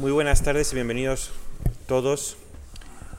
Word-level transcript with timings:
Muy 0.00 0.12
buenas 0.12 0.42
tardes 0.42 0.72
y 0.72 0.76
bienvenidos 0.76 1.30
todos 1.86 2.38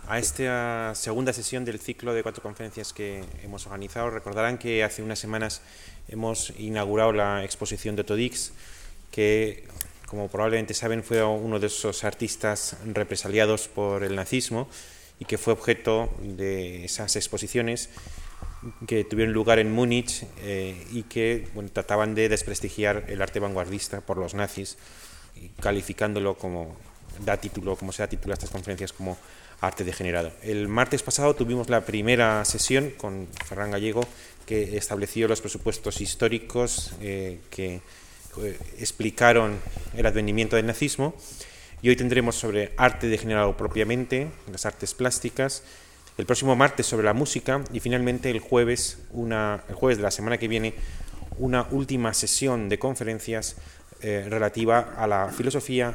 a 0.07 0.17
esta 0.17 0.95
segunda 0.95 1.31
sesión 1.31 1.63
del 1.63 1.79
ciclo 1.79 2.15
de 2.15 2.23
cuatro 2.23 2.41
conferencias 2.41 2.91
que 2.91 3.23
hemos 3.43 3.67
organizado. 3.67 4.09
Recordarán 4.09 4.57
que 4.57 4.83
hace 4.83 5.03
unas 5.03 5.19
semanas 5.19 5.61
hemos 6.07 6.51
inaugurado 6.57 7.13
la 7.13 7.45
exposición 7.45 7.95
de 7.95 8.03
Todix, 8.03 8.53
que, 9.11 9.67
como 10.07 10.27
probablemente 10.27 10.73
saben, 10.73 11.03
fue 11.03 11.23
uno 11.23 11.59
de 11.59 11.67
esos 11.67 12.03
artistas 12.03 12.77
represaliados 12.83 13.67
por 13.67 14.03
el 14.03 14.15
nazismo 14.15 14.67
y 15.19 15.25
que 15.25 15.37
fue 15.37 15.53
objeto 15.53 16.09
de 16.23 16.85
esas 16.85 17.15
exposiciones 17.15 17.91
que 18.87 19.03
tuvieron 19.03 19.35
lugar 19.35 19.59
en 19.59 19.71
Múnich 19.71 20.25
eh, 20.39 20.83
y 20.91 21.03
que 21.03 21.47
trataban 21.73 22.15
de 22.15 22.27
desprestigiar 22.27 23.05
el 23.07 23.21
arte 23.21 23.39
vanguardista 23.39 24.01
por 24.01 24.17
los 24.17 24.33
nazis, 24.33 24.79
calificándolo 25.59 26.37
como 26.37 26.75
da 27.25 27.37
título, 27.37 27.75
como 27.75 27.91
se 27.91 28.03
da 28.03 28.07
título 28.07 28.33
a 28.33 28.35
estas 28.35 28.49
conferencias 28.49 28.93
como 28.93 29.17
arte 29.61 29.83
degenerado. 29.83 30.31
El 30.41 30.67
martes 30.67 31.03
pasado 31.03 31.35
tuvimos 31.35 31.69
la 31.69 31.85
primera 31.85 32.43
sesión 32.45 32.91
con 32.97 33.27
Ferran 33.45 33.71
Gallego 33.71 34.01
que 34.45 34.75
estableció 34.77 35.27
los 35.27 35.39
presupuestos 35.39 36.01
históricos 36.01 36.93
eh, 36.99 37.39
que 37.49 37.81
eh, 38.41 38.59
explicaron 38.79 39.59
el 39.95 40.05
advenimiento 40.05 40.55
del 40.55 40.65
nazismo 40.65 41.13
y 41.81 41.89
hoy 41.89 41.95
tendremos 41.95 42.35
sobre 42.35 42.73
arte 42.77 43.07
degenerado 43.07 43.55
propiamente, 43.55 44.29
las 44.51 44.65
artes 44.65 44.93
plásticas, 44.93 45.63
el 46.17 46.25
próximo 46.25 46.55
martes 46.55 46.85
sobre 46.85 47.05
la 47.05 47.13
música 47.13 47.63
y 47.71 47.79
finalmente 47.79 48.29
el 48.29 48.39
jueves, 48.39 48.99
una, 49.11 49.63
el 49.69 49.75
jueves 49.75 49.97
de 49.97 50.03
la 50.03 50.11
semana 50.11 50.37
que 50.37 50.47
viene, 50.47 50.73
una 51.37 51.67
última 51.71 52.13
sesión 52.13 52.69
de 52.69 52.77
conferencias 52.77 53.55
eh, 54.01 54.25
relativa 54.29 54.93
a 54.97 55.07
la 55.07 55.29
filosofía 55.29 55.93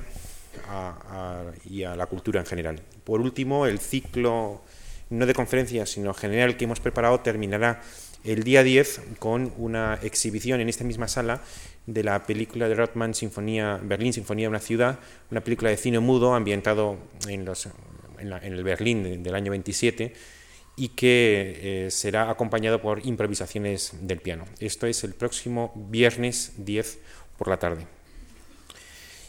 y 1.68 1.84
a 1.84 1.94
la 1.94 2.06
cultura 2.06 2.40
en 2.40 2.46
general. 2.46 2.80
Por 3.04 3.20
último, 3.20 3.66
el 3.66 3.78
ciclo 3.78 4.62
no 5.10 5.26
de 5.26 5.34
conferencias, 5.34 5.90
sino 5.90 6.14
general 6.14 6.56
que 6.56 6.64
hemos 6.64 6.80
preparado 6.80 7.20
terminará 7.20 7.82
el 8.24 8.42
día 8.42 8.62
10 8.62 9.02
con 9.18 9.52
una 9.56 9.98
exhibición 10.02 10.60
en 10.60 10.68
esta 10.68 10.82
misma 10.82 11.08
sala 11.08 11.42
de 11.86 12.02
la 12.02 12.24
película 12.24 12.68
de 12.68 12.74
Rothman, 12.74 13.14
Sinfonía, 13.14 13.78
Berlín, 13.82 14.12
Sinfonía 14.12 14.44
de 14.44 14.50
una 14.50 14.60
ciudad, 14.60 14.98
una 15.30 15.42
película 15.42 15.70
de 15.70 15.76
cine 15.76 16.00
mudo 16.00 16.34
ambientado 16.34 16.98
en 17.28 17.44
los 17.44 17.68
en, 18.18 18.32
el 18.32 18.64
Berlín 18.64 19.22
del 19.22 19.34
año 19.34 19.50
27 19.50 20.12
y 20.76 20.88
que 20.88 21.86
eh, 21.86 21.90
será 21.90 22.30
acompañado 22.30 22.82
por 22.82 23.06
improvisaciones 23.06 23.92
del 24.00 24.20
piano. 24.20 24.44
Esto 24.58 24.86
es 24.86 25.04
el 25.04 25.14
próximo 25.14 25.72
viernes 25.88 26.52
10 26.58 26.98
por 27.38 27.48
la 27.48 27.58
tarde. 27.58 27.95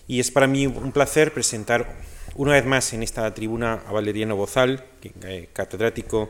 Y 0.08 0.22
es 0.22 0.31
para 0.31 0.47
mí 0.47 0.66
un 0.66 0.94
placer 0.94 1.33
presentar 1.33 1.97
una 2.36 2.53
vez 2.53 2.66
más 2.66 2.94
en 2.94 3.03
esta 3.03 3.33
tribuna 3.33 3.81
a 3.88 3.91
Valeriano 3.91 4.38
Bozal, 4.38 4.86
eh, 5.23 5.49
catedrático 5.52 6.30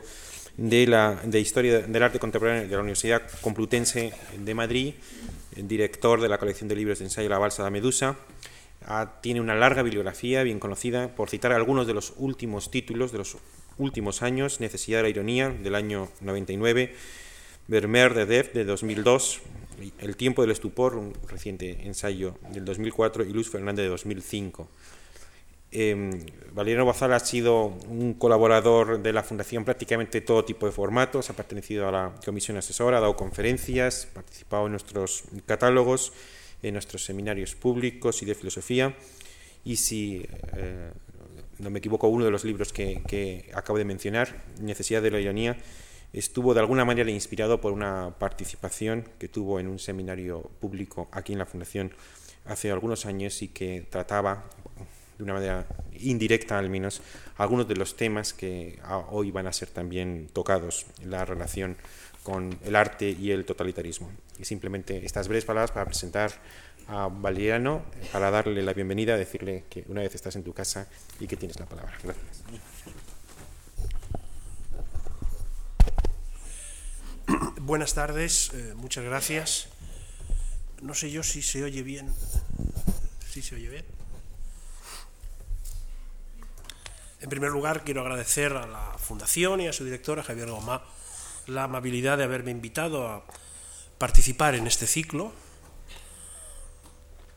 de, 0.56 0.88
la, 0.88 1.20
de 1.22 1.38
Historia 1.38 1.80
del 1.80 2.02
Arte 2.02 2.18
Contemporáneo 2.18 2.62
de 2.62 2.74
la 2.74 2.80
Universidad 2.80 3.22
Complutense 3.40 4.12
de 4.36 4.54
Madrid, 4.54 4.94
director 5.54 6.20
de 6.20 6.28
la 6.28 6.38
colección 6.38 6.68
de 6.68 6.74
libros 6.74 6.98
de 6.98 7.04
ensayo 7.04 7.28
La 7.28 7.38
Balsa 7.38 7.62
de 7.62 7.70
Medusa, 7.70 8.16
tiene 9.20 9.40
una 9.40 9.54
larga 9.54 9.82
bibliografía 9.82 10.42
bien 10.42 10.58
conocida, 10.58 11.14
por 11.14 11.30
citar 11.30 11.52
algunos 11.52 11.86
de 11.86 11.94
los 11.94 12.14
últimos 12.16 12.72
títulos 12.72 13.12
de 13.12 13.18
los 13.18 13.36
últimos 13.76 14.22
años, 14.22 14.60
Necesidad 14.60 14.98
de 14.98 15.02
la 15.04 15.08
Ironía 15.10 15.50
del 15.50 15.76
año 15.76 16.08
99, 16.20 16.94
Vermeer 17.68 18.14
de 18.14 18.24
Dev 18.24 18.52
de 18.54 18.64
2002, 18.64 19.40
El 19.98 20.16
tiempo 20.16 20.42
del 20.42 20.50
estupor, 20.50 20.96
un 20.96 21.12
reciente 21.28 21.86
ensayo 21.86 22.38
del 22.50 22.64
2004, 22.64 23.24
y 23.24 23.32
Luz 23.32 23.50
Fernández 23.50 23.84
de 23.84 23.90
2005. 23.90 24.66
Eh, 25.70 26.24
Valeriano 26.52 26.86
Bozal 26.86 27.12
ha 27.12 27.20
sido 27.20 27.66
un 27.88 28.14
colaborador 28.14 29.02
de 29.02 29.12
la 29.12 29.22
Fundación 29.22 29.66
prácticamente 29.66 30.22
todo 30.22 30.46
tipo 30.46 30.64
de 30.64 30.72
formatos, 30.72 31.28
ha 31.28 31.34
pertenecido 31.34 31.86
a 31.86 31.92
la 31.92 32.14
comisión 32.24 32.56
asesora, 32.56 32.96
ha 32.96 33.00
dado 33.00 33.16
conferencias, 33.16 34.08
participado 34.14 34.64
en 34.64 34.72
nuestros 34.72 35.24
catálogos, 35.44 36.14
en 36.62 36.72
nuestros 36.72 37.04
seminarios 37.04 37.54
públicos 37.54 38.22
y 38.22 38.26
de 38.26 38.34
filosofía. 38.34 38.96
Y 39.62 39.76
si 39.76 40.26
eh, 40.56 40.90
no 41.58 41.68
me 41.68 41.80
equivoco, 41.80 42.08
uno 42.08 42.24
de 42.24 42.30
los 42.30 42.44
libros 42.44 42.72
que, 42.72 43.50
acabo 43.52 43.78
de 43.78 43.84
mencionar, 43.84 44.42
Necesidad 44.58 45.02
de 45.02 45.10
la 45.10 45.20
ironía, 45.20 45.58
estuvo 46.12 46.54
de 46.54 46.60
alguna 46.60 46.84
manera 46.84 47.10
inspirado 47.10 47.60
por 47.60 47.72
una 47.72 48.14
participación 48.18 49.04
que 49.18 49.28
tuvo 49.28 49.60
en 49.60 49.68
un 49.68 49.78
seminario 49.78 50.50
público 50.60 51.08
aquí 51.12 51.32
en 51.32 51.38
la 51.38 51.46
Fundación 51.46 51.92
hace 52.44 52.70
algunos 52.70 53.06
años 53.06 53.42
y 53.42 53.48
que 53.48 53.86
trataba 53.90 54.44
de 55.18 55.24
una 55.24 55.34
manera 55.34 55.66
indirecta 55.98 56.58
al 56.58 56.70
menos 56.70 57.02
algunos 57.36 57.68
de 57.68 57.76
los 57.76 57.96
temas 57.96 58.32
que 58.32 58.78
hoy 59.10 59.30
van 59.30 59.46
a 59.46 59.52
ser 59.52 59.68
también 59.68 60.28
tocados 60.32 60.86
en 61.02 61.10
la 61.10 61.24
relación 61.24 61.76
con 62.22 62.58
el 62.64 62.76
arte 62.76 63.10
y 63.10 63.30
el 63.30 63.44
totalitarismo. 63.44 64.10
Y 64.38 64.44
simplemente 64.44 65.04
estas 65.04 65.28
breves 65.28 65.44
palabras 65.44 65.72
para 65.72 65.86
presentar 65.86 66.32
a 66.86 67.08
Valeriano, 67.08 67.82
para 68.12 68.30
darle 68.30 68.62
la 68.62 68.72
bienvenida, 68.72 69.16
decirle 69.16 69.64
que 69.68 69.84
una 69.88 70.02
vez 70.02 70.14
estás 70.14 70.36
en 70.36 70.44
tu 70.44 70.52
casa 70.52 70.88
y 71.20 71.26
que 71.26 71.36
tienes 71.36 71.58
la 71.58 71.66
palabra. 71.66 71.92
Gracias. 72.02 72.44
Buenas 77.60 77.94
tardes, 77.94 78.50
eh, 78.54 78.74
muchas 78.76 79.04
gracias. 79.04 79.68
No 80.80 80.94
sé 80.94 81.10
yo 81.10 81.22
si 81.22 81.42
se 81.42 81.62
oye 81.64 81.82
bien. 81.82 82.12
¿Sí 83.28 83.42
se 83.42 83.56
oye 83.56 83.68
bien? 83.68 83.84
En 87.20 87.28
primer 87.28 87.50
lugar, 87.50 87.84
quiero 87.84 88.00
agradecer 88.00 88.52
a 88.54 88.66
la 88.66 88.96
Fundación 88.98 89.60
y 89.60 89.68
a 89.68 89.72
su 89.72 89.84
directora, 89.84 90.22
Javier 90.22 90.50
Gomá, 90.50 90.82
la 91.46 91.64
amabilidad 91.64 92.16
de 92.16 92.24
haberme 92.24 92.50
invitado 92.50 93.08
a 93.08 93.24
participar 93.98 94.54
en 94.54 94.66
este 94.66 94.86
ciclo 94.86 95.32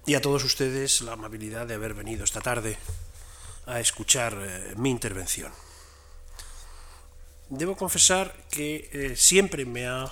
y 0.05 0.13
a 0.15 0.21
todos 0.21 0.43
ustedes 0.43 1.01
la 1.01 1.13
amabilidad 1.13 1.65
de 1.67 1.73
haber 1.73 1.93
venido 1.93 2.23
esta 2.23 2.41
tarde 2.41 2.77
a 3.65 3.79
escuchar 3.79 4.37
eh, 4.39 4.73
mi 4.77 4.89
intervención. 4.89 5.51
Debo 7.51 7.75
confesar 7.75 8.31
que 8.49 8.87
eh, 8.93 9.15
siempre 9.17 9.65
me 9.65 9.85
ha 9.85 10.09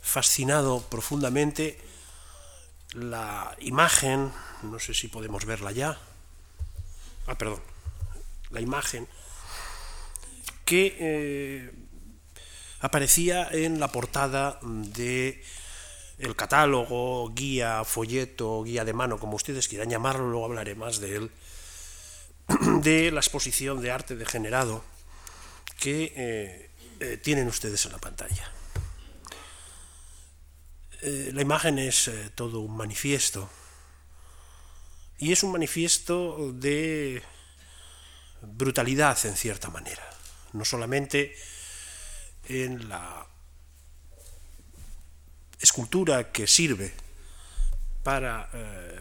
fascinado 0.00 0.80
profundamente 0.80 1.78
la 2.94 3.54
imagen, 3.60 4.32
no 4.62 4.78
sé 4.78 4.94
si 4.94 5.08
podemos 5.08 5.44
verla 5.44 5.72
ya, 5.72 5.98
ah, 7.26 7.36
perdón, 7.36 7.60
la 8.48 8.62
imagen 8.62 9.06
que 10.64 10.96
eh, 10.98 11.70
aparecía 12.80 13.50
en 13.52 13.78
la 13.78 13.92
portada 13.92 14.58
de 14.62 15.44
el 16.16 16.34
catálogo, 16.34 17.28
guía, 17.34 17.84
folleto, 17.84 18.62
guía 18.62 18.86
de 18.86 18.94
mano, 18.94 19.18
como 19.18 19.36
ustedes 19.36 19.68
quieran 19.68 19.90
llamarlo, 19.90 20.30
luego 20.30 20.46
hablaré 20.46 20.76
más 20.76 20.98
de 20.98 21.16
él, 21.16 21.30
de 22.80 23.10
la 23.10 23.20
exposición 23.20 23.82
de 23.82 23.90
arte 23.90 24.16
degenerado 24.16 24.91
que 25.82 26.12
eh, 26.14 26.70
eh, 27.00 27.16
tienen 27.16 27.48
ustedes 27.48 27.84
en 27.86 27.92
la 27.92 27.98
pantalla. 27.98 28.52
Eh, 31.00 31.32
la 31.34 31.42
imagen 31.42 31.80
es 31.80 32.08
todo 32.36 32.60
un 32.60 32.76
manifiesto 32.76 33.50
y 35.18 35.32
es 35.32 35.42
un 35.42 35.50
manifiesto 35.50 36.52
de 36.52 37.20
brutalidad 38.42 39.26
en 39.26 39.34
cierta 39.34 39.70
manera, 39.70 40.08
no 40.52 40.64
solamente 40.64 41.34
en 42.44 42.88
la 42.88 43.26
escultura 45.58 46.30
que 46.30 46.46
sirve 46.46 46.94
para 48.04 48.48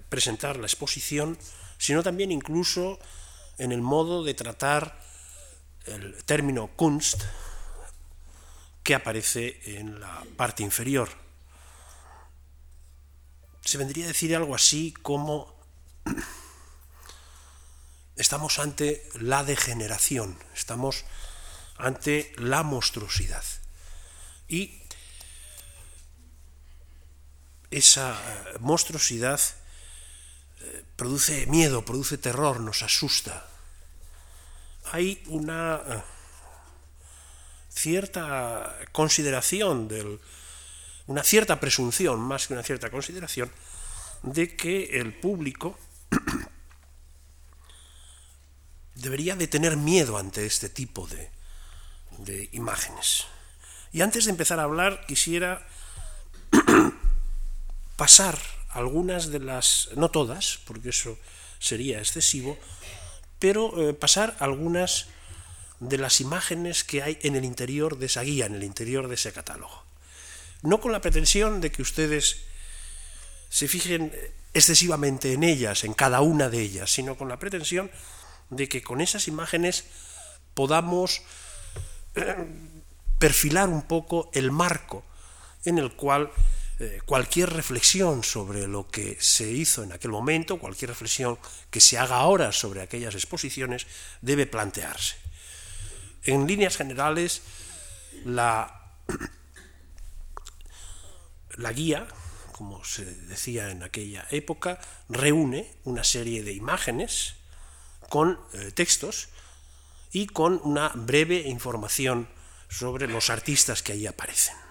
presentar 0.10 0.57
la 0.57 0.66
exposición, 0.66 1.38
sino 1.77 2.01
también 2.01 2.31
incluso 2.31 3.00
en 3.60 3.72
el 3.72 3.81
modo 3.81 4.24
de 4.24 4.34
tratar 4.34 5.11
el 5.86 6.24
término 6.24 6.68
Kunst 6.68 7.24
que 8.83 8.95
aparece 8.95 9.60
en 9.80 10.00
la 10.00 10.24
parte 10.38 10.63
inferior. 10.63 11.10
Se 13.63 13.78
vendría 13.78 14.06
a 14.06 14.07
decir 14.10 14.36
algo 14.36 14.56
así 14.56 14.92
como 14.92 15.56
estamos 18.16 18.60
ante 18.60 19.07
la 19.19 19.44
degeneración, 19.44 20.38
estamos 20.56 21.06
ante 21.78 22.34
la 22.38 22.63
monstruosidad. 22.63 23.44
Y 24.48 24.81
esa 27.69 28.13
eh, 28.13 28.57
monstruosidad 28.60 29.39
eh, 30.60 30.84
produce 30.95 31.45
miedo, 31.45 31.86
produce 31.86 32.18
terror, 32.18 32.60
nos 32.60 32.84
asusta. 32.84 33.50
Hay 34.91 35.23
una 35.27 35.81
eh, 35.88 36.01
cierta 37.69 38.77
consideración 38.91 39.88
del 39.88 40.19
una 41.07 41.23
cierta 41.23 41.59
presunción, 41.59 42.19
más 42.19 42.47
que 42.47 42.53
una 42.53 42.63
cierta 42.63 42.89
consideración, 42.89 43.51
de 44.23 44.55
que 44.55 44.99
el 44.99 45.13
público 45.13 45.77
debería 48.95 49.35
de 49.35 49.47
tener 49.47 49.77
miedo 49.77 50.17
ante 50.17 50.45
este 50.45 50.69
tipo 50.69 51.07
de, 51.07 51.29
de 52.19 52.49
imágenes. 52.53 53.25
Y 53.91 54.01
antes 54.01 54.25
de 54.25 54.31
empezar 54.31 54.59
a 54.59 54.63
hablar, 54.63 55.05
quisiera 55.05 55.67
pasar 57.97 58.39
algunas 58.69 59.31
de 59.31 59.39
las, 59.39 59.89
no 59.95 60.09
todas, 60.09 60.59
porque 60.65 60.89
eso 60.89 61.17
sería 61.59 61.99
excesivo, 61.99 62.57
pero 63.41 63.89
eh, 63.89 63.93
pasar 63.95 64.38
algunas 64.38 65.07
de 65.79 65.97
las 65.97 66.21
imágenes 66.21 66.83
que 66.83 67.01
hay 67.01 67.17
en 67.23 67.35
el 67.35 67.43
interior 67.43 67.97
de 67.97 68.05
esa 68.05 68.21
guía, 68.21 68.45
en 68.45 68.53
el 68.53 68.63
interior 68.63 69.07
de 69.07 69.15
ese 69.15 69.33
catálogo. 69.33 69.83
No 70.61 70.79
con 70.79 70.91
la 70.91 71.01
pretensión 71.01 71.59
de 71.59 71.71
que 71.71 71.81
ustedes 71.81 72.43
se 73.49 73.67
fijen 73.67 74.13
excesivamente 74.53 75.33
en 75.33 75.43
ellas, 75.43 75.83
en 75.83 75.95
cada 75.95 76.21
una 76.21 76.49
de 76.49 76.61
ellas, 76.61 76.91
sino 76.91 77.17
con 77.17 77.29
la 77.29 77.39
pretensión 77.39 77.89
de 78.51 78.69
que 78.69 78.83
con 78.83 79.01
esas 79.01 79.27
imágenes 79.27 79.85
podamos 80.53 81.23
eh, 82.13 82.35
perfilar 83.17 83.69
un 83.69 83.81
poco 83.81 84.29
el 84.35 84.51
marco 84.51 85.03
en 85.65 85.79
el 85.79 85.93
cual 85.93 86.29
eh, 86.83 87.00
cualquier 87.06 87.54
reflexión 87.54 88.24
sobre 88.24 88.66
lo 88.66 88.88
que 88.88 89.16
se 89.19 89.48
hizo 89.51 89.83
en 89.83 89.92
aquel 89.92 90.10
momento, 90.10 90.57
cualquier 90.57 90.89
reflexión 90.89 91.38
que 91.69 91.80
se 91.80 92.00
haga 92.00 92.16
ahora 92.16 92.51
sobre 92.51 92.81
aquellas 92.81 93.13
exposiciones, 93.13 93.86
debe 94.22 94.48
plantearse. 94.48 95.16
En 96.24 96.48
líneas 96.48 96.78
generales, 96.78 97.44
la, 98.25 98.81
guía, 101.75 102.07
como 102.51 102.84
se 102.84 103.06
decía 103.06 103.69
en 103.69 103.84
aquella 103.84 104.25
época, 104.31 104.81
reúne 105.07 105.72
una 105.84 106.04
serie 106.04 106.42
de 106.42 106.54
imágenes 106.54 107.36
con 108.10 108.39
eh, 108.54 108.72
textos 108.72 109.30
y 110.12 110.25
con 110.25 110.60
una 110.63 110.89
breve 110.95 111.42
información 111.42 112.27
sobre 112.69 113.07
los 113.07 113.30
artistas 113.30 113.84
que 113.84 113.92
allí 113.92 114.07
aparecen. 114.07 114.70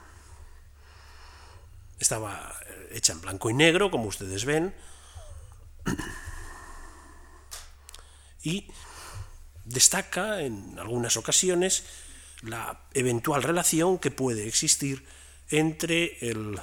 Estaba 2.00 2.52
eh, 2.66 2.88
hecha 2.92 3.12
en 3.12 3.20
blanco 3.20 3.50
y 3.50 3.54
negro, 3.54 3.92
como 3.92 4.06
ustedes 4.06 4.44
ven, 4.44 4.74
y 8.42 8.66
destaca 9.64 10.40
en 10.42 10.78
algunas 10.78 11.16
ocasiones 11.16 11.84
la 12.42 12.88
eventual 12.94 13.42
relación 13.42 13.98
que 13.98 14.10
puede 14.10 14.48
existir 14.48 15.06
entre 15.50 16.16
el, 16.26 16.58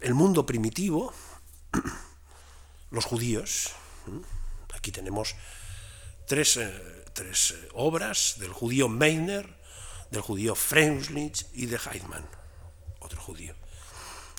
el 0.00 0.14
mundo 0.14 0.44
primitivo, 0.44 1.12
los 2.90 3.04
judíos, 3.04 3.70
aquí 4.74 4.92
tenemos 4.92 5.36
tres, 6.26 6.56
eh, 6.56 7.04
tres 7.12 7.52
eh, 7.52 7.68
obras 7.74 8.36
del 8.38 8.52
judío 8.52 8.88
Meiner, 8.88 9.59
del 10.10 10.22
judío 10.22 10.54
Freundlich 10.54 11.46
y 11.52 11.66
de 11.66 11.76
Heidmann, 11.78 12.26
otro 13.00 13.20
judío. 13.20 13.54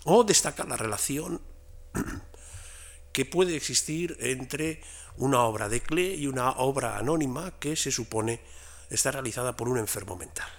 O 0.03 0.23
destaca 0.23 0.63
la 0.65 0.77
relación 0.77 1.41
que 3.13 3.25
puede 3.25 3.55
existir 3.55 4.17
entre 4.19 4.81
una 5.17 5.41
obra 5.41 5.69
de 5.69 5.81
Klee 5.81 6.15
y 6.15 6.27
una 6.27 6.51
obra 6.51 6.97
anónima 6.97 7.51
que 7.59 7.75
se 7.75 7.91
supone 7.91 8.41
está 8.89 9.11
realizada 9.11 9.55
por 9.55 9.69
un 9.69 9.77
enfermo 9.77 10.15
mental. 10.15 10.49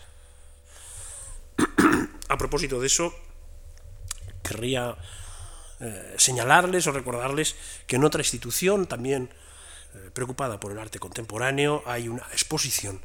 A 2.28 2.38
propósito 2.38 2.80
de 2.80 2.86
eso, 2.86 3.14
querría 4.42 4.96
eh, 5.80 6.14
señalarles 6.16 6.86
o 6.86 6.92
recordarles 6.92 7.56
que 7.86 7.96
en 7.96 8.04
otra 8.04 8.20
institución 8.20 8.86
también 8.86 9.28
eh, 9.94 10.10
preocupada 10.12 10.60
por 10.60 10.72
el 10.72 10.78
arte 10.78 10.98
contemporáneo 10.98 11.82
hay 11.86 12.08
una 12.08 12.22
exposición 12.32 13.02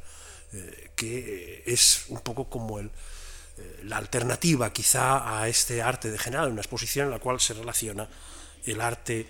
eh, 0.54 0.87
que 0.98 1.64
es 1.66 2.06
un 2.10 2.20
poco 2.20 2.50
como 2.50 2.80
el, 2.80 2.88
eh, 2.88 3.82
la 3.86 3.98
alternativa 3.98 4.74
quizá 4.74 5.40
a 5.40 5.48
este 5.48 5.82
arte 5.82 6.12
de 6.12 6.18
general, 6.18 6.52
una 6.52 6.62
exposición 6.62 7.06
en 7.06 7.12
la 7.12 7.20
cual 7.20 7.40
se 7.40 7.54
relaciona 7.54 8.10
el 8.66 8.82
arte 8.82 9.28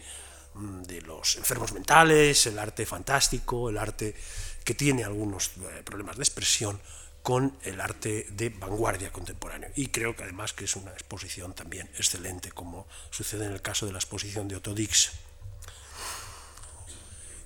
mm, 0.55 0.81
de 0.83 1.01
los 1.01 1.35
enfermos 1.35 1.73
mentales, 1.73 2.47
el 2.47 2.57
arte 2.57 2.85
fantástico, 2.85 3.69
el 3.69 3.77
arte 3.77 4.15
que 4.63 4.73
tiene 4.73 5.03
algunos 5.03 5.51
eh, 5.57 5.83
problemas 5.83 6.17
de 6.17 6.23
expresión 6.23 6.79
con 7.21 7.57
el 7.63 7.79
arte 7.81 8.25
de 8.31 8.49
vanguardia 8.49 9.11
contemporáneo. 9.11 9.69
Y 9.75 9.87
creo 9.87 10.15
que 10.15 10.23
además 10.23 10.53
que 10.53 10.65
es 10.65 10.75
una 10.75 10.91
exposición 10.91 11.53
también 11.53 11.89
excelente, 11.97 12.51
como 12.51 12.87
sucede 13.11 13.45
en 13.45 13.51
el 13.51 13.61
caso 13.61 13.85
de 13.85 13.91
la 13.91 13.99
exposición 13.99 14.47
de 14.47 14.55
Otto 14.55 14.73
Dix. 14.73 15.11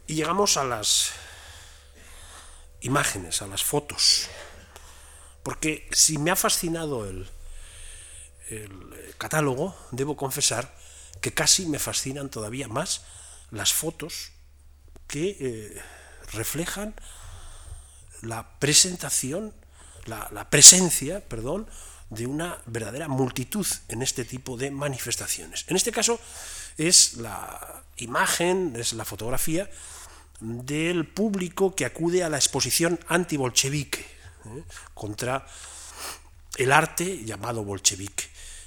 Y 0.07 0.15
llegamos 0.15 0.57
a 0.57 0.63
las 0.63 1.11
imágenes, 2.81 3.41
a 3.41 3.47
las 3.47 3.63
fotos. 3.63 4.27
Porque 5.43 5.87
si 5.91 6.17
me 6.17 6.31
ha 6.31 6.35
fascinado 6.35 7.07
el, 7.09 7.27
el 8.49 9.15
catálogo, 9.17 9.75
debo 9.91 10.15
confesar 10.15 10.75
que 11.21 11.33
casi 11.33 11.65
me 11.65 11.79
fascinan 11.79 12.29
todavía 12.29 12.67
más 12.67 13.03
las 13.51 13.73
fotos 13.73 14.31
que 15.07 15.37
eh, 15.39 15.81
reflejan 16.33 16.95
la 18.21 18.59
presentación, 18.59 19.53
la, 20.05 20.29
la, 20.31 20.49
presencia, 20.49 21.21
perdón, 21.27 21.67
de 22.09 22.25
una 22.27 22.61
verdadera 22.65 23.07
multitud 23.07 23.65
en 23.87 24.01
este 24.01 24.25
tipo 24.25 24.57
de 24.57 24.71
manifestaciones. 24.71 25.65
En 25.67 25.75
este 25.75 25.91
caso 25.91 26.19
es 26.77 27.15
la 27.15 27.83
imagen, 27.97 28.75
es 28.77 28.93
la 28.93 29.05
fotografía 29.05 29.69
del 30.41 31.07
público 31.07 31.75
que 31.75 31.85
acude 31.85 32.23
a 32.23 32.29
la 32.29 32.37
exposición 32.37 32.99
anti-bolchevique 33.07 33.99
¿eh? 33.99 34.63
contra 34.93 35.45
el 36.57 36.71
arte 36.71 37.23
llamado 37.23 37.63
bolchevique, 37.63 38.25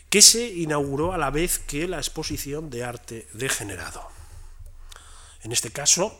que 0.09 0.23
se 0.23 0.47
inauguró 0.47 1.12
a 1.12 1.19
la 1.19 1.31
vez 1.31 1.59
que 1.59 1.87
la 1.88 1.99
exposición 1.99 2.71
de 2.71 2.85
arte 2.85 3.29
degenerado. 3.35 4.09
En 5.43 5.53
este 5.53 5.71
caso, 5.71 6.19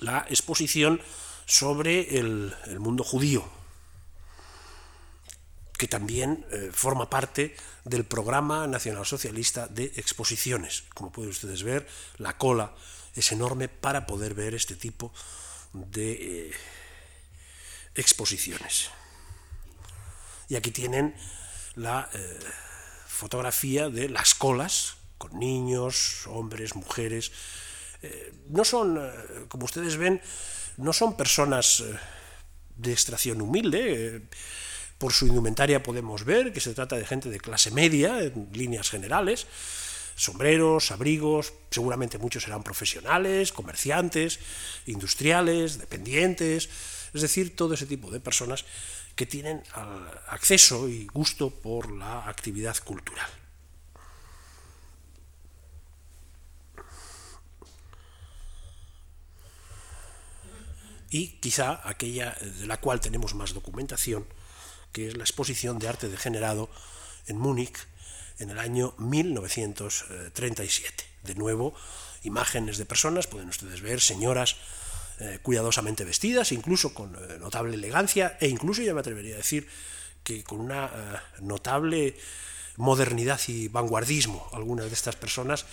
la 0.00 0.24
exposición 0.30 1.00
sobre 1.46 2.18
el, 2.18 2.54
mundo 2.78 3.04
judío, 3.04 3.44
que 5.76 5.88
también 5.88 6.46
eh, 6.50 6.70
forma 6.72 7.10
parte 7.10 7.54
del 7.84 8.04
programa 8.04 8.66
nacionalsocialista 8.66 9.66
de 9.66 9.92
exposiciones. 9.96 10.84
Como 10.94 11.12
pueden 11.12 11.30
ustedes 11.30 11.62
ver, 11.64 11.86
la 12.16 12.38
cola 12.38 12.72
es 13.14 13.32
enorme 13.32 13.68
para 13.68 14.06
poder 14.06 14.34
ver 14.34 14.54
este 14.54 14.74
tipo 14.74 15.12
de 15.72 16.48
eh, 16.48 16.52
exposiciones. 17.94 18.90
Y 20.48 20.56
aquí 20.56 20.70
tienen 20.70 21.14
la 21.76 22.08
eh, 22.12 22.38
fotografía 23.06 23.88
de 23.88 24.08
las 24.08 24.34
colas 24.34 24.96
con 25.18 25.38
niños, 25.38 26.26
hombres, 26.26 26.74
mujeres. 26.74 27.32
Eh, 28.02 28.32
no 28.48 28.64
son, 28.64 29.00
como 29.48 29.64
ustedes 29.64 29.96
ven, 29.96 30.20
no 30.76 30.92
son 30.92 31.16
personas 31.16 31.82
de 32.76 32.92
extracción 32.92 33.40
humilde. 33.40 34.22
Por 34.98 35.12
su 35.12 35.26
indumentaria 35.26 35.82
podemos 35.82 36.24
ver 36.24 36.52
que 36.52 36.60
se 36.60 36.74
trata 36.74 36.96
de 36.96 37.06
gente 37.06 37.30
de 37.30 37.40
clase 37.40 37.70
media, 37.70 38.20
en 38.20 38.48
líneas 38.52 38.90
generales, 38.90 39.46
sombreros, 40.16 40.90
abrigos, 40.90 41.52
seguramente 41.70 42.18
muchos 42.18 42.44
serán 42.44 42.62
profesionales, 42.62 43.52
comerciantes, 43.52 44.38
industriales, 44.86 45.78
dependientes, 45.78 46.68
es 47.12 47.22
decir, 47.22 47.56
todo 47.56 47.74
ese 47.74 47.86
tipo 47.86 48.10
de 48.10 48.20
personas 48.20 48.64
que 49.14 49.26
tienen 49.26 49.62
acceso 50.28 50.88
y 50.88 51.06
gusto 51.06 51.50
por 51.50 51.92
la 51.92 52.28
actividad 52.28 52.76
cultural. 52.78 53.30
Y 61.10 61.38
quizá 61.38 61.80
aquella 61.88 62.32
de 62.40 62.66
la 62.66 62.80
cual 62.80 63.00
tenemos 63.00 63.34
más 63.36 63.54
documentación, 63.54 64.26
que 64.90 65.06
es 65.06 65.16
la 65.16 65.22
exposición 65.22 65.78
de 65.78 65.86
arte 65.86 66.08
degenerado 66.08 66.68
en 67.28 67.38
Múnich 67.38 67.86
en 68.38 68.50
el 68.50 68.58
año 68.58 68.94
1937. 68.98 71.04
De 71.22 71.34
nuevo, 71.34 71.74
imágenes 72.22 72.78
de 72.78 72.84
personas, 72.84 73.26
pueden 73.26 73.48
ustedes 73.48 73.80
ver 73.80 74.00
señoras 74.00 74.56
eh, 75.20 75.38
cuidadosamente 75.42 76.04
vestidas, 76.04 76.50
incluso 76.50 76.92
con 76.92 77.14
eh, 77.14 77.38
notable 77.38 77.76
elegancia, 77.76 78.36
e 78.40 78.48
incluso 78.48 78.82
yo 78.82 78.94
me 78.94 79.00
atrevería 79.00 79.34
a 79.34 79.38
decir 79.38 79.68
que 80.24 80.42
con 80.42 80.60
una 80.60 80.86
eh, 80.86 80.90
notable 81.40 82.16
modernidad 82.76 83.40
y 83.46 83.68
vanguardismo. 83.68 84.48
Algunas 84.52 84.86
de 84.86 84.94
estas 84.94 85.14
personas 85.14 85.66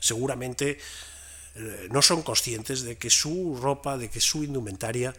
seguramente 0.00 0.78
no 1.90 2.00
son 2.00 2.22
conscientes 2.22 2.82
de 2.82 2.96
que 2.96 3.10
su 3.10 3.58
ropa, 3.60 3.98
de 3.98 4.08
que 4.08 4.20
su 4.20 4.44
indumentaria 4.44 5.14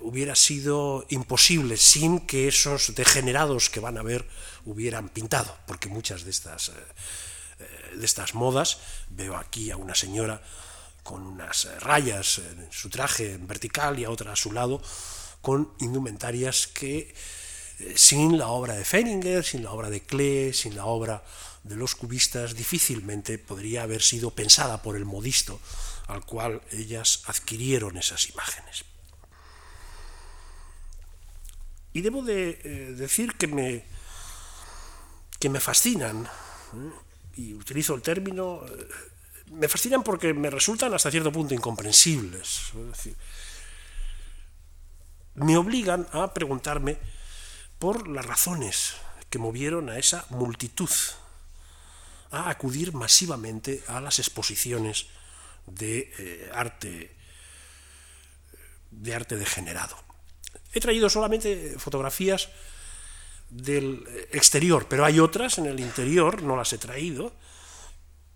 hubiera 0.00 0.34
sido 0.34 1.06
imposible 1.10 1.76
sin 1.76 2.20
que 2.20 2.48
esos 2.48 2.94
degenerados 2.94 3.70
que 3.70 3.80
van 3.80 3.96
a 3.96 4.02
ver 4.02 4.26
hubieran 4.64 5.08
pintado, 5.08 5.56
porque 5.66 5.88
muchas 5.88 6.24
de 6.24 6.30
estas 6.30 6.68
eh, 6.68 6.72
eh, 7.60 7.96
de 7.96 8.06
estas 8.06 8.34
modas. 8.34 8.78
Veo 9.10 9.36
aquí 9.36 9.70
a 9.70 9.76
una 9.76 9.94
señora 9.94 10.40
con 11.02 11.22
unas 11.22 11.68
rayas 11.80 12.38
en 12.38 12.68
su 12.72 12.88
traje 12.88 13.34
en 13.34 13.46
vertical 13.46 13.98
y 13.98 14.04
a 14.04 14.10
otra 14.10 14.32
a 14.32 14.36
su 14.36 14.52
lado 14.52 14.80
con 15.42 15.72
indumentarias 15.80 16.66
que 16.66 17.14
eh, 17.80 17.94
sin 17.96 18.38
la 18.38 18.48
obra 18.48 18.74
de 18.74 18.84
Feininger, 18.84 19.44
sin 19.44 19.62
la 19.62 19.72
obra 19.72 19.90
de 19.90 20.00
Klee, 20.00 20.52
sin 20.52 20.74
la 20.74 20.86
obra 20.86 21.22
de 21.64 21.76
los 21.76 21.94
cubistas, 21.94 22.54
difícilmente 22.54 23.38
podría 23.38 23.82
haber 23.82 24.02
sido 24.02 24.30
pensada 24.30 24.82
por 24.82 24.96
el 24.96 25.04
modisto 25.04 25.60
al 26.06 26.24
cual 26.24 26.62
ellas 26.72 27.22
adquirieron 27.26 27.96
esas 27.96 28.28
imágenes. 28.30 28.84
Y 31.92 32.00
debo 32.00 32.22
de 32.22 32.60
eh, 32.64 32.94
decir 32.96 33.34
que 33.34 33.46
me, 33.46 33.84
que 35.40 35.48
me 35.48 35.58
fascinan, 35.58 36.26
¿eh? 36.26 36.90
y 37.36 37.54
utilizo 37.54 37.94
el 37.94 38.02
término, 38.02 38.62
eh, 38.66 38.88
me 39.52 39.66
fascinan 39.66 40.04
porque 40.04 40.32
me 40.34 40.50
resultan 40.50 40.94
hasta 40.94 41.10
cierto 41.10 41.32
punto 41.32 41.54
incomprensibles. 41.54 42.72
me 45.34 45.56
obligan 45.56 46.06
a 46.12 46.32
preguntarme 46.32 46.98
por 47.78 48.06
las 48.06 48.26
razones 48.26 48.94
que 49.30 49.38
movieron 49.38 49.88
a 49.88 49.98
esa 49.98 50.26
multitud 50.28 50.90
a 52.30 52.50
acudir 52.50 52.92
masivamente 52.92 53.82
a 53.88 54.00
las 54.00 54.18
exposiciones 54.18 55.06
de 55.66 56.50
arte 56.52 57.16
de 58.90 59.14
arte 59.14 59.36
degenerado. 59.36 59.96
He 60.72 60.80
traído 60.80 61.08
solamente 61.08 61.76
fotografías 61.78 62.48
del 63.50 64.06
exterior, 64.32 64.86
pero 64.88 65.04
hay 65.04 65.20
otras 65.20 65.58
en 65.58 65.66
el 65.66 65.80
interior, 65.80 66.42
no 66.42 66.56
las 66.56 66.72
he 66.72 66.78
traído, 66.78 67.32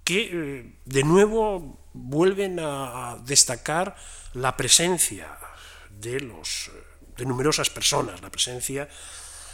que 0.03 0.31
eh, 0.33 0.79
de 0.85 1.05
nuevo 1.05 1.79
vuelven 1.93 2.59
a 2.61 3.19
destacar 3.25 3.97
la 4.35 4.57
presencia 4.57 5.39
de 5.91 6.21
los 6.21 6.71
de 7.17 7.27
numerosas 7.27 7.71
personas, 7.71 8.21
la 8.23 8.31
presencia 8.31 8.89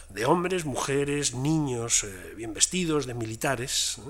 de 0.08 0.24
hombres, 0.24 0.64
mujeres, 0.64 1.34
niños 1.34 2.04
eh, 2.04 2.34
bien 2.36 2.54
vestidos, 2.54 3.06
de 3.06 3.14
militares, 3.14 4.00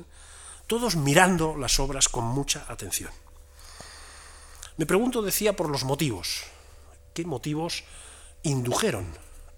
todos 0.67 0.97
mirando 0.97 1.57
las 1.57 1.81
obras 1.81 2.09
con 2.09 2.25
mucha 2.25 2.65
atención. 2.69 3.11
Me 4.77 4.87
pregunto, 4.87 5.21
decía, 5.21 5.57
por 5.57 5.69
los 5.69 5.85
motivos. 5.85 6.45
¿Qué 7.13 7.25
motivos 7.27 7.85
indujeron 8.45 9.07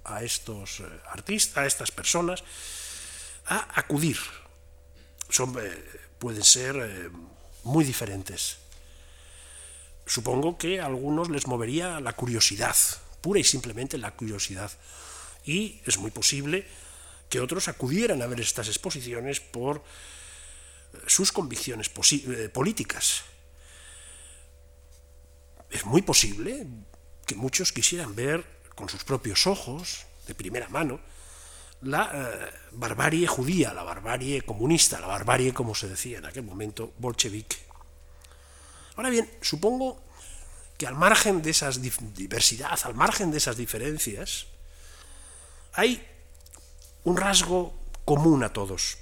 a 0.05 0.23
estos 0.23 0.81
eh, 0.81 0.85
artistas, 1.11 1.59
a 1.59 1.67
estas 1.67 1.91
personas, 1.91 2.45
a 3.47 3.79
acudir. 3.79 4.19
Son, 5.29 5.55
eh, 5.59 5.85
pueden 6.19 6.45
ser 6.45 6.77
eh, 6.77 7.11
muy 7.65 7.85
diferentes. 7.85 8.59
Supongo 10.07 10.59
que 10.59 10.81
a 10.81 10.87
algunos 10.87 11.31
les 11.31 11.47
movería 11.47 12.01
la 12.01 12.15
curiosidad, 12.15 12.77
pura 13.21 13.41
y 13.41 13.45
simplemente 13.45 13.99
la 13.99 14.13
curiosidad. 14.13 14.71
Y 15.45 15.81
es 15.87 15.99
muy 15.99 16.11
posible 16.11 16.67
que 17.29 17.41
otros 17.41 17.69
acudieran 17.69 18.21
a 18.21 18.27
ver 18.27 18.41
estas 18.41 18.69
exposiciones 18.69 19.41
por 19.41 19.83
sus 21.07 21.33
convicciones 21.33 21.89
políticas. 21.89 23.23
Es 25.71 25.87
muy 25.87 26.03
posible 26.03 26.67
que 27.27 27.35
muchos 27.35 27.73
quisieran 27.73 28.15
ver 28.15 28.45
con 28.83 28.89
sus 28.89 29.05
propios 29.05 29.47
ojos, 29.47 30.07
de 30.27 30.35
primera 30.35 30.69
mano, 30.69 30.99
la 31.83 32.11
eh, 32.13 32.51
barbarie 32.73 33.29
judía, 33.29 33.73
la 33.73 33.85
barbarie 33.85 34.43
comunista, 34.43 34.99
la 34.99 35.07
barbarie, 35.07 35.55
como 35.55 35.73
se 35.73 35.89
decía 35.89 36.19
en 36.19 36.27
aquel 36.27 36.43
momento, 36.43 36.93
bolchevique. 36.99 37.59
Ahora 38.97 39.09
bien, 39.09 39.31
supongo 39.41 40.03
que 40.77 40.89
al 40.89 40.97
margen 40.97 41.43
de 41.43 41.51
esas 41.51 41.81
diversidad, 41.81 42.77
al 42.83 42.97
margen 42.97 43.31
de 43.31 43.39
esas 43.39 43.57
diferencias, 43.57 44.47
hay 45.75 46.05
un 47.05 47.17
rasgo 47.17 47.79
común 48.05 48.43
a 48.43 48.53
todos. 48.53 48.99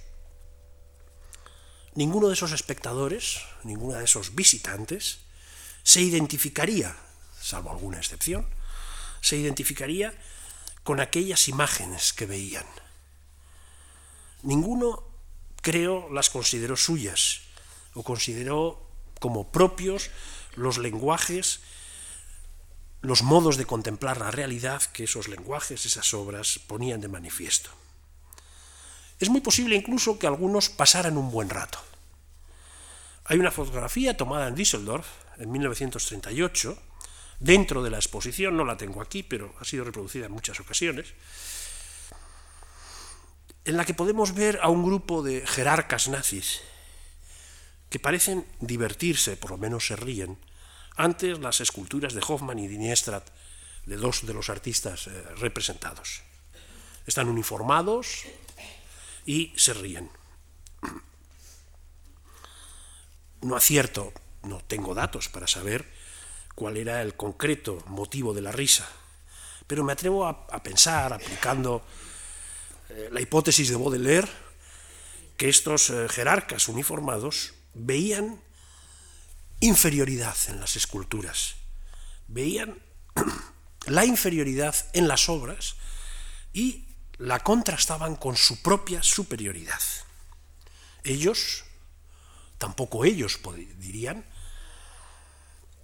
Ninguno 1.94 2.28
de 2.28 2.34
esos 2.34 2.52
espectadores, 2.52 3.40
ninguno 3.64 3.96
de 3.96 4.04
esos 4.04 4.34
visitantes, 4.34 5.20
se 5.82 6.02
identificaría, 6.02 6.94
salvo 7.40 7.70
alguna 7.70 7.96
excepción, 7.96 8.46
se 9.20 9.36
identificaría 9.36 10.14
con 10.82 11.00
aquellas 11.00 11.48
imágenes 11.48 12.12
que 12.12 12.26
veían. 12.26 12.66
Ninguno, 14.42 15.04
creo, 15.60 16.08
las 16.10 16.30
consideró 16.30 16.76
suyas 16.76 17.42
o 17.94 18.02
consideró 18.02 18.86
como 19.20 19.52
propios 19.52 20.10
los 20.54 20.78
lenguajes, 20.78 21.60
los 23.02 23.22
modos 23.22 23.56
de 23.56 23.66
contemplar 23.66 24.18
la 24.18 24.30
realidad 24.30 24.82
que 24.82 25.04
esos 25.04 25.28
lenguajes, 25.28 25.86
esas 25.86 26.12
obras 26.14 26.58
ponían 26.66 27.00
de 27.00 27.08
manifiesto. 27.08 27.70
Es 29.18 29.28
muy 29.28 29.42
posible 29.42 29.76
incluso 29.76 30.18
que 30.18 30.26
algunos 30.26 30.70
pasaran 30.70 31.18
un 31.18 31.30
buen 31.30 31.50
rato. 31.50 31.78
Hay 33.26 33.38
una 33.38 33.50
fotografía 33.50 34.16
tomada 34.16 34.48
en 34.48 34.54
Düsseldorf 34.54 35.06
en 35.38 35.52
1938 35.52 36.89
dentro 37.40 37.82
de 37.82 37.90
la 37.90 37.96
exposición, 37.96 38.56
no 38.56 38.64
la 38.64 38.76
tengo 38.76 39.02
aquí, 39.02 39.22
pero 39.22 39.54
ha 39.58 39.64
sido 39.64 39.84
reproducida 39.84 40.26
en 40.26 40.32
muchas 40.32 40.60
ocasiones, 40.60 41.14
en 43.64 43.76
la 43.76 43.84
que 43.84 43.94
podemos 43.94 44.34
ver 44.34 44.60
a 44.62 44.68
un 44.68 44.84
grupo 44.84 45.22
de 45.22 45.46
jerarcas 45.46 46.08
nazis 46.08 46.60
que 47.88 47.98
parecen 47.98 48.46
divertirse, 48.60 49.36
por 49.36 49.50
lo 49.50 49.58
menos 49.58 49.86
se 49.86 49.96
ríen, 49.96 50.38
ante 50.96 51.34
las 51.36 51.60
esculturas 51.60 52.14
de 52.14 52.22
Hoffmann 52.26 52.58
y 52.58 52.68
Diniestrat, 52.68 53.28
de 53.86 53.96
dos 53.96 54.26
de 54.26 54.34
los 54.34 54.50
artistas 54.50 55.06
eh, 55.06 55.22
representados. 55.36 56.22
Están 57.06 57.28
uniformados 57.28 58.24
y 59.24 59.52
se 59.56 59.74
ríen. 59.74 60.10
No 63.40 63.56
acierto, 63.56 64.12
no 64.42 64.60
tengo 64.60 64.94
datos 64.94 65.28
para 65.28 65.46
saber 65.46 65.88
cuál 66.54 66.76
era 66.76 67.02
el 67.02 67.14
concreto 67.14 67.82
motivo 67.86 68.34
de 68.34 68.42
la 68.42 68.52
risa, 68.52 68.88
pero 69.66 69.84
me 69.84 69.92
atrevo 69.92 70.26
a, 70.26 70.62
pensar, 70.62 71.12
aplicando 71.12 71.82
eh, 72.88 73.08
la 73.12 73.20
hipótesis 73.20 73.68
de 73.68 73.76
Baudelaire, 73.76 74.28
que 75.36 75.48
estos 75.48 75.90
eh, 75.90 76.08
jerarcas 76.08 76.68
uniformados 76.68 77.54
veían 77.74 78.40
inferioridad 79.60 80.36
en 80.48 80.60
las 80.60 80.76
esculturas, 80.76 81.54
veían 82.28 82.78
la 83.86 84.04
inferioridad 84.04 84.74
en 84.92 85.08
las 85.08 85.28
obras 85.28 85.76
y 86.52 86.86
la 87.18 87.38
contrastaban 87.40 88.16
con 88.16 88.36
su 88.36 88.62
propia 88.62 89.02
superioridad. 89.02 89.80
Ellos, 91.04 91.64
tampoco 92.58 93.04
ellos 93.04 93.38
dirían, 93.78 94.24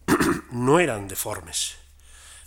no 0.50 0.80
eran 0.80 1.08
deformes, 1.08 1.76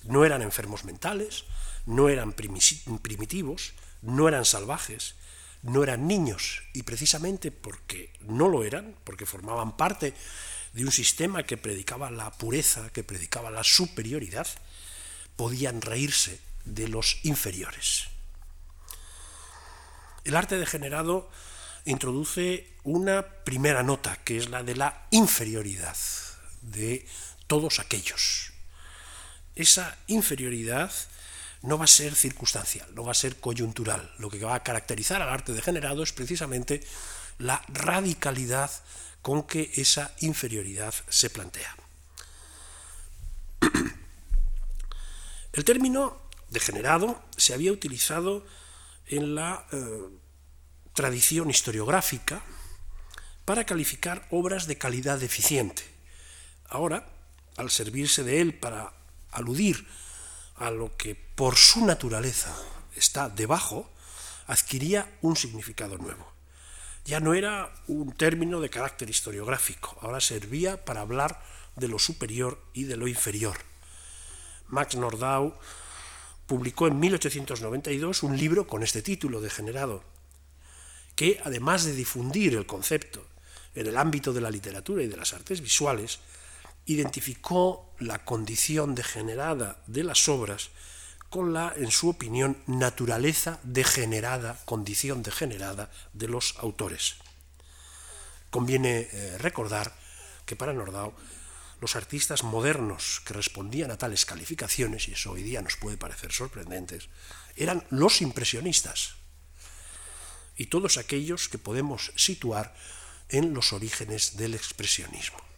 no 0.03 0.25
eran 0.25 0.41
enfermos 0.41 0.85
mentales, 0.85 1.45
no 1.85 2.09
eran 2.09 2.33
primitivos, 2.33 3.73
no 4.01 4.27
eran 4.27 4.45
salvajes, 4.45 5.15
no 5.61 5.83
eran 5.83 6.07
niños, 6.07 6.63
y 6.73 6.83
precisamente 6.83 7.51
porque 7.51 8.13
no 8.21 8.47
lo 8.47 8.63
eran, 8.63 8.95
porque 9.03 9.25
formaban 9.25 9.75
parte 9.75 10.13
de 10.73 10.85
un 10.85 10.91
sistema 10.91 11.43
que 11.43 11.57
predicaba 11.57 12.11
la 12.11 12.31
pureza, 12.31 12.89
que 12.91 13.03
predicaba 13.03 13.51
la 13.51 13.63
superioridad, 13.63 14.47
podían 15.35 15.81
reírse 15.81 16.39
de 16.65 16.87
los 16.87 17.19
inferiores. 17.23 18.05
El 20.23 20.35
arte 20.35 20.57
degenerado 20.57 21.29
introduce 21.85 22.67
una 22.83 23.25
primera 23.43 23.83
nota, 23.83 24.17
que 24.23 24.37
es 24.37 24.49
la 24.49 24.63
de 24.63 24.75
la 24.75 25.07
inferioridad, 25.11 25.97
de 26.61 27.07
todos 27.49 27.79
aquellos. 27.79 28.53
Esa 29.55 29.97
inferioridad 30.05 30.93
no 31.63 31.79
va 31.79 31.85
a 31.85 31.87
ser 31.87 32.15
circunstancial, 32.15 32.87
no 32.93 33.03
va 33.03 33.11
a 33.11 33.15
ser 33.15 33.39
coyuntural. 33.39 34.13
Lo 34.19 34.29
que 34.29 34.39
va 34.39 34.53
a 34.53 34.63
caracterizar 34.63 35.21
al 35.21 35.29
arte 35.29 35.51
degenerado 35.51 36.03
es 36.03 36.13
precisamente 36.13 36.81
la 37.39 37.61
radicalidad 37.67 38.71
con 39.23 39.43
que 39.43 39.71
esa 39.75 40.13
inferioridad 40.19 40.93
se 41.09 41.29
plantea. 41.31 41.75
El 45.51 45.65
término 45.65 46.21
degenerado 46.51 47.19
se 47.35 47.55
había 47.55 47.71
utilizado 47.71 48.45
en 49.07 49.33
la 49.33 49.65
eh, 49.71 49.77
tradición 50.93 51.49
historiográfica 51.49 52.43
para 53.43 53.65
calificar 53.65 54.27
obras 54.29 54.67
de 54.67 54.77
calidad 54.77 55.17
deficiente. 55.17 55.83
Ahora, 56.69 57.18
al 57.59 57.69
servirse 57.69 58.23
de 58.23 58.39
él 58.39 58.53
para 58.53 58.93
aludir 59.31 59.85
a 60.55 60.71
lo 60.71 60.95
que 60.95 61.15
por 61.15 61.57
su 61.57 61.85
naturaleza 61.85 62.55
está 62.95 63.29
debajo, 63.29 63.89
adquiría 64.47 65.17
un 65.21 65.35
significado 65.35 65.97
nuevo. 65.97 66.25
ya 67.05 67.19
no 67.19 67.33
era 67.33 67.73
un 67.87 68.11
término 68.11 68.61
de 68.61 68.69
carácter 68.69 69.09
historiográfico, 69.09 69.97
ahora 70.01 70.21
servía 70.21 70.85
para 70.85 71.01
hablar 71.01 71.41
de 71.75 71.87
lo 71.87 71.97
superior 71.97 72.61
y 72.73 72.83
de 72.83 72.97
lo 72.97 73.07
inferior. 73.07 73.57
Max 74.67 74.95
Nordau 74.95 75.57
publicó 76.45 76.87
en 76.87 76.99
1892 76.99 78.23
un 78.23 78.37
libro 78.37 78.67
con 78.67 78.83
este 78.83 79.01
título, 79.01 79.41
Degenerado, 79.41 80.03
que 81.15 81.41
además 81.43 81.83
de 81.83 81.93
difundir 81.93 82.55
el 82.55 82.67
concepto 82.67 83.25
en 83.73 83.87
el 83.87 83.97
ámbito 83.97 84.33
de 84.33 84.41
la 84.41 84.51
literatura 84.51 85.03
y 85.03 85.07
de 85.07 85.17
las 85.17 85.33
artes 85.33 85.61
visuales, 85.61 86.19
identificó 86.89 87.93
la 87.99 88.25
condición 88.25 88.95
degenerada 88.95 89.81
de 89.85 90.03
las 90.03 90.27
obras 90.27 90.69
con 91.29 91.53
la, 91.53 91.71
en 91.75 91.91
su 91.91 92.09
opinión, 92.09 92.57
naturaleza 92.65 93.59
degenerada, 93.61 94.59
condición 94.65 95.21
degenerada 95.21 95.91
de 96.13 96.27
los 96.27 96.55
autores. 96.57 97.15
Conviene 98.49 99.07
eh, 99.11 99.37
recordar 99.37 99.93
que 100.47 100.55
para 100.55 100.73
Nordau 100.73 101.13
los 101.79 101.95
artistas 101.95 102.43
modernos 102.43 103.21
que 103.23 103.33
respondían 103.33 103.91
a 103.91 103.97
tales 103.97 104.25
calificaciones, 104.25 105.07
y 105.07 105.13
eso 105.13 105.31
hoy 105.31 105.43
día 105.43 105.61
nos 105.61 105.77
puede 105.77 105.97
parecer 105.97 106.31
sorprendentes, 106.31 107.09
eran 107.55 107.85
los 107.91 108.21
impresionistas 108.21 109.13
y 110.57 110.65
todos 110.65 110.97
aquellos 110.97 111.47
que 111.47 111.57
podemos 111.57 112.11
situar 112.15 112.75
en 113.29 113.53
los 113.53 113.71
orígenes 113.71 114.35
del 114.37 114.55
expresionismo. 114.55 115.48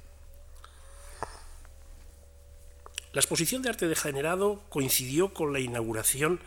La 3.14 3.20
exposición 3.20 3.62
de 3.62 3.70
arte 3.70 3.88
degenerado 3.88 4.64
coincidió 4.70 5.34
con 5.34 5.52
la 5.52 5.60
inauguración 5.60 6.40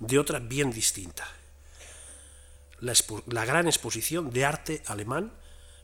de 0.00 0.18
otra 0.18 0.40
bien 0.40 0.72
distinta, 0.72 1.28
la, 2.80 3.44
gran 3.44 3.66
exposición 3.66 4.30
de 4.30 4.44
arte 4.44 4.82
alemán 4.86 5.32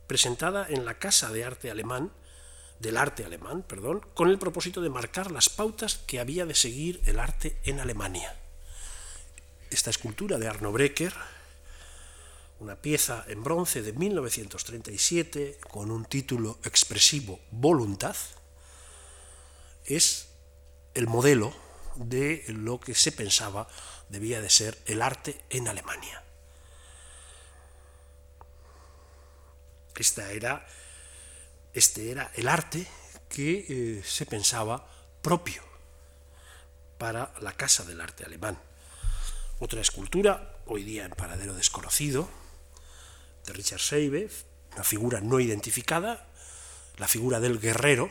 presentada 0.06 0.66
en 0.68 0.84
la 0.84 0.98
Casa 0.98 1.30
de 1.30 1.44
Arte 1.44 1.70
Alemán, 1.70 2.12
del 2.78 2.96
arte 2.96 3.24
alemán, 3.24 3.62
perdón, 3.62 4.04
con 4.14 4.28
el 4.28 4.38
propósito 4.38 4.82
de 4.82 4.90
marcar 4.90 5.30
las 5.30 5.48
pautas 5.48 5.98
que 6.06 6.20
había 6.20 6.46
de 6.46 6.54
seguir 6.54 7.00
el 7.06 7.18
arte 7.18 7.56
en 7.64 7.80
Alemania. 7.80 8.36
Esta 9.70 9.90
escultura 9.90 10.38
de 10.38 10.48
Arno 10.48 10.72
Brecker, 10.72 11.14
una 12.60 12.76
pieza 12.76 13.24
en 13.28 13.42
bronce 13.42 13.82
de 13.82 13.92
1937 13.92 15.58
con 15.70 15.90
un 15.90 16.04
título 16.04 16.58
expresivo 16.64 17.40
Voluntad, 17.50 18.16
es 19.84 20.28
el 20.94 21.06
modelo 21.06 21.54
de 21.96 22.44
lo 22.48 22.80
que 22.80 22.94
se 22.94 23.12
pensaba 23.12 23.68
debía 24.08 24.40
de 24.40 24.50
ser 24.50 24.78
el 24.86 25.02
arte 25.02 25.40
en 25.50 25.68
Alemania. 25.68 26.22
Esta 29.96 30.32
era, 30.32 30.66
este 31.72 32.10
era 32.10 32.30
el 32.34 32.48
arte 32.48 32.86
que 33.28 33.66
eh, 33.68 34.02
se 34.04 34.26
pensaba 34.26 34.88
propio 35.22 35.62
para 36.98 37.32
la 37.40 37.52
Casa 37.52 37.84
del 37.84 38.00
Arte 38.00 38.24
Alemán. 38.24 38.58
Otra 39.60 39.80
escultura, 39.80 40.56
hoy 40.66 40.82
día 40.82 41.04
en 41.04 41.12
paradero 41.12 41.54
desconocido, 41.54 42.28
de 43.46 43.52
Richard 43.52 43.80
Seibe, 43.80 44.28
una 44.74 44.84
figura 44.84 45.20
no 45.20 45.38
identificada, 45.38 46.26
la 46.96 47.08
figura 47.08 47.40
del 47.40 47.60
guerrero, 47.60 48.10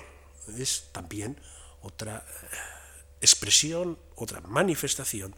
es 0.57 0.89
también 0.91 1.39
otra 1.83 2.17
eh, 2.17 2.57
expresión, 3.21 3.99
otra 4.15 4.41
manifestación 4.41 5.35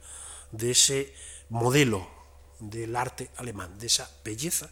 de 0.52 0.72
ese 0.72 1.14
modelo 1.50 2.10
del 2.60 2.96
arte 2.96 3.30
alemán, 3.38 3.78
de 3.78 3.88
esa 3.88 4.10
belleza 4.24 4.70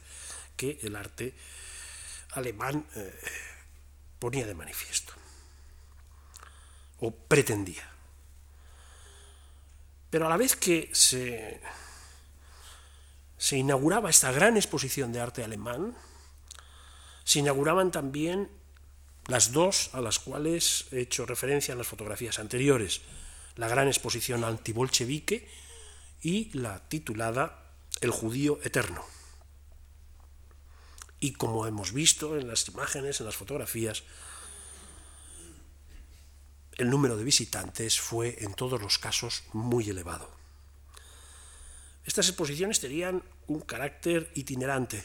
que 0.56 0.80
el 0.84 0.96
arte 0.96 1.36
alemán 2.32 2.88
eh, 2.96 3.20
ponía 4.20 4.48
de 4.48 4.56
manifiesto 4.56 5.14
o 7.00 7.12
pretendía. 7.12 7.90
Pero 10.10 10.28
a 10.28 10.30
la 10.30 10.38
vez 10.38 10.56
que 10.56 10.90
se, 10.94 11.60
se 13.38 13.58
inauguraba 13.58 14.10
esta 14.10 14.32
gran 14.32 14.56
exposición 14.56 15.12
de 15.12 15.20
arte 15.20 15.44
alemán, 15.44 15.98
se 17.24 17.40
inauguraban 17.40 17.92
también 17.92 18.50
las 19.28 19.52
dos 19.52 19.90
a 19.94 20.02
las 20.02 20.20
cuales 20.20 20.86
he 20.92 21.02
hecho 21.02 21.26
referencia 21.26 21.72
en 21.72 21.78
las 21.78 21.88
fotografías 21.88 22.40
anteriores, 22.40 23.02
la 23.56 23.68
gran 23.68 23.88
exposición 23.88 24.44
antibolchevique 24.44 25.48
y 26.22 26.50
la 26.58 26.88
titulada 26.90 27.72
El 28.02 28.12
judío 28.12 28.60
eterno. 28.64 29.04
Y 31.20 31.34
como 31.34 31.68
hemos 31.68 31.94
visto 31.94 32.38
en 32.38 32.48
las 32.48 32.68
imágenes, 32.68 33.20
en 33.20 33.26
las 33.26 33.36
fotografías, 33.36 34.04
el 36.78 36.90
número 36.90 37.16
de 37.16 37.24
visitantes 37.24 38.00
fue 38.00 38.44
en 38.44 38.54
todos 38.56 38.82
los 38.82 38.98
casos 38.98 39.44
muy 39.54 39.90
elevado. 39.90 40.30
Estas 42.06 42.28
exposiciones 42.28 42.80
tenían 42.80 43.24
un 43.48 43.62
carácter 43.62 44.32
itinerante, 44.36 45.04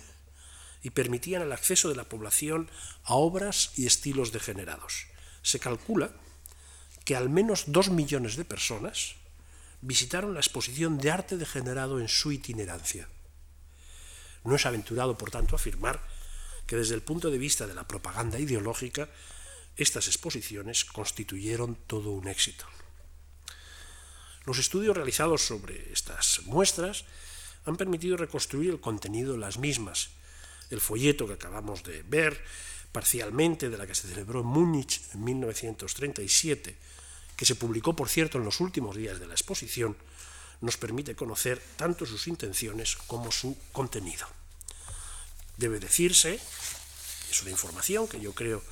y 0.82 0.90
permitían 0.90 1.42
el 1.42 1.52
acceso 1.52 1.88
de 1.88 1.96
la 1.96 2.08
población 2.08 2.70
a 3.04 3.14
obras 3.14 3.72
y 3.76 3.86
estilos 3.86 4.32
degenerados. 4.32 5.06
Se 5.42 5.58
calcula 5.58 6.12
que 7.04 7.16
al 7.16 7.30
menos 7.30 7.64
dos 7.66 7.90
millones 7.90 8.36
de 8.36 8.44
personas 8.44 9.16
visitaron 9.80 10.34
la 10.34 10.40
exposición 10.40 10.98
de 10.98 11.10
arte 11.10 11.36
degenerado 11.36 12.00
en 12.00 12.08
su 12.08 12.32
itinerancia. 12.32 13.08
No 14.44 14.56
es 14.56 14.66
aventurado, 14.66 15.16
por 15.16 15.30
tanto, 15.30 15.56
afirmar 15.56 16.00
que 16.66 16.76
desde 16.76 16.94
el 16.94 17.02
punto 17.02 17.30
de 17.30 17.38
vista 17.38 17.66
de 17.66 17.74
la 17.74 17.88
propaganda 17.88 18.38
ideológica, 18.38 19.08
estas 19.76 20.06
exposiciones 20.06 20.84
constituyeron 20.84 21.76
todo 21.86 22.10
un 22.10 22.28
éxito. 22.28 22.66
Los 24.44 24.58
estudios 24.58 24.96
realizados 24.96 25.42
sobre 25.42 25.92
estas 25.92 26.40
muestras 26.44 27.04
han 27.64 27.76
permitido 27.76 28.16
reconstruir 28.16 28.70
el 28.70 28.80
contenido 28.80 29.32
de 29.32 29.38
las 29.38 29.58
mismas 29.58 30.10
el 30.70 30.80
folleto 30.80 31.26
que 31.26 31.34
acabamos 31.34 31.82
de 31.82 32.02
ver, 32.02 32.42
parcialmente 32.92 33.68
de 33.68 33.78
la 33.78 33.86
que 33.86 33.94
se 33.94 34.08
celebró 34.08 34.40
en 34.40 34.46
Múnich 34.46 35.02
en 35.14 35.24
1937, 35.24 36.76
que 37.36 37.44
se 37.44 37.54
publicó, 37.54 37.94
por 37.94 38.08
cierto, 38.08 38.38
en 38.38 38.44
los 38.44 38.60
últimos 38.60 38.96
días 38.96 39.20
de 39.20 39.26
la 39.26 39.34
exposición, 39.34 39.96
nos 40.60 40.76
permite 40.76 41.14
conocer 41.14 41.62
tanto 41.76 42.04
sus 42.04 42.26
intenciones 42.26 42.96
como 43.06 43.30
su 43.30 43.56
contenido. 43.72 44.26
Debe 45.56 45.78
decirse, 45.78 46.40
es 47.30 47.42
una 47.42 47.50
información 47.50 48.08
que 48.08 48.20
yo 48.20 48.34
creo 48.34 48.62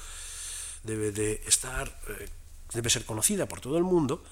debe 0.83 1.13
de 1.13 1.43
estar, 1.47 1.89
eh, 2.09 2.29
debe 2.73 2.91
ser 2.91 3.05
conocida 3.05 3.47
por 3.47 3.61
todo 3.61 3.77
el 3.77 3.85
mundo, 3.85 4.25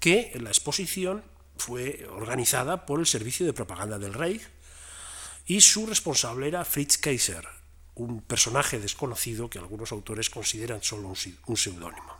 que 0.00 0.32
la 0.40 0.50
exposición 0.50 1.22
fue 1.56 2.06
organizada 2.10 2.86
por 2.86 3.00
el 3.00 3.06
Servicio 3.06 3.44
de 3.44 3.52
Propaganda 3.52 3.98
del 3.98 4.14
Reich, 4.14 4.42
y 5.48 5.62
su 5.62 5.86
responsable 5.86 6.46
era 6.46 6.64
Fritz 6.64 6.98
Kaiser, 6.98 7.48
un 7.94 8.20
personaje 8.20 8.78
desconocido 8.78 9.48
que 9.48 9.58
algunos 9.58 9.92
autores 9.92 10.28
consideran 10.28 10.82
solo 10.82 11.08
un 11.08 11.56
seudónimo. 11.56 12.16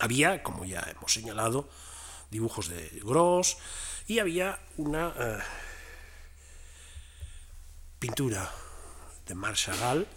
Había, 0.00 0.42
como 0.42 0.64
ya 0.64 0.80
hemos 0.80 1.12
señalado, 1.12 1.68
dibujos 2.30 2.68
de 2.68 2.88
Gross 3.04 3.58
y 4.06 4.18
había 4.18 4.58
una 4.78 5.12
eh, 5.18 5.38
pintura 7.98 8.50
de 9.26 9.34
Marshall 9.34 10.08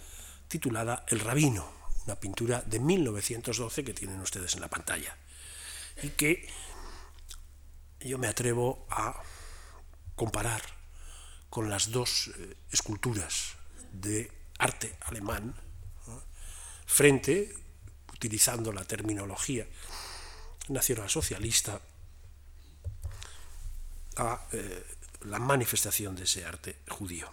titulada 0.48 1.04
El 1.08 1.20
Rabino, 1.20 1.70
una 2.06 2.16
pintura 2.16 2.62
de 2.62 2.80
1912 2.80 3.84
que 3.84 3.92
tienen 3.92 4.20
ustedes 4.20 4.54
en 4.54 4.62
la 4.62 4.68
pantalla 4.68 5.18
y 6.02 6.08
que 6.10 6.48
yo 8.00 8.16
me 8.16 8.28
atrevo 8.28 8.86
a 8.88 9.22
comparar 10.16 10.62
con 11.50 11.68
las 11.68 11.90
dos 11.90 12.28
eh, 12.28 12.56
esculturas 12.70 13.54
de 13.92 14.30
arte 14.58 14.96
alemán 15.02 15.54
frente, 16.86 17.54
utilizando 18.12 18.72
la 18.72 18.84
terminología 18.84 19.66
nacional 20.68 21.08
socialista, 21.08 21.80
a 24.16 24.46
eh, 24.52 24.84
la 25.22 25.38
manifestación 25.38 26.14
de 26.14 26.24
ese 26.24 26.44
arte 26.44 26.76
judío. 26.88 27.32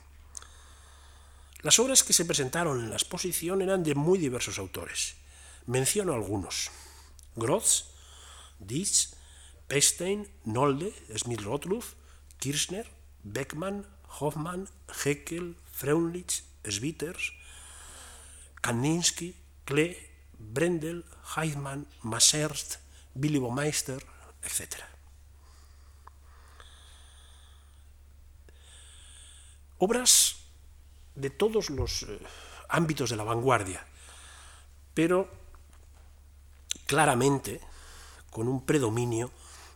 Las 1.62 1.78
obras 1.80 2.04
que 2.04 2.14
se 2.14 2.24
presentaron 2.24 2.80
en 2.80 2.90
la 2.90 2.96
exposición 2.96 3.62
eran 3.62 3.84
de 3.84 3.96
muy 3.96 4.18
diversos 4.18 4.60
autores. 4.60 5.16
Menciono 5.66 6.14
algunos. 6.14 6.72
Grotz, 7.36 7.84
Dietz, 8.60 9.16
Pestein, 9.68 10.26
Nolde, 10.46 10.94
Smith-Rottluff, 11.14 11.99
Kirchner, 12.40 12.86
Beckmann, 13.24 13.86
Hoffmann, 14.20 14.68
Heckel, 15.04 15.56
Freundlich, 15.72 16.44
Schwitters, 16.68 17.34
Kandinsky, 18.62 19.36
Klee, 19.66 19.96
Brendel, 20.38 21.04
Heidmann, 21.36 21.86
Masserst, 22.02 22.80
Billy 23.14 23.40
Baumeister, 23.40 24.02
etc. 24.44 24.84
Obras 29.78 30.38
de 31.16 31.30
todos 31.30 31.70
los 31.70 32.04
eh, 32.04 32.20
ámbitos 32.70 33.10
de 33.10 33.16
la 33.16 33.24
vanguardia, 33.24 33.86
pero 34.94 35.30
claramente 36.86 37.62
con 38.30 38.48
un 38.48 38.66
predominio 38.66 39.32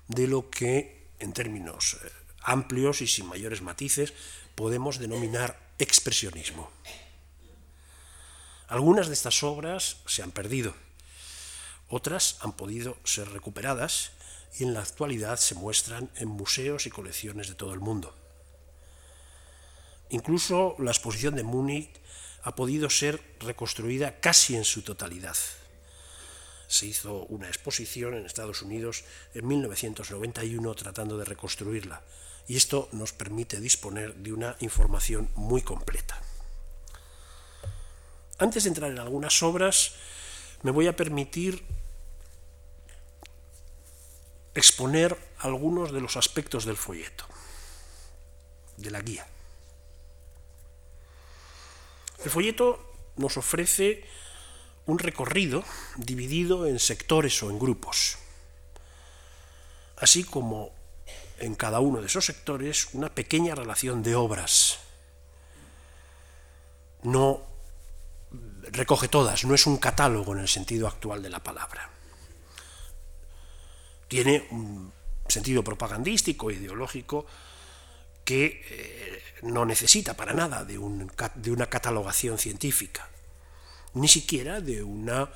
de 0.08 0.28
lo 0.28 0.49
que, 0.49 1.10
en 1.19 1.34
términos 1.34 1.97
eh, 2.04 2.22
amplios 2.43 3.01
y 3.01 3.08
sin 3.08 3.25
mayores 3.25 3.62
matices, 3.62 4.13
podemos 4.56 4.99
denominar 4.99 5.60
expresionismo. 5.79 6.69
Algunas 8.67 9.08
de 9.08 9.13
estas 9.13 9.43
obras 9.43 9.97
se 10.06 10.23
han 10.23 10.32
perdido, 10.32 10.73
otras 11.89 12.38
han 12.41 12.53
podido 12.53 12.97
ser 13.03 13.29
recuperadas 13.29 14.12
y 14.58 14.63
en 14.63 14.73
la 14.73 14.82
actualidad 14.82 15.38
se 15.38 15.56
muestran 15.56 16.10
en 16.15 16.27
museos 16.27 16.86
y 16.86 16.89
colecciones 16.89 17.47
de 17.47 17.56
todo 17.56 17.73
el 17.73 17.79
mundo. 17.79 18.15
Incluso 20.10 20.75
la 20.79 20.91
exposición 20.91 21.36
de 21.36 21.43
Múnich 21.43 21.89
ha 22.43 22.56
podido 22.56 22.89
ser 22.89 23.21
reconstruida 23.39 24.19
casi 24.19 24.56
en 24.56 24.65
su 24.65 24.82
totalidad. 24.82 25.36
Se 26.67 26.86
hizo 26.88 27.25
una 27.25 27.47
exposición 27.47 28.15
en 28.15 28.25
Estados 28.25 28.62
Unidos 28.62 29.06
en 29.34 29.47
1991 29.47 30.75
tratando 30.75 31.17
de 31.17 31.25
reconstruirla 31.25 32.01
y 32.47 32.58
esto 32.58 32.89
nos 32.91 33.13
permite 33.13 33.60
disponer 33.60 34.15
de 34.15 34.34
una 34.34 34.56
información 34.60 35.29
muy 35.36 35.62
completa. 35.62 36.21
Antes 38.38 38.63
de 38.63 38.69
entrar 38.69 38.91
en 38.91 38.99
algunas 38.99 39.41
obras, 39.43 39.93
me 40.63 40.71
voy 40.71 40.88
a 40.88 40.95
permitir 40.95 41.63
exponer 44.53 45.17
algunos 45.39 45.91
de 45.91 46.01
los 46.01 46.17
aspectos 46.17 46.65
del 46.65 46.77
folleto, 46.77 47.25
de 48.77 48.91
la 48.91 49.01
guía. 49.01 49.25
El 52.23 52.29
folleto 52.29 52.93
nos 53.17 53.38
ofrece 53.38 54.06
un 54.86 54.99
recorrido 54.99 55.63
dividido 55.97 56.67
en 56.67 56.79
sectores 56.79 57.41
o 57.43 57.49
en 57.49 57.60
grupos, 57.60 58.17
así 59.97 60.23
como 60.23 60.71
en 61.43 61.56
cada 61.56 61.79
uno 61.79 61.99
de 61.99 62.08
esos 62.08 62.25
sectores 62.25 62.89
una 62.93 63.13
pequeña 63.13 63.56
relación 63.56 64.01
de 64.03 64.15
obras. 64.15 64.79
No 67.03 67.41
recoge 68.71 69.08
todas, 69.08 69.43
no 69.43 69.53
es 69.53 69.67
un 69.67 69.77
catálogo 69.77 70.34
en 70.34 70.39
el 70.39 70.47
sentido 70.47 70.88
actual 70.88 71.21
de 71.21 71.29
la 71.29 71.43
palabra. 71.43 71.89
Tiene 74.08 74.47
un 74.51 74.91
sentido 75.27 75.63
propagandístico, 75.63 76.51
ideológico, 76.51 77.25
que 78.23 78.63
eh, 78.69 79.23
no 79.41 79.65
necesita 79.65 80.15
para 80.15 80.34
nada 80.34 80.63
de, 80.63 80.79
de, 81.36 81.51
una 81.51 81.65
catalogación 81.67 82.38
científica, 82.38 83.10
ni 83.95 84.08
siquiera 84.08 84.62
de 84.62 84.82
una 84.82 85.29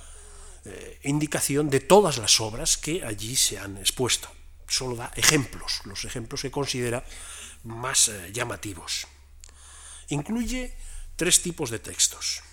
eh, 0.64 1.00
indicación 1.04 1.70
de 1.70 1.82
todas 1.82 2.18
las 2.18 2.40
obras 2.40 2.78
que 2.78 3.04
allí 3.04 3.36
se 3.36 3.60
han 3.60 3.78
expuesto. 3.78 4.30
Solo 4.68 4.96
da 4.96 5.12
ejemplos, 5.16 5.82
los 5.86 6.04
ejemplos 6.04 6.42
que 6.42 6.52
considera 6.52 7.04
más 7.64 8.08
eh, 8.10 8.32
llamativos. 8.34 9.08
Incluye 10.10 10.76
tres 11.16 11.42
tipos 11.42 11.70
de 11.70 11.80
textos. 11.80 12.44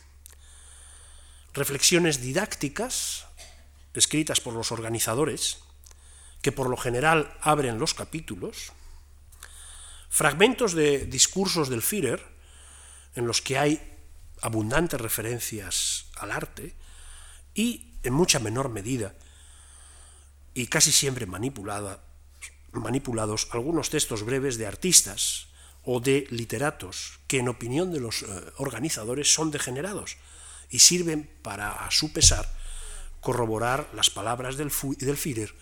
Reflexiones 1.53 2.21
didácticas, 2.21 3.27
escritas 3.95 4.41
por 4.41 4.55
los 4.55 4.73
organizadores, 4.73 5.59
que 6.43 6.53
por 6.53 6.69
lo 6.69 6.77
general 6.77 7.37
abren 7.41 7.79
los 7.79 7.95
capítulos, 7.95 8.73
fragmentos 10.11 10.75
de 10.75 11.07
discursos 11.07 11.69
del 11.69 11.83
Führer, 11.83 12.23
en 13.15 13.27
los 13.27 13.41
que 13.41 13.59
hay 13.59 13.81
abundantes 14.43 15.01
referencias 15.01 16.07
al 16.17 16.33
arte, 16.33 16.75
y, 17.55 17.99
en 18.03 18.13
mucha 18.13 18.41
menor 18.41 18.69
medida, 18.69 19.15
y 20.55 20.69
casi 20.69 20.93
siempre 20.93 21.27
manipulados, 21.27 21.99
algunos 23.51 23.91
textos 23.91 24.23
breves 24.23 24.57
de 24.57 24.67
artistas 24.67 25.49
o 25.83 26.01
de 26.01 26.27
literatos 26.31 27.19
que, 27.27 27.39
en 27.39 27.49
opinión 27.49 27.93
de 27.93 28.01
los 28.01 28.23
eh, 28.23 28.27
organizadores, 28.57 29.35
son 29.35 29.51
degenerados 29.51 30.17
y 30.71 30.79
sirven 30.79 31.31
para, 31.43 31.85
a 31.85 31.91
su 31.91 32.13
pesar, 32.13 32.49
corroborar 33.21 33.91
las 33.93 34.11
palabras 34.11 34.57
del, 34.57 34.73
del 34.99 35.17
Führer 35.17 35.55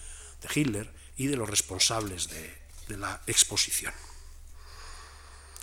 de 0.42 0.48
Hitler 0.54 0.92
y 1.16 1.26
de 1.26 1.36
los 1.36 1.48
responsables 1.48 2.28
de, 2.28 2.54
de 2.88 2.96
la 2.98 3.20
exposición. 3.26 3.92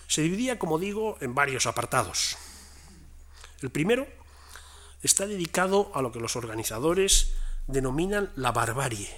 Se 0.07 0.21
dividía, 0.21 0.57
como 0.57 0.79
digo, 0.79 1.17
en 1.21 1.35
varios 1.35 1.67
apartados. 1.67 2.37
El 3.61 3.69
primero 3.69 4.07
está 5.03 5.27
dedicado 5.27 5.91
a 5.93 6.01
lo 6.01 6.11
que 6.11 6.19
los 6.19 6.35
organizadores 6.35 7.31
denominan 7.69 8.31
la 8.35 8.51
barbarie, 8.51 9.09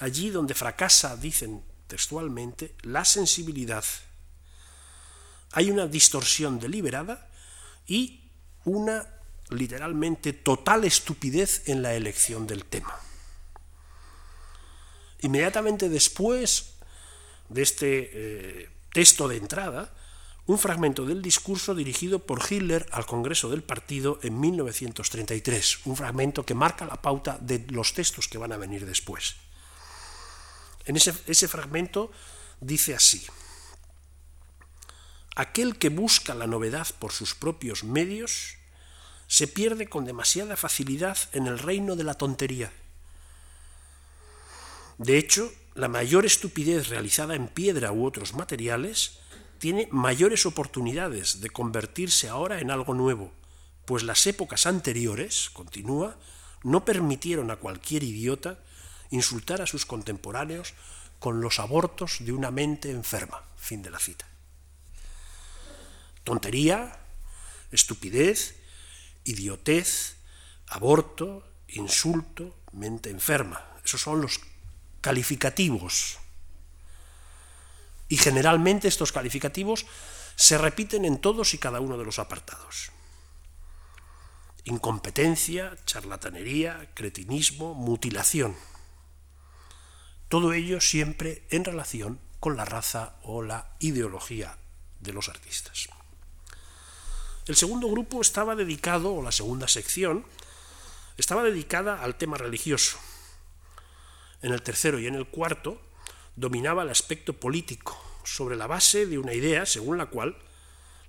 allí 0.00 0.30
donde 0.30 0.54
fracasa, 0.54 1.16
dicen 1.16 1.62
textualmente, 1.86 2.74
la 2.82 3.04
sensibilidad. 3.04 3.84
Hay 5.52 5.70
una 5.70 5.86
distorsión 5.86 6.58
deliberada 6.58 7.28
y 7.86 8.20
una 8.64 9.06
literalmente 9.50 10.32
total 10.32 10.84
estupidez 10.84 11.68
en 11.68 11.82
la 11.82 11.94
elección 11.94 12.46
del 12.46 12.64
tema. 12.64 12.98
Inmediatamente 15.20 15.88
después 15.88 16.74
de 17.48 17.62
este 17.62 18.10
eh, 18.12 18.70
texto 18.92 19.28
de 19.28 19.36
entrada, 19.36 19.92
un 20.50 20.58
fragmento 20.58 21.06
del 21.06 21.22
discurso 21.22 21.76
dirigido 21.76 22.18
por 22.18 22.42
Hitler 22.42 22.84
al 22.90 23.06
Congreso 23.06 23.48
del 23.50 23.62
Partido 23.62 24.18
en 24.22 24.40
1933, 24.40 25.86
un 25.86 25.94
fragmento 25.96 26.44
que 26.44 26.54
marca 26.54 26.84
la 26.84 27.00
pauta 27.00 27.38
de 27.40 27.64
los 27.68 27.94
textos 27.94 28.26
que 28.26 28.36
van 28.36 28.50
a 28.50 28.56
venir 28.56 28.84
después. 28.84 29.36
En 30.86 30.96
ese, 30.96 31.14
ese 31.26 31.46
fragmento 31.46 32.10
dice 32.60 32.96
así, 32.96 33.24
aquel 35.36 35.78
que 35.78 35.88
busca 35.88 36.34
la 36.34 36.48
novedad 36.48 36.88
por 36.98 37.12
sus 37.12 37.36
propios 37.36 37.84
medios 37.84 38.56
se 39.28 39.46
pierde 39.46 39.86
con 39.86 40.04
demasiada 40.04 40.56
facilidad 40.56 41.16
en 41.32 41.46
el 41.46 41.60
reino 41.60 41.94
de 41.94 42.02
la 42.02 42.14
tontería 42.14 42.72
de 45.00 45.16
hecho, 45.16 45.50
la 45.74 45.88
mayor 45.88 46.26
estupidez 46.26 46.90
realizada 46.90 47.34
en 47.34 47.48
piedra 47.48 47.90
u 47.90 48.04
otros 48.04 48.34
materiales 48.34 49.18
tiene 49.60 49.88
mayores 49.92 50.46
oportunidades 50.46 51.42
de 51.42 51.50
convertirse 51.50 52.30
ahora 52.30 52.60
en 52.60 52.70
algo 52.70 52.94
nuevo, 52.94 53.30
pues 53.84 54.02
las 54.02 54.26
épocas 54.26 54.64
anteriores, 54.64 55.50
continúa, 55.50 56.16
no 56.64 56.84
permitieron 56.86 57.50
a 57.50 57.56
cualquier 57.56 58.02
idiota 58.02 58.58
insultar 59.10 59.60
a 59.60 59.66
sus 59.66 59.84
contemporáneos 59.84 60.72
con 61.18 61.42
los 61.42 61.60
abortos 61.60 62.16
de 62.20 62.32
una 62.32 62.50
mente 62.50 62.90
enferma. 62.90 63.44
Fin 63.56 63.82
de 63.82 63.90
la 63.90 63.98
cita. 63.98 64.26
Tontería, 66.24 66.98
estupidez, 67.70 68.56
idiotez, 69.24 70.16
aborto, 70.68 71.46
insulto, 71.68 72.56
mente 72.72 73.10
enferma. 73.10 73.62
Esos 73.84 74.00
son 74.00 74.22
los 74.22 74.40
calificativos. 75.02 76.18
Y 78.10 78.16
generalmente 78.16 78.88
estos 78.88 79.12
calificativos 79.12 79.86
se 80.34 80.58
repiten 80.58 81.04
en 81.04 81.20
todos 81.20 81.54
y 81.54 81.58
cada 81.58 81.80
uno 81.80 81.96
de 81.96 82.04
los 82.04 82.18
apartados. 82.18 82.90
Incompetencia, 84.64 85.76
charlatanería, 85.86 86.90
cretinismo, 86.94 87.72
mutilación. 87.72 88.56
Todo 90.28 90.52
ello 90.52 90.80
siempre 90.80 91.46
en 91.50 91.64
relación 91.64 92.20
con 92.40 92.56
la 92.56 92.64
raza 92.64 93.14
o 93.22 93.42
la 93.42 93.76
ideología 93.78 94.58
de 94.98 95.12
los 95.12 95.28
artistas. 95.28 95.88
El 97.46 97.54
segundo 97.54 97.88
grupo 97.88 98.20
estaba 98.20 98.56
dedicado, 98.56 99.14
o 99.14 99.22
la 99.22 99.32
segunda 99.32 99.68
sección, 99.68 100.26
estaba 101.16 101.44
dedicada 101.44 102.02
al 102.02 102.16
tema 102.16 102.38
religioso 102.38 102.98
en 104.42 104.52
el 104.52 104.62
tercero 104.62 104.98
y 104.98 105.06
en 105.06 105.14
el 105.14 105.28
cuarto 105.28 105.80
dominaba 106.36 106.82
el 106.82 106.90
aspecto 106.90 107.32
político, 107.32 108.00
sobre 108.24 108.56
la 108.56 108.66
base 108.66 109.06
de 109.06 109.18
una 109.18 109.34
idea 109.34 109.66
según 109.66 109.98
la 109.98 110.06
cual 110.06 110.36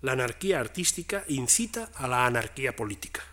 la 0.01 0.13
anarquía 0.13 0.59
artística 0.59 1.23
incita 1.27 1.91
a 1.95 2.07
la 2.07 2.25
anarquía 2.25 2.75
política. 2.75 3.23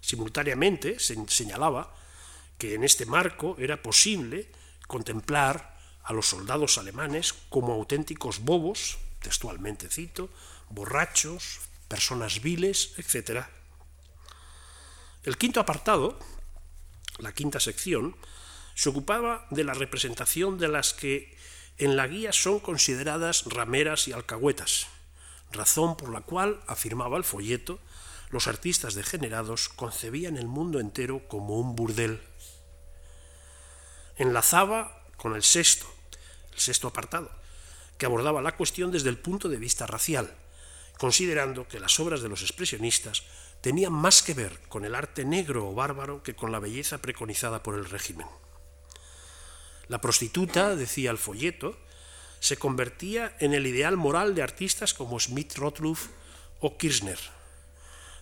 Simultáneamente 0.00 0.98
se 0.98 1.16
señalaba 1.28 1.94
que 2.58 2.74
en 2.74 2.84
este 2.84 3.06
marco 3.06 3.56
era 3.58 3.82
posible 3.82 4.50
contemplar 4.86 5.78
a 6.02 6.12
los 6.12 6.28
soldados 6.28 6.78
alemanes 6.78 7.32
como 7.48 7.72
auténticos 7.74 8.40
bobos, 8.40 8.98
textualmente 9.20 9.88
cito, 9.88 10.30
borrachos, 10.70 11.60
personas 11.88 12.40
viles, 12.40 12.94
etc. 12.96 13.44
El 15.24 15.36
quinto 15.36 15.60
apartado, 15.60 16.18
la 17.18 17.32
quinta 17.32 17.60
sección, 17.60 18.16
se 18.74 18.88
ocupaba 18.88 19.46
de 19.50 19.64
la 19.64 19.74
representación 19.74 20.58
de 20.58 20.68
las 20.68 20.94
que 20.94 21.36
en 21.78 21.96
la 21.96 22.06
guía 22.06 22.32
son 22.32 22.60
consideradas 22.60 23.44
rameras 23.46 24.06
y 24.08 24.12
alcahuetas, 24.12 24.86
razón 25.52 25.96
por 25.96 26.10
la 26.10 26.20
cual, 26.20 26.60
afirmaba 26.66 27.16
el 27.16 27.24
folleto, 27.24 27.80
los 28.30 28.46
artistas 28.46 28.94
degenerados 28.94 29.68
concebían 29.68 30.36
el 30.36 30.46
mundo 30.46 30.78
entero 30.78 31.26
como 31.26 31.58
un 31.58 31.74
burdel. 31.74 32.20
Enlazaba 34.16 35.04
con 35.16 35.34
el 35.34 35.42
sexto, 35.42 35.86
el 36.52 36.60
sexto 36.60 36.88
apartado, 36.88 37.30
que 37.98 38.06
abordaba 38.06 38.40
la 38.40 38.56
cuestión 38.56 38.92
desde 38.92 39.08
el 39.08 39.18
punto 39.18 39.48
de 39.48 39.56
vista 39.56 39.86
racial, 39.86 40.32
considerando 40.98 41.66
que 41.66 41.80
las 41.80 41.98
obras 41.98 42.20
de 42.20 42.28
los 42.28 42.42
expresionistas 42.42 43.24
tenían 43.60 43.92
más 43.92 44.22
que 44.22 44.34
ver 44.34 44.60
con 44.68 44.84
el 44.84 44.94
arte 44.94 45.24
negro 45.24 45.68
o 45.68 45.74
bárbaro 45.74 46.22
que 46.22 46.36
con 46.36 46.52
la 46.52 46.60
belleza 46.60 46.98
preconizada 46.98 47.62
por 47.62 47.74
el 47.74 47.84
régimen. 47.84 48.26
La 49.90 50.00
prostituta, 50.00 50.76
decía 50.76 51.10
el 51.10 51.18
folleto, 51.18 51.76
se 52.38 52.56
convertía 52.56 53.34
en 53.40 53.54
el 53.54 53.66
ideal 53.66 53.96
moral 53.96 54.36
de 54.36 54.42
artistas 54.42 54.94
como 54.94 55.18
Smith 55.18 55.56
Rothluff 55.56 56.10
o 56.60 56.78
Kirchner. 56.78 57.18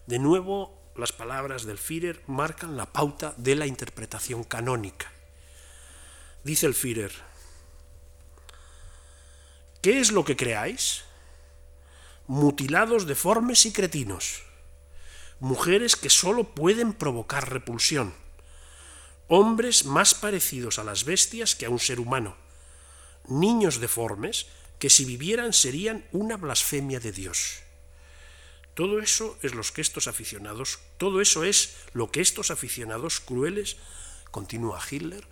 De 0.07 0.19
nuevo, 0.19 0.81
las 0.97 1.13
palabras 1.13 1.67
del 1.67 1.77
Führer 1.77 2.23
marcan 2.27 2.79
la 2.79 2.87
pauta 2.87 3.35
de 3.37 3.55
la 3.55 3.67
interpretación 3.67 4.45
canónica. 4.45 5.13
Dice 6.43 6.65
el 6.65 6.73
Führer, 6.73 7.13
¿qué 9.83 10.01
es 10.01 10.11
lo 10.11 10.25
que 10.25 10.39
creáis? 10.39 11.05
Mutilados 12.27 13.07
deformes 13.07 13.67
y 13.67 13.73
cretinos, 13.73 14.43
mujeres 15.39 15.97
que 15.97 16.09
sólo 16.09 16.45
pueden 16.45 16.95
provocar 16.95 17.53
repulsión, 17.53 18.15
hombres 19.29 19.85
más 19.85 20.15
parecidos 20.15 20.79
a 20.79 20.85
las 20.85 21.05
bestias 21.05 21.55
que 21.55 21.67
a 21.67 21.71
un 21.71 21.79
ser 21.79 22.01
humano, 22.01 22.37
niños 23.29 23.81
deformes 23.81 24.47
que 24.79 24.91
si 24.91 25.05
vivieran 25.05 25.53
serían 25.53 26.05
una 26.13 26.37
blasfemia 26.37 27.01
de 27.01 27.13
Dios. 27.13 27.61
Todo 28.75 29.01
eso 29.01 29.37
es 29.43 29.55
lo 29.55 29.63
que 29.63 29.81
estos 29.81 30.07
aficionados, 30.07 30.79
todo 30.99 31.21
eso 31.21 31.45
es 31.45 31.77
lo 31.93 32.11
que 32.11 32.21
estos 32.21 32.51
aficionados 32.51 33.21
crueles, 33.21 33.77
continúa 34.31 34.81
Hitler, 34.89 35.27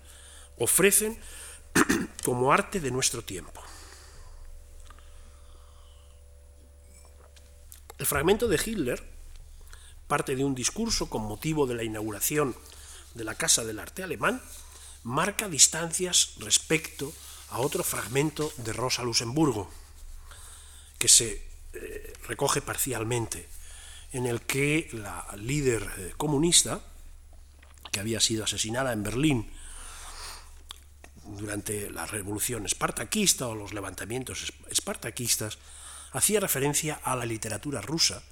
ofrecen 0.59 1.19
como 2.25 2.53
arte 2.53 2.81
de 2.81 2.91
nuestro 2.91 3.23
tiempo. 3.23 3.63
El 7.99 8.05
fragmento 8.05 8.49
de 8.49 8.61
Hitler 8.63 9.17
parte 10.07 10.37
de 10.37 10.45
un 10.45 10.55
discurso 10.55 11.09
con 11.09 11.23
motivo 11.23 11.67
de 11.67 11.75
la 11.75 11.85
inauguración 11.85 12.55
de 13.15 13.25
la 13.25 13.35
Casa 13.35 13.65
del 13.65 13.79
Arte 13.79 14.03
Alemán, 14.03 14.43
marca 15.03 15.49
distancias 15.49 16.35
respecto 16.39 17.13
a 17.51 17.61
otro 17.61 17.85
fragmento 17.85 18.53
de 18.59 18.73
Rosa 18.73 19.03
Luxemburgo, 19.03 19.71
que 20.99 21.09
se 21.09 21.47
eh, 21.73 22.13
recoge 22.27 22.61
parcialmente, 22.61 23.49
en 24.13 24.27
el 24.27 24.43
que 24.43 24.89
la 24.93 25.27
líder 25.37 25.89
eh, 25.99 26.15
comunista, 26.17 26.81
que 27.93 28.01
había 28.01 28.21
sido 28.21 28.45
asesinada 28.45 28.93
en 28.93 29.03
Berlín 29.03 29.51
durante 31.25 31.91
la 31.91 32.07
revolución 32.07 32.67
espartaquista 32.67 33.49
o 33.49 33.55
los 33.55 33.73
levantamientos 33.73 34.53
espartaquistas, 34.71 35.59
hacía 36.13 36.41
referencia 36.41 37.01
a 37.03 37.17
la 37.17 37.27
literatura 37.27 37.81
rusa 37.81 38.23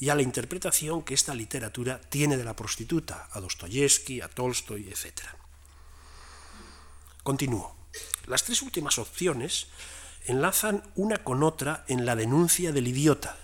y 0.00 0.08
a 0.08 0.14
la 0.14 0.22
interpretación 0.22 1.02
que 1.02 1.12
esta 1.12 1.34
literatura 1.34 2.00
tiene 2.00 2.38
de 2.38 2.44
la 2.44 2.56
prostituta, 2.56 3.28
a 3.32 3.40
Dostoyevsky, 3.40 4.22
a 4.22 4.28
Tolstoy, 4.28 4.88
etc. 4.88 5.20
Continúo. 7.22 7.76
Las 8.26 8.44
tres 8.44 8.62
últimas 8.62 8.98
opciones 8.98 9.66
enlazan 10.24 10.82
una 10.94 11.22
con 11.22 11.42
otra 11.42 11.84
en 11.86 12.06
la 12.06 12.16
denuncia 12.16 12.72
del 12.72 12.88
idiota, 12.88 13.36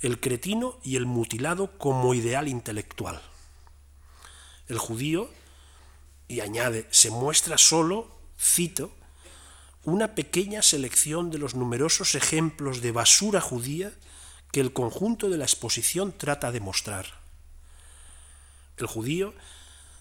el 0.00 0.20
cretino 0.20 0.78
y 0.82 0.96
el 0.96 1.06
mutilado 1.06 1.78
como 1.78 2.12
ideal 2.12 2.46
intelectual. 2.46 3.22
El 4.68 4.76
judío, 4.76 5.30
y 6.28 6.40
añade, 6.40 6.88
se 6.90 7.10
muestra 7.10 7.56
solo, 7.56 8.14
cito, 8.38 8.92
una 9.84 10.14
pequeña 10.14 10.60
selección 10.60 11.30
de 11.30 11.38
los 11.38 11.54
numerosos 11.54 12.14
ejemplos 12.14 12.82
de 12.82 12.92
basura 12.92 13.40
judía 13.40 13.92
que 14.52 14.60
el 14.60 14.72
conjunto 14.72 15.28
de 15.28 15.38
la 15.38 15.44
exposición 15.44 16.12
trata 16.16 16.52
de 16.52 16.60
mostrar. 16.60 17.06
El 18.76 18.86
judío 18.86 19.34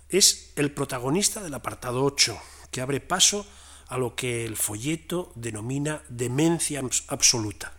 es 0.09 0.53
el 0.55 0.71
protagonista 0.71 1.43
del 1.43 1.53
apartado 1.53 2.03
8, 2.03 2.39
que 2.71 2.81
abre 2.81 2.99
paso 2.99 3.45
a 3.87 3.97
lo 3.97 4.15
que 4.15 4.45
el 4.45 4.55
folleto 4.55 5.31
denomina 5.35 6.01
demencia 6.09 6.81
absoluta, 7.07 7.73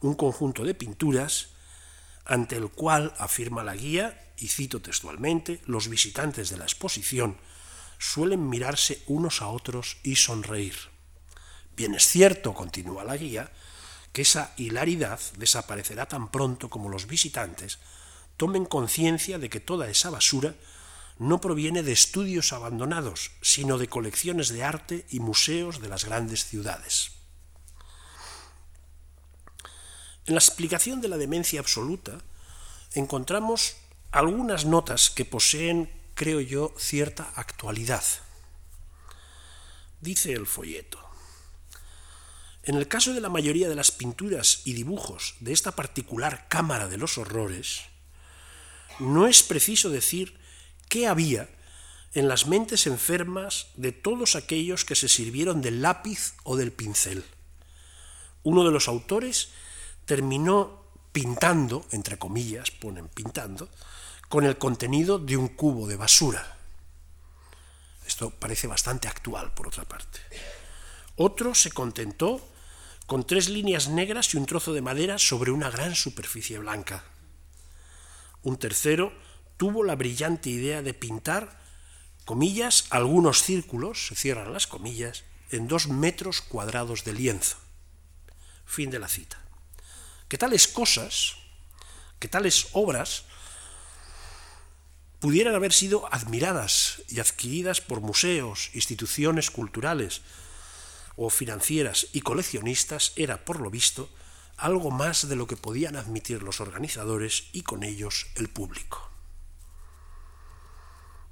un 0.00 0.14
conjunto 0.14 0.64
de 0.64 0.74
pinturas 0.74 1.48
ante 2.24 2.56
el 2.56 2.70
cual, 2.70 3.14
afirma 3.18 3.64
la 3.64 3.74
guía, 3.74 4.18
y 4.36 4.48
cito 4.48 4.80
textualmente, 4.80 5.60
los 5.66 5.88
visitantes 5.88 6.50
de 6.50 6.56
la 6.56 6.64
exposición 6.64 7.36
suelen 7.98 8.48
mirarse 8.48 9.02
unos 9.06 9.42
a 9.42 9.48
otros 9.48 9.98
y 10.02 10.16
sonreír. 10.16 10.76
Bien 11.76 11.94
es 11.94 12.06
cierto, 12.06 12.54
continúa 12.54 13.04
la 13.04 13.16
guía, 13.16 13.50
que 14.12 14.22
esa 14.22 14.52
hilaridad 14.56 15.20
desaparecerá 15.38 16.06
tan 16.06 16.30
pronto 16.30 16.68
como 16.68 16.88
los 16.88 17.06
visitantes 17.06 17.78
tomen 18.36 18.64
conciencia 18.64 19.38
de 19.38 19.48
que 19.48 19.60
toda 19.60 19.88
esa 19.88 20.10
basura 20.10 20.54
no 21.18 21.40
proviene 21.40 21.82
de 21.82 21.92
estudios 21.92 22.52
abandonados, 22.52 23.30
sino 23.40 23.78
de 23.78 23.88
colecciones 23.88 24.48
de 24.48 24.64
arte 24.64 25.06
y 25.10 25.20
museos 25.20 25.80
de 25.80 25.88
las 25.88 26.04
grandes 26.04 26.44
ciudades. 26.44 27.12
En 30.26 30.34
la 30.34 30.40
explicación 30.40 31.00
de 31.00 31.08
la 31.08 31.16
demencia 31.16 31.60
absoluta 31.60 32.18
encontramos 32.94 33.76
algunas 34.10 34.64
notas 34.64 35.10
que 35.10 35.24
poseen, 35.24 35.90
creo 36.14 36.40
yo, 36.40 36.74
cierta 36.78 37.32
actualidad. 37.34 38.04
Dice 40.00 40.32
el 40.32 40.46
folleto. 40.46 41.01
En 42.64 42.76
el 42.76 42.86
caso 42.86 43.12
de 43.12 43.20
la 43.20 43.28
mayoría 43.28 43.68
de 43.68 43.74
las 43.74 43.90
pinturas 43.90 44.62
y 44.64 44.74
dibujos 44.74 45.34
de 45.40 45.52
esta 45.52 45.72
particular 45.72 46.46
Cámara 46.48 46.86
de 46.88 46.96
los 46.96 47.18
Horrores, 47.18 47.82
no 49.00 49.26
es 49.26 49.42
preciso 49.42 49.90
decir 49.90 50.38
qué 50.88 51.08
había 51.08 51.48
en 52.14 52.28
las 52.28 52.46
mentes 52.46 52.86
enfermas 52.86 53.68
de 53.74 53.90
todos 53.90 54.36
aquellos 54.36 54.84
que 54.84 54.94
se 54.94 55.08
sirvieron 55.08 55.60
del 55.60 55.82
lápiz 55.82 56.34
o 56.44 56.56
del 56.56 56.70
pincel. 56.70 57.24
Uno 58.44 58.64
de 58.64 58.70
los 58.70 58.86
autores 58.86 59.48
terminó 60.04 60.84
pintando, 61.10 61.84
entre 61.90 62.18
comillas, 62.18 62.70
ponen 62.70 63.08
pintando, 63.08 63.68
con 64.28 64.44
el 64.44 64.56
contenido 64.56 65.18
de 65.18 65.36
un 65.36 65.48
cubo 65.48 65.88
de 65.88 65.96
basura. 65.96 66.58
Esto 68.06 68.30
parece 68.30 68.66
bastante 68.66 69.08
actual, 69.08 69.52
por 69.52 69.66
otra 69.66 69.84
parte. 69.84 70.20
Otro 71.16 71.54
se 71.54 71.70
contentó 71.70 72.51
con 73.12 73.26
tres 73.26 73.50
líneas 73.50 73.88
negras 73.88 74.32
y 74.32 74.38
un 74.38 74.46
trozo 74.46 74.72
de 74.72 74.80
madera 74.80 75.18
sobre 75.18 75.50
una 75.50 75.68
gran 75.68 75.94
superficie 75.94 76.58
blanca. 76.58 77.04
Un 78.42 78.56
tercero 78.56 79.12
tuvo 79.58 79.84
la 79.84 79.96
brillante 79.96 80.48
idea 80.48 80.80
de 80.80 80.94
pintar, 80.94 81.60
comillas, 82.24 82.86
algunos 82.88 83.42
círculos, 83.42 84.06
se 84.06 84.14
cierran 84.14 84.54
las 84.54 84.66
comillas, 84.66 85.24
en 85.50 85.68
dos 85.68 85.88
metros 85.88 86.40
cuadrados 86.40 87.04
de 87.04 87.12
lienzo. 87.12 87.58
Fin 88.64 88.88
de 88.88 88.98
la 88.98 89.08
cita. 89.08 89.38
Que 90.28 90.38
tales 90.38 90.66
cosas, 90.66 91.36
que 92.18 92.28
tales 92.28 92.68
obras, 92.72 93.24
pudieran 95.20 95.54
haber 95.54 95.74
sido 95.74 96.10
admiradas 96.14 97.02
y 97.08 97.20
adquiridas 97.20 97.82
por 97.82 98.00
museos, 98.00 98.70
instituciones 98.72 99.50
culturales, 99.50 100.22
o 101.16 101.30
financieras 101.30 102.08
y 102.12 102.20
coleccionistas 102.20 103.12
era, 103.16 103.44
por 103.44 103.60
lo 103.60 103.70
visto, 103.70 104.08
algo 104.56 104.90
más 104.90 105.28
de 105.28 105.36
lo 105.36 105.46
que 105.46 105.56
podían 105.56 105.96
admitir 105.96 106.42
los 106.42 106.60
organizadores 106.60 107.48
y 107.52 107.62
con 107.62 107.82
ellos 107.82 108.28
el 108.36 108.48
público. 108.48 109.10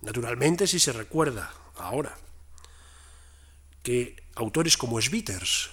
Naturalmente, 0.03 0.67
si 0.67 0.79
se 0.79 0.93
recuerda 0.93 1.53
ahora 1.77 2.17
que 3.83 4.23
autores 4.35 4.77
como 4.77 5.01
Sviters 5.01 5.71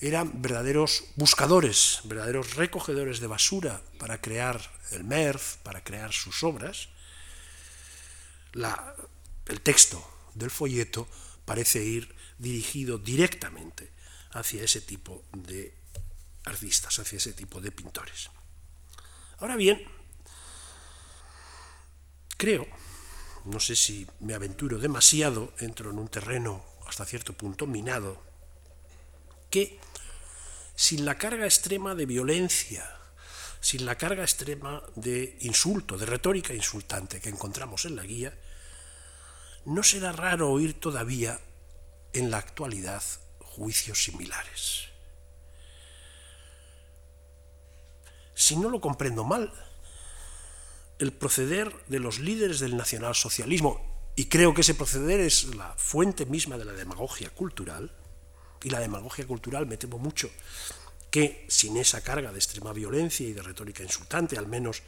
eran 0.00 0.42
verdaderos 0.42 1.04
buscadores, 1.14 2.00
verdaderos 2.04 2.56
recogedores 2.56 3.20
de 3.20 3.28
basura 3.28 3.80
para 3.98 4.20
crear 4.20 4.60
el 4.90 5.04
MERF, 5.04 5.58
para 5.58 5.84
crear 5.84 6.12
sus 6.12 6.42
obras, 6.42 6.88
el 9.46 9.60
texto 9.60 10.04
del 10.34 10.50
folleto 10.50 11.06
parece 11.44 11.84
ir 11.84 12.14
dirigido 12.42 12.98
directamente 12.98 13.92
hacia 14.32 14.64
ese 14.64 14.80
tipo 14.80 15.24
de 15.32 15.72
artistas, 16.44 16.98
hacia 16.98 17.16
ese 17.18 17.32
tipo 17.32 17.60
de 17.60 17.70
pintores. 17.70 18.30
Ahora 19.38 19.56
bien, 19.56 19.80
creo, 22.36 22.66
no 23.44 23.60
sé 23.60 23.76
si 23.76 24.06
me 24.20 24.34
aventuro 24.34 24.78
demasiado, 24.78 25.54
entro 25.60 25.90
en 25.90 25.98
un 25.98 26.08
terreno 26.08 26.64
hasta 26.86 27.06
cierto 27.06 27.32
punto 27.32 27.66
minado, 27.66 28.20
que 29.48 29.78
sin 30.74 31.04
la 31.04 31.16
carga 31.16 31.44
extrema 31.44 31.94
de 31.94 32.06
violencia, 32.06 32.90
sin 33.60 33.86
la 33.86 33.96
carga 33.96 34.24
extrema 34.24 34.82
de 34.96 35.36
insulto, 35.42 35.96
de 35.96 36.06
retórica 36.06 36.54
insultante 36.54 37.20
que 37.20 37.28
encontramos 37.28 37.84
en 37.84 37.94
la 37.94 38.02
guía, 38.02 38.36
no 39.64 39.84
será 39.84 40.10
raro 40.10 40.50
oír 40.50 40.80
todavía 40.80 41.38
en 42.12 42.30
la 42.30 42.38
actualidad 42.38 43.02
juicios 43.40 44.04
similares. 44.04 44.88
Si 48.34 48.56
no 48.56 48.70
lo 48.70 48.80
comprendo 48.80 49.24
mal, 49.24 49.52
el 50.98 51.12
proceder 51.12 51.74
de 51.86 52.00
los 52.00 52.18
líderes 52.18 52.60
del 52.60 52.76
nacionalsocialismo, 52.76 54.12
y 54.14 54.26
creo 54.26 54.54
que 54.54 54.60
ese 54.60 54.74
proceder 54.74 55.20
es 55.20 55.54
la 55.54 55.74
fuente 55.76 56.26
misma 56.26 56.58
de 56.58 56.64
la 56.64 56.72
demagogia 56.72 57.30
cultural, 57.30 57.90
y 58.62 58.70
la 58.70 58.80
demagogia 58.80 59.26
cultural 59.26 59.66
me 59.66 59.76
temo 59.76 59.98
mucho 59.98 60.30
que 61.10 61.44
sin 61.48 61.76
esa 61.76 62.00
carga 62.00 62.32
de 62.32 62.38
extrema 62.38 62.72
violencia 62.72 63.26
y 63.26 63.32
de 63.32 63.42
retórica 63.42 63.82
insultante, 63.82 64.38
al 64.38 64.46
menos 64.46 64.82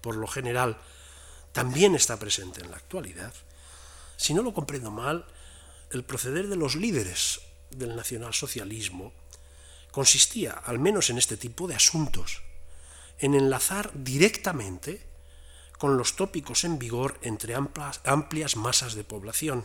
por 0.00 0.16
lo 0.16 0.26
general, 0.26 0.76
también 1.52 1.94
está 1.94 2.18
presente 2.18 2.60
en 2.60 2.70
la 2.70 2.76
actualidad, 2.76 3.32
si 4.16 4.34
no 4.34 4.42
lo 4.42 4.52
comprendo 4.52 4.90
mal, 4.90 5.24
el 5.94 6.04
proceder 6.04 6.48
de 6.48 6.56
los 6.56 6.74
líderes 6.74 7.40
del 7.70 7.94
nacionalsocialismo 7.94 9.12
consistía, 9.92 10.52
al 10.52 10.80
menos 10.80 11.08
en 11.08 11.18
este 11.18 11.36
tipo 11.36 11.68
de 11.68 11.76
asuntos, 11.76 12.42
en 13.20 13.34
enlazar 13.34 13.92
directamente 13.94 15.06
con 15.78 15.96
los 15.96 16.16
tópicos 16.16 16.64
en 16.64 16.80
vigor 16.80 17.18
entre 17.22 17.54
amplias, 17.54 18.56
masas 18.56 18.94
de 18.94 19.04
población, 19.04 19.64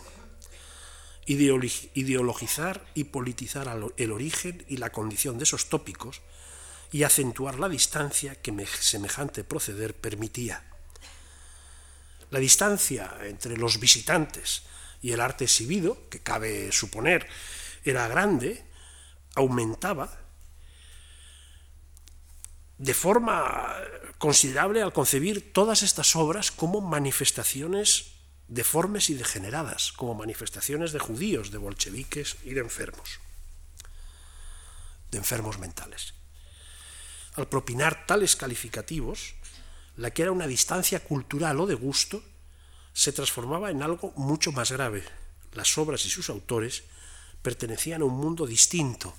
ideologizar 1.25 2.85
y 2.93 3.05
politizar 3.05 3.67
el 3.97 4.11
origen 4.11 4.63
y 4.67 4.77
la 4.77 4.91
condición 4.91 5.39
de 5.39 5.45
esos 5.45 5.67
tópicos 5.67 6.21
y 6.91 7.03
acentuar 7.03 7.59
la 7.59 7.69
distancia 7.69 8.35
que 8.35 8.53
semejante 8.67 9.43
proceder 9.43 9.95
permitía. 9.95 10.63
La 12.29 12.37
distancia 12.37 13.17
entre 13.23 13.57
los 13.57 13.79
visitantes 13.79 14.61
y 15.01 15.11
el 15.11 15.21
arte 15.21 15.45
exhibido, 15.45 16.09
que 16.09 16.19
cabe 16.19 16.71
suponer 16.71 17.27
era 17.83 18.07
grande, 18.07 18.65
aumentaba 19.35 20.17
de 22.77 22.93
forma 22.93 23.75
considerable 24.17 24.81
al 24.81 24.93
concebir 24.93 25.53
todas 25.53 25.83
estas 25.83 26.15
obras 26.15 26.51
como 26.51 26.81
manifestaciones 26.81 28.15
deformes 28.47 29.09
y 29.09 29.13
degeneradas, 29.13 29.91
como 29.91 30.15
manifestaciones 30.15 30.91
de 30.91 30.99
judíos, 30.99 31.51
de 31.51 31.59
bolcheviques 31.59 32.37
y 32.43 32.53
de 32.53 32.61
enfermos, 32.61 33.19
de 35.11 35.17
enfermos 35.19 35.59
mentales. 35.59 36.13
Al 37.35 37.47
propinar 37.47 38.07
tales 38.07 38.35
calificativos, 38.35 39.35
la 39.95 40.11
que 40.11 40.23
era 40.23 40.31
una 40.31 40.47
distancia 40.47 41.01
cultural 41.01 41.59
o 41.59 41.67
de 41.67 41.75
gusto, 41.75 42.23
se 42.99 43.13
transformaba 43.13 43.71
en 43.71 43.81
algo 43.81 44.11
mucho 44.17 44.51
más 44.51 44.73
grave. 44.73 45.05
Las 45.53 45.77
obras 45.77 46.05
y 46.05 46.09
sus 46.09 46.29
autores 46.29 46.83
pertenecían 47.41 48.01
a 48.01 48.03
un 48.03 48.17
mundo 48.17 48.45
distinto, 48.45 49.13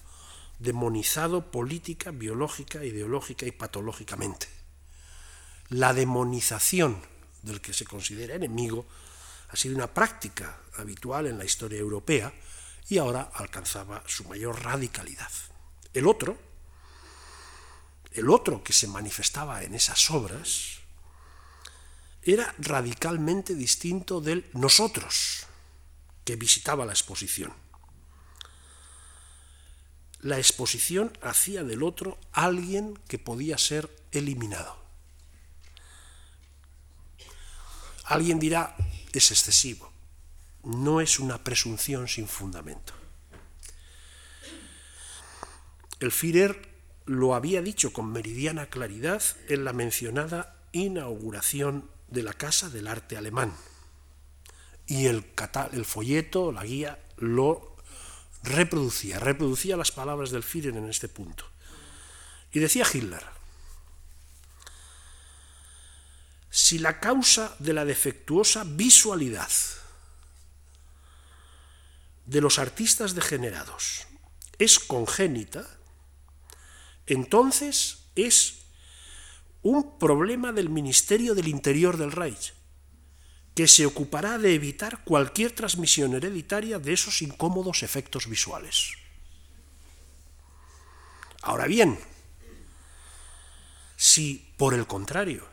demonizado 0.59 1.51
política, 1.51 2.11
biológica, 2.11 2.85
ideológica 2.85 3.47
y 3.47 3.53
patológicamente. 3.53 4.49
La 5.71 5.95
demonización 5.95 7.01
del 7.41 7.63
que 7.63 7.73
se 7.73 7.87
considera 7.87 8.35
enemigo 8.35 8.85
ha 9.49 9.57
sido 9.57 9.77
una 9.77 9.87
práctica 9.87 10.61
habitual 10.77 11.27
en 11.27 11.39
la 11.39 11.47
historia 11.47 11.79
europea 11.79 12.35
y 12.91 12.99
ahora 12.99 13.31
alcanzaba 13.33 14.05
su 14.07 14.25
mayor 14.25 14.63
radicalidad. 14.63 15.31
El 15.95 16.07
otro, 16.07 16.37
el 18.13 18.29
otro 18.29 18.63
que 18.63 18.75
se 18.75 18.89
manifestaba 18.89 19.63
en 19.63 19.75
esas 19.75 20.11
obras, 20.11 20.80
era 22.23 22.55
radicalmente 22.59 23.55
distinto 23.55 24.21
del 24.21 24.49
nosotros 24.53 25.47
que 26.25 26.37
visitaba 26.37 26.85
la 26.85 26.93
exposición. 26.93 27.53
La 30.21 30.37
exposición 30.37 31.17
hacía 31.23 31.65
del 31.65 31.83
otro 31.83 32.19
alguien 32.33 32.99
que 33.09 33.19
podía 33.19 33.57
ser 33.57 33.89
eliminado. 34.13 34.77
Alguien 38.05 38.39
dirá, 38.39 38.77
es 39.13 39.31
excesivo. 39.31 39.91
No 40.63 41.01
es 41.01 41.19
una 41.21 41.43
presunción 41.43 42.07
sin 42.07 42.29
fundamento. 42.29 42.93
El 46.01 46.13
Führer 46.13 46.69
lo 47.07 47.35
había 47.35 47.63
dicho 47.63 47.93
con 47.93 48.13
meridiana 48.13 48.67
claridad 48.67 49.23
en 49.49 49.65
la 49.65 49.73
mencionada 49.73 50.57
inauguración 50.73 51.91
de 52.11 52.23
la 52.23 52.33
Casa 52.33 52.69
del 52.69 52.87
Arte 52.87 53.17
Alemán. 53.17 53.57
Y 54.87 55.07
el, 55.07 55.25
el 55.73 55.85
folleto, 55.85 56.53
la 56.53 56.65
guía, 56.65 56.99
lo 57.17 57.77
reproducía, 58.43 59.19
reproducía 59.19 59.77
las 59.77 59.93
palabras 59.93 60.31
del 60.31 60.43
Führer 60.43 60.77
en 60.77 60.89
este 60.89 61.09
punto. 61.09 61.45
Y 62.53 62.59
decía 62.59 62.87
Hitler, 62.93 63.25
si 66.51 66.79
la 66.79 66.99
causa 66.99 67.55
de 67.61 67.73
la 67.73 67.85
defectuosa 67.85 68.65
visualidad 68.65 69.51
de 72.27 72.41
los 72.41 72.59
artistas 72.59 73.15
degenerados 73.15 74.07
es 74.59 74.79
congénita, 74.79 75.69
entonces 77.07 78.05
es 78.17 78.60
un 79.63 79.99
problema 79.99 80.53
del 80.53 80.71
Ministerio 80.71 81.35
del 81.35 81.49
Interior 81.49 81.97
del 81.97 82.13
Reich, 82.13 82.55
que 83.55 83.69
se 83.69 83.85
ocupará 83.85 84.39
de 84.39 84.55
evitar 84.55 85.05
cualquier 85.05 85.53
transmisión 85.53 86.15
hereditaria 86.15 86.79
de 86.79 86.93
esos 86.93 87.21
incómodos 87.21 87.83
efectos 87.83 88.27
visuales. 88.27 88.93
Ahora 91.43 91.67
bien, 91.67 91.99
si 93.97 94.53
por 94.57 94.73
el 94.73 94.87
contrario 94.87 95.47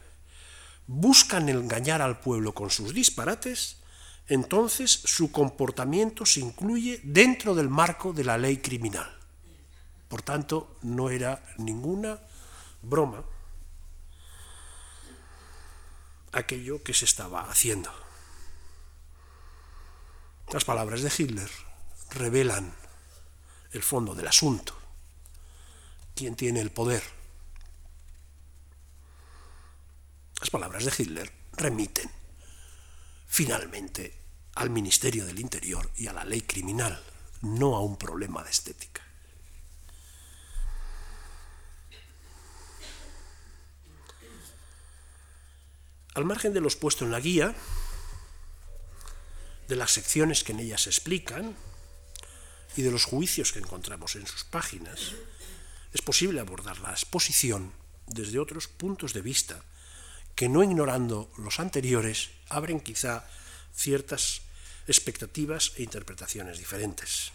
buscan 0.85 1.49
engañar 1.49 2.01
al 2.01 2.19
pueblo 2.19 2.53
con 2.53 2.69
sus 2.69 2.93
disparates, 2.93 3.77
entonces 4.27 4.91
su 4.91 5.31
comportamiento 5.31 6.25
se 6.25 6.39
incluye 6.39 7.01
dentro 7.03 7.55
del 7.55 7.69
marco 7.69 8.13
de 8.13 8.23
la 8.23 8.37
ley 8.37 8.57
criminal. 8.57 9.17
Por 10.07 10.21
tanto, 10.21 10.77
no 10.81 11.09
era 11.09 11.43
ninguna 11.57 12.19
broma 12.81 13.23
aquello 16.37 16.83
que 16.83 16.93
se 16.93 17.05
estaba 17.05 17.49
haciendo. 17.49 17.91
Las 20.51 20.63
palabras 20.63 21.01
de 21.01 21.11
Hitler 21.15 21.49
revelan 22.11 22.73
el 23.71 23.83
fondo 23.83 24.15
del 24.15 24.27
asunto. 24.27 24.77
¿Quién 26.15 26.35
tiene 26.35 26.61
el 26.61 26.71
poder? 26.71 27.03
Las 30.39 30.49
palabras 30.49 30.85
de 30.85 30.93
Hitler 30.97 31.31
remiten 31.53 32.09
finalmente 33.27 34.17
al 34.55 34.69
Ministerio 34.69 35.25
del 35.25 35.39
Interior 35.39 35.91
y 35.95 36.07
a 36.07 36.13
la 36.13 36.23
ley 36.23 36.41
criminal, 36.41 37.03
no 37.41 37.75
a 37.75 37.81
un 37.81 37.97
problema 37.97 38.43
de 38.43 38.49
estética. 38.49 39.06
Al 46.17 46.25
margen 46.25 46.51
de 46.51 46.61
los 46.61 46.75
puestos 46.75 47.05
en 47.05 47.11
la 47.11 47.19
guía, 47.19 47.53
de 49.67 49.75
las 49.75 49.91
secciones 49.91 50.43
que 50.43 50.51
en 50.51 50.61
ellas 50.61 50.81
se 50.81 50.89
explican 50.89 51.55
y 52.75 52.81
de 52.81 52.89
los 52.89 53.05
juicios 53.05 53.51
que 53.51 53.59
encontramos 53.59 54.15
en 54.15 54.25
sus 54.25 54.43
páginas, 54.43 55.11
es 55.93 56.01
posible 56.01 56.39
abordar 56.39 56.79
la 56.79 56.89
exposición 56.89 57.71
desde 58.07 58.39
otros 58.39 58.67
puntos 58.67 59.13
de 59.13 59.21
vista 59.21 59.63
que 60.33 60.49
no 60.49 60.63
ignorando 60.63 61.31
los 61.37 61.59
anteriores 61.59 62.31
abren 62.49 62.79
quizá 62.79 63.29
ciertas 63.75 64.41
expectativas 64.87 65.73
e 65.75 65.83
interpretaciones 65.83 66.57
diferentes. 66.57 67.31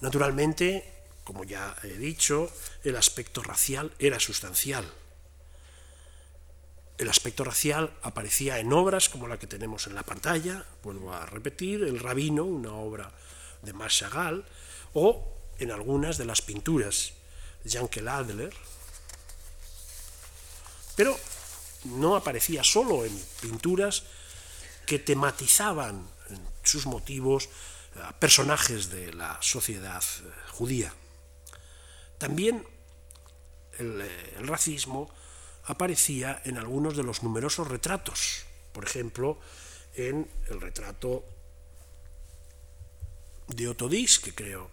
Naturalmente, 0.00 1.04
como 1.24 1.44
ya 1.44 1.76
he 1.82 1.98
dicho, 1.98 2.50
el 2.84 2.96
aspecto 2.96 3.42
racial 3.42 3.92
era 3.98 4.18
sustancial 4.18 4.90
el 6.98 7.08
aspecto 7.08 7.44
racial 7.44 7.96
aparecía 8.02 8.58
en 8.58 8.72
obras 8.72 9.08
como 9.08 9.28
la 9.28 9.38
que 9.38 9.46
tenemos 9.46 9.86
en 9.86 9.94
la 9.94 10.02
pantalla, 10.02 10.64
vuelvo 10.82 11.12
a 11.14 11.26
repetir, 11.26 11.82
El 11.84 12.00
Rabino, 12.00 12.44
una 12.44 12.72
obra 12.72 13.12
de 13.62 13.72
Marc 13.72 13.92
Chagall, 13.92 14.44
o 14.94 15.32
en 15.58 15.70
algunas 15.70 16.18
de 16.18 16.24
las 16.24 16.42
pinturas 16.42 17.12
de 17.62 17.70
Jankel 17.70 18.08
Adler, 18.08 18.52
pero 20.96 21.16
no 21.84 22.16
aparecía 22.16 22.64
solo 22.64 23.04
en 23.04 23.16
pinturas 23.40 24.02
que 24.84 24.98
tematizaban 24.98 26.08
sus 26.64 26.86
motivos 26.86 27.48
a 28.02 28.12
personajes 28.18 28.90
de 28.90 29.12
la 29.12 29.38
sociedad 29.40 30.02
eh, 30.02 30.30
judía. 30.52 30.92
También 32.18 32.66
el, 33.78 34.00
eh, 34.00 34.34
el, 34.38 34.48
racismo 34.48 35.10
aparecía 35.68 36.40
en 36.44 36.56
algunos 36.56 36.96
de 36.96 37.02
los 37.02 37.22
numerosos 37.22 37.68
retratos, 37.68 38.44
por 38.72 38.84
ejemplo, 38.84 39.38
en 39.94 40.28
el 40.48 40.60
retrato 40.60 41.24
de 43.48 43.68
Otodís, 43.68 44.18
que 44.18 44.34
creo 44.34 44.70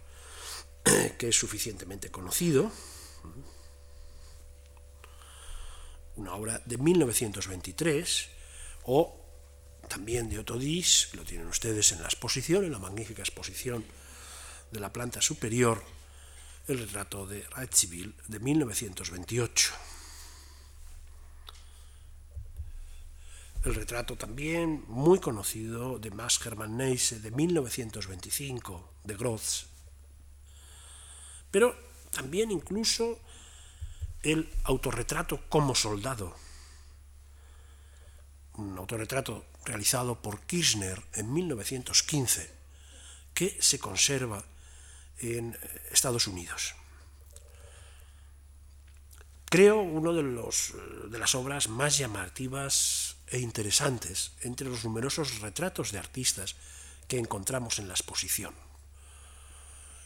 que 1.18 1.30
es 1.30 1.36
suficientemente 1.36 2.10
conocido, 2.10 2.72
una 6.16 6.34
obra 6.34 6.62
de 6.66 6.78
1923, 6.78 8.30
o 8.86 9.20
también 9.90 10.30
de 10.30 10.40
Otodís, 10.40 11.10
lo 11.14 11.26
tienen 11.26 11.48
ustedes 11.48 11.92
en 11.92 12.02
la 12.02 12.08
exposición, 12.08 12.64
en 12.64 12.72
la 12.72 12.80
magnífica 12.80 13.22
exposición 13.22 13.84
de 14.72 14.80
la 14.80 14.94
planta 14.94 15.22
superior, 15.22 15.84
el 16.68 16.80
retrato 16.80 17.28
de 17.28 17.44
Radziwill 17.44 18.16
de 18.28 18.40
1928. 18.40 19.74
El 23.66 23.74
retrato 23.74 24.16
también 24.16 24.86
muy 24.88 25.20
conocido 25.20 25.98
de 25.98 26.12
Max 26.12 26.40
Hermann 26.46 26.78
Neisse 26.78 27.20
de 27.20 27.32
1925, 27.32 28.94
de 29.04 29.16
Groth. 29.16 29.66
Pero 31.50 31.76
también 32.12 32.52
incluso 32.52 33.20
el 34.22 34.54
autorretrato 34.66 35.50
como 35.50 35.74
soldado, 35.74 36.36
un 38.54 38.78
autorretrato 38.78 39.48
realizado 39.66 40.22
por 40.22 40.42
Kirchner 40.42 41.02
en 41.14 41.34
1915, 41.34 42.52
que 43.34 43.58
se 43.60 43.80
conserva 43.80 44.46
en 45.18 45.58
Estados 45.92 46.28
Unidos. 46.28 46.76
Creo 49.46 49.82
uno 49.82 50.14
de, 50.14 50.22
los, 50.22 50.74
de 51.10 51.18
las 51.18 51.34
obras 51.34 51.68
más 51.68 51.98
llamativas 51.98 53.15
e 53.28 53.40
interesantes 53.40 54.32
entre 54.42 54.70
los 54.70 54.84
numerosos 54.84 55.40
retratos 55.40 55.92
de 55.92 56.00
artistas 56.00 56.56
que 57.08 57.18
encontramos 57.18 57.80
en 57.80 57.88
la 57.88 57.94
exposición. 57.94 58.54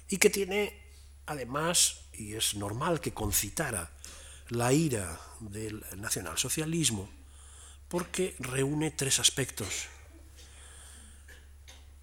Y 0.08 0.18
que 0.18 0.30
tiene, 0.30 0.82
además, 1.26 2.02
y 2.14 2.36
es 2.36 2.56
normal 2.56 3.02
que 3.02 3.14
concitara 3.14 3.92
la 4.50 4.74
ira 4.74 5.20
del 5.40 5.86
nacionalsocialismo, 5.98 7.10
porque 7.88 8.36
reúne 8.40 8.92
tres 8.92 9.20
aspectos. 9.20 9.88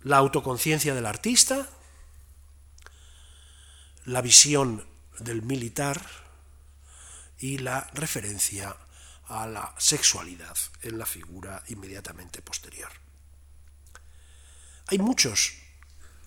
La 0.02 0.18
autoconciencia 0.18 0.94
del 0.94 1.06
artista, 1.06 1.68
la 4.04 4.22
visión 4.22 4.86
del 5.18 5.42
militar 5.42 6.00
y 7.38 7.58
la 7.58 7.90
referencia 7.94 8.76
a 9.28 9.46
la 9.46 9.74
sexualidad 9.78 10.56
en 10.82 10.98
la 10.98 11.06
figura 11.06 11.62
inmediatamente 11.68 12.42
posterior. 12.42 12.90
Hay 14.88 14.98
muchos 14.98 15.54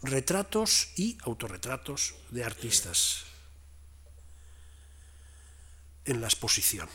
retratos 0.01 0.89
y 0.95 1.17
autorretratos 1.23 2.15
de 2.29 2.43
artistas 2.43 3.25
en 6.05 6.21
la 6.21 6.27
exposición 6.27 6.89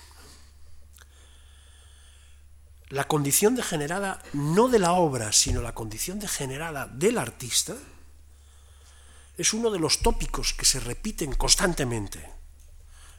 la 2.95 3.09
condición 3.09 3.57
degenerada 3.57 4.23
no 4.33 4.69
de 4.69 4.79
la 4.79 4.93
obra, 4.93 5.33
sino 5.33 5.63
la 5.63 5.75
condición 5.75 6.21
degenerada 6.21 6.87
del 6.87 7.19
artista, 7.19 7.75
es 9.37 9.53
uno 9.53 9.71
de 9.71 9.81
los 9.81 9.99
tópicos 9.99 10.55
que 10.55 10.65
se 10.65 10.79
repiten 10.79 11.35
constantemente 11.35 12.31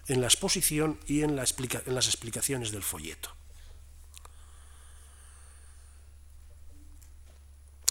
en 0.08 0.22
la 0.22 0.28
exposición 0.28 0.99
y 1.08 1.24
en, 1.24 1.36
las 1.36 1.51
explicaciones 1.51 2.72
del 2.72 2.84
folleto. 2.84 3.36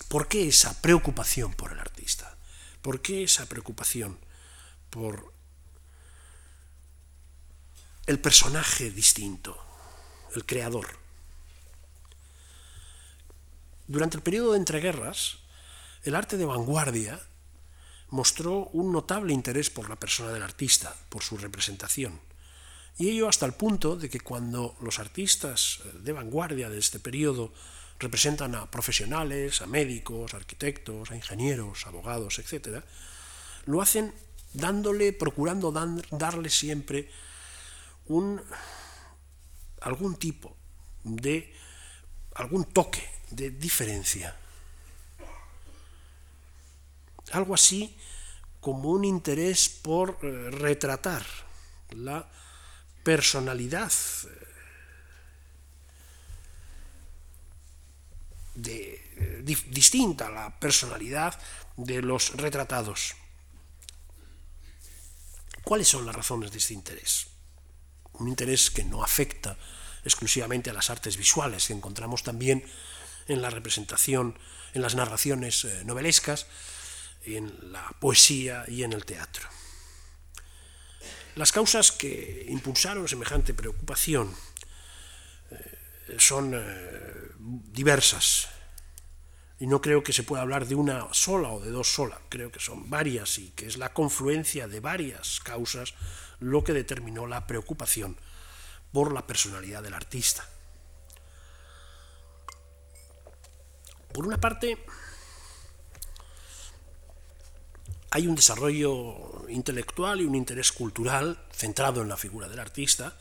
¿Por 0.09 0.29
qué 0.29 0.47
esa 0.47 0.81
preocupación 0.81 1.55
por 1.55 1.73
el 1.73 1.81
artista? 1.81 2.37
¿Por 2.83 3.01
qué 3.01 3.25
esa 3.25 3.47
preocupación 3.47 4.19
por 4.91 5.33
el 8.07 8.21
personaje 8.21 8.91
distinto, 8.91 9.59
el 10.37 10.47
creador? 10.47 10.99
Durante 13.89 14.17
el 14.17 14.23
periodo 14.23 14.53
de 14.53 14.59
entreguerras, 14.59 15.39
el 16.05 16.15
arte 16.15 16.37
de 16.37 16.45
vanguardia 16.45 17.21
mostró 18.15 18.71
un 18.73 18.93
notable 18.93 19.35
interés 19.35 19.71
por 19.71 19.91
la 19.91 19.97
persona 19.97 20.31
del 20.31 20.45
artista, 20.45 20.95
por 21.09 21.25
su 21.25 21.37
representación. 21.37 22.21
Y 22.97 23.09
ello 23.09 23.29
hasta 23.29 23.45
el 23.45 23.55
punto 23.55 23.97
de 23.97 24.09
que 24.09 24.21
cuando 24.21 24.77
los 24.81 25.01
artistas 25.01 25.81
de 25.95 26.13
vanguardia 26.13 26.71
de 26.71 26.79
este 26.79 27.01
periodo 27.01 27.53
representan 27.99 28.55
a 28.55 28.71
profesionales, 28.71 29.63
a 29.63 29.67
médicos, 29.67 30.33
arquitectos, 30.33 31.11
a 31.11 31.17
ingenieros, 31.17 31.89
abogados, 31.89 32.39
etc., 32.39 32.85
lo 33.67 33.83
hacen 33.83 34.15
dándole, 34.53 35.13
procurando 35.13 35.73
darle 35.73 36.51
siempre 36.51 37.11
un, 38.07 38.41
algún 39.81 40.15
tipo 40.15 40.57
de, 41.03 41.53
algún 42.37 42.67
toque 42.67 43.03
de 43.33 43.51
diferencia. 43.51 44.37
Algo 47.35 47.55
así 47.55 47.97
como 48.61 48.91
un 48.91 49.05
interés 49.05 49.69
por 49.69 50.19
eh, 50.23 50.51
retratar 50.53 51.27
la 51.91 52.31
personalidad 53.03 53.93
eh, 58.57 59.13
eh, 59.17 59.43
distinta 59.43 60.29
a 60.29 60.31
la 60.31 60.61
personalidad 60.61 61.37
de 61.77 62.03
los 62.03 62.37
retratados. 62.37 63.17
¿Cuáles 65.65 65.89
son 65.89 66.07
las 66.07 66.15
razones 66.15 66.53
de 66.53 66.59
este 66.59 66.75
interés? 66.75 67.27
Un 68.13 68.29
interés 68.29 68.71
que 68.71 68.85
no 68.85 69.03
afecta 69.03 69.57
exclusivamente 70.05 70.71
a 70.71 70.73
las 70.73 70.89
artes 70.89 71.17
visuales, 71.17 71.67
que 71.67 71.73
encontramos 71.73 72.23
también 72.23 72.65
en 73.27 73.43
la 73.43 73.51
representación, 73.51 74.39
en 74.73 74.83
las 74.83 74.95
narraciones 74.95 75.67
novelescas, 75.85 76.47
en 77.25 77.73
la 77.73 77.89
poesía 78.01 78.65
y 78.69 78.83
en 78.83 78.93
el 78.93 79.05
teatro. 79.05 79.49
Las 81.37 81.51
causas 81.51 81.91
que 81.91 82.47
impulsaron 82.49 83.09
semejante 83.09 83.55
preocupación 83.55 84.33
eh, 85.51 86.17
son 86.19 86.53
eh, 86.55 87.31
diversas 87.39 88.49
y 89.59 89.67
no 89.67 89.81
creo 89.81 90.03
que 90.03 90.13
se 90.13 90.23
pueda 90.23 90.43
hablar 90.43 90.67
de 90.67 90.75
una 90.75 91.13
sola 91.13 91.49
o 91.51 91.61
de 91.61 91.71
dos 91.71 91.93
solas, 91.93 92.21
creo 92.29 92.53
que 92.53 92.61
son 92.61 92.89
varias 92.91 93.39
y 93.39 93.51
que 93.51 93.67
es 93.67 93.79
la 93.79 93.93
confluencia 93.93 94.69
de 94.69 94.81
varias 94.81 95.41
causas 95.41 95.95
lo 96.39 96.63
que 96.63 96.73
determinó 96.73 97.27
la 97.27 97.47
preocupación 97.47 98.17
por 98.93 99.13
la 99.13 99.27
personalidad 99.27 99.83
del 99.83 99.95
artista. 99.95 100.49
Por 104.13 104.27
una 104.27 104.41
parte, 104.41 104.79
hay 108.15 108.29
un 108.29 108.37
desarrollo 108.37 109.45
intelectual 109.49 110.21
y 110.21 110.25
un 110.25 110.37
interés 110.37 110.71
cultural 110.71 111.37
centrado 111.53 112.01
en 112.01 112.09
la 112.09 112.17
figura 112.17 112.49
del 112.49 112.61
artista 112.61 113.19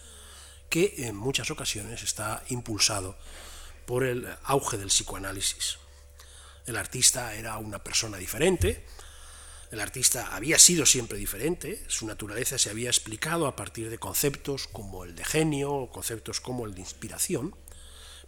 que 0.69 0.93
en 1.07 1.15
muchas 1.15 1.49
ocasiones 1.49 2.03
está 2.03 2.43
impulsado 2.49 3.17
por 3.87 4.03
el 4.03 4.27
auge 4.43 4.77
del 4.77 4.89
psicoanálisis. 4.89 5.79
El 6.67 6.77
artista 6.77 7.33
era 7.33 7.57
una 7.57 7.83
persona 7.83 8.17
diferente, 8.17 8.85
el 9.71 9.79
artista 9.79 10.35
había 10.35 10.59
sido 10.59 10.85
siempre 10.85 11.17
diferente, 11.17 11.83
su 11.87 12.05
naturaleza 12.05 12.59
se 12.59 12.69
había 12.69 12.91
explicado 12.91 13.47
a 13.47 13.55
partir 13.55 13.89
de 13.89 13.97
conceptos 13.97 14.67
como 14.67 15.05
el 15.05 15.15
de 15.15 15.25
genio, 15.25 15.89
conceptos 15.91 16.39
como 16.39 16.67
el 16.67 16.75
de 16.75 16.81
inspiración, 16.81 17.55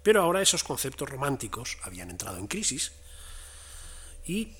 pero 0.01 0.24
ahora 0.24 0.41
esos 0.41 0.63
conceptos 0.63 1.11
románticos 1.11 1.78
habían 1.84 2.09
entrado 2.09 2.39
en 2.39 2.47
crisis 2.47 2.91
y 4.26 4.55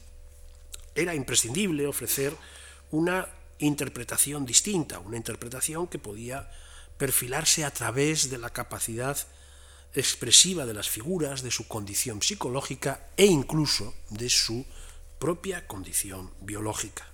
era 0.96 1.14
imprescindible 1.14 1.88
ofrecer 1.88 2.36
una 2.92 3.28
interpretación 3.60 4.46
distinta, 4.46 5.00
una 5.00 5.18
interpretación 5.18 5.88
que 5.88 6.00
podía 6.00 6.50
perfilarse 6.98 7.66
a 7.66 7.72
través 7.72 8.30
de 8.30 8.38
la 8.38 8.50
capacidad 8.50 9.18
expresiva 9.94 10.66
de 10.66 10.74
las 10.74 10.90
figuras, 10.90 11.42
de 11.42 11.52
su 11.52 11.68
condición 11.68 12.22
psicológica 12.22 13.10
e 13.18 13.26
incluso 13.26 13.94
de 14.10 14.30
su 14.30 14.66
propia 15.20 15.68
condición 15.68 16.32
biológica. 16.42 17.08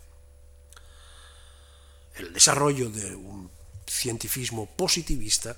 El 2.16 2.34
desarrollo 2.34 2.90
de 2.90 3.16
un 3.16 3.50
cientifismo 3.88 4.68
positivista 4.76 5.58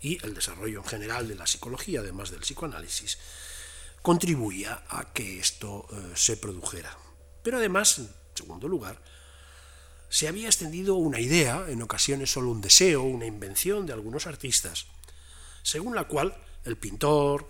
y 0.00 0.24
el 0.24 0.34
desarrollo 0.34 0.80
en 0.80 0.86
general 0.86 1.28
de 1.28 1.34
la 1.34 1.46
psicología, 1.46 2.00
además 2.00 2.30
del 2.30 2.40
psicoanálisis, 2.40 3.18
contribuía 4.02 4.84
a 4.88 5.12
que 5.12 5.38
esto 5.38 5.86
eh, 5.92 6.12
se 6.14 6.36
produjera. 6.36 6.96
Pero 7.42 7.58
además, 7.58 7.98
en 7.98 8.10
segundo 8.34 8.68
lugar, 8.68 9.00
se 10.08 10.28
había 10.28 10.46
extendido 10.46 10.96
una 10.96 11.20
idea, 11.20 11.66
en 11.68 11.82
ocasiones 11.82 12.32
solo 12.32 12.50
un 12.50 12.60
deseo, 12.60 13.02
una 13.02 13.26
invención 13.26 13.86
de 13.86 13.92
algunos 13.92 14.26
artistas, 14.26 14.86
según 15.62 15.94
la 15.94 16.04
cual 16.04 16.36
el 16.64 16.76
pintor 16.76 17.48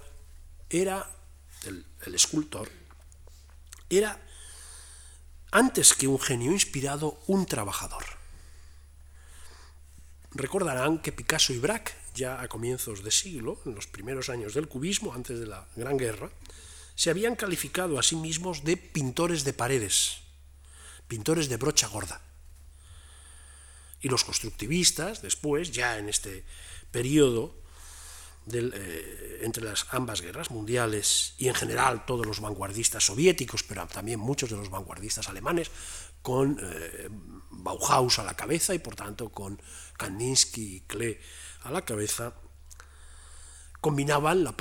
era, 0.69 1.11
el, 1.65 1.87
el 2.05 2.15
escultor, 2.15 2.69
era, 3.89 4.21
antes 5.51 5.95
que 5.95 6.07
un 6.07 6.21
genio 6.21 6.53
inspirado, 6.53 7.19
un 7.27 7.47
trabajador. 7.47 8.05
Recordarán 10.33 11.01
que 11.01 11.13
Picasso 11.13 11.53
y 11.53 11.59
Braque, 11.59 11.93
ya 12.15 12.41
a 12.41 12.49
comienzos 12.49 13.03
de 13.03 13.11
siglo, 13.11 13.59
en 13.65 13.75
los 13.75 13.87
primeros 13.87 14.29
años 14.29 14.55
del 14.55 14.69
cubismo, 14.69 15.13
antes 15.13 15.41
de 15.41 15.47
la 15.47 15.67
Gran 15.75 15.97
Guerra, 15.97 16.31
se 16.95 17.11
habían 17.11 17.37
calificado 17.37 17.99
a 17.99 18.03
sí 18.03 18.17
mismos 18.17 18.65
de 18.65 18.77
pintores 18.77 19.45
de 19.45 19.53
paredes, 19.53 20.19
pintores 21.09 21.49
de 21.49 21.57
brocha 21.57 21.89
gorda. 21.89 22.21
Y 24.01 24.09
los 24.09 24.25
constructivistas, 24.25 25.23
después, 25.23 25.73
ya 25.73 25.99
en 25.99 26.09
este 26.09 26.45
periodo 26.91 27.61
eh, 28.53 29.41
entre 29.43 29.63
las 29.63 29.87
ambas 29.91 30.23
guerras 30.23 30.51
mundiales 30.51 31.35
y 31.39 31.49
en 31.49 31.55
general 31.55 32.05
todos 32.05 32.27
los 32.27 32.41
vanguardistas 32.41 33.05
soviéticos, 33.05 33.63
pero 33.63 33.87
también 33.87 34.19
muchos 34.19 34.51
de 34.51 34.57
los 34.57 34.71
vanguardistas 34.71 35.29
alemanes, 35.29 35.71
con 36.23 36.59
eh, 36.61 37.09
Bauhaus 37.51 38.19
a 38.19 38.25
la 38.25 38.35
cabeza 38.35 38.75
y 38.75 38.79
por 38.79 38.97
tanto 38.97 39.31
con 39.31 39.61
Kandinsky 39.97 40.77
y 40.77 40.81
Klee 40.81 41.19
a 41.63 41.71
la 41.71 41.85
cabeza, 41.85 42.35
combinaban 43.81 44.45
la, 44.45 44.53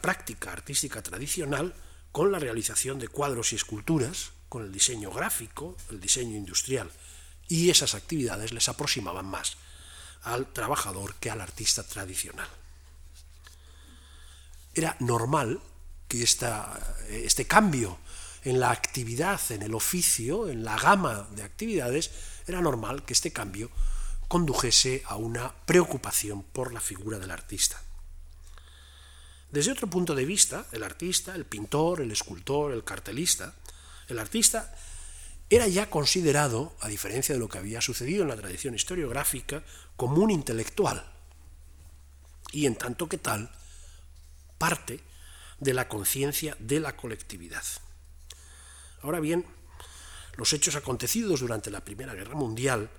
práctica 0.00 0.52
artística 0.52 1.02
tradicional 1.02 1.74
con 2.12 2.32
la 2.32 2.38
realización 2.38 2.98
de 2.98 3.08
cuadros 3.08 3.52
y 3.52 3.56
esculturas, 3.56 4.32
con 4.48 4.64
el 4.64 4.72
diseño 4.72 5.10
gráfico, 5.10 5.76
el 5.90 6.00
diseño 6.00 6.36
industrial 6.36 6.90
y 7.48 7.70
esas 7.70 7.94
actividades 7.94 8.52
les 8.52 8.68
aproximaban 8.68 9.26
más 9.26 9.56
al 10.22 10.52
trabajador 10.52 11.14
que 11.16 11.30
al 11.30 11.40
artista 11.40 11.82
tradicional. 11.82 12.48
Era 14.74 14.96
normal 15.00 15.60
que 16.06 16.22
este 16.22 17.46
cambio 17.46 17.98
en 18.44 18.60
la 18.60 18.70
actividad, 18.70 19.40
en 19.50 19.62
el 19.62 19.74
oficio, 19.74 20.48
en 20.48 20.64
la 20.64 20.76
gama 20.78 21.28
de 21.32 21.42
actividades, 21.42 22.10
era 22.46 22.60
normal 22.60 23.04
que 23.04 23.12
este 23.12 23.32
cambio 23.32 23.70
condujese 24.28 25.02
a 25.06 25.16
una 25.16 25.52
preocupación 25.66 26.42
por 26.42 26.72
la 26.72 26.80
figura 26.80 27.18
del 27.18 27.30
artista. 27.30 27.82
Desde 29.50 29.72
otro 29.72 29.88
punto 29.88 30.14
de 30.14 30.24
vista, 30.24 30.66
el 30.72 30.82
artista, 30.82 31.34
el 31.34 31.46
pintor, 31.46 32.00
el 32.00 32.10
escultor, 32.10 32.72
el 32.72 32.84
cartelista, 32.84 33.54
el 34.08 34.18
artista 34.18 34.74
era 35.50 35.66
ya 35.66 35.88
considerado, 35.88 36.76
a 36.80 36.88
diferencia 36.88 37.34
de 37.34 37.38
lo 37.38 37.48
que 37.48 37.58
había 37.58 37.80
sucedido 37.80 38.22
en 38.22 38.28
la 38.28 38.36
tradición 38.36 38.74
historiográfica, 38.74 39.62
como 39.96 40.22
un 40.22 40.30
intelectual 40.30 41.04
y 42.52 42.66
en 42.66 42.76
tanto 42.76 43.08
que 43.08 43.18
tal 43.18 43.50
parte 44.58 45.00
de 45.60 45.74
la 45.74 45.88
conciencia 45.88 46.56
de 46.58 46.80
la 46.80 46.96
colectividad. 46.96 47.64
Ahora 49.02 49.20
bien, 49.20 49.46
los 50.36 50.52
hechos 50.52 50.76
acontecidos 50.76 51.40
durante 51.40 51.70
la 51.70 51.84
Primera 51.84 52.14
Guerra 52.14 52.34
Mundial 52.34 52.90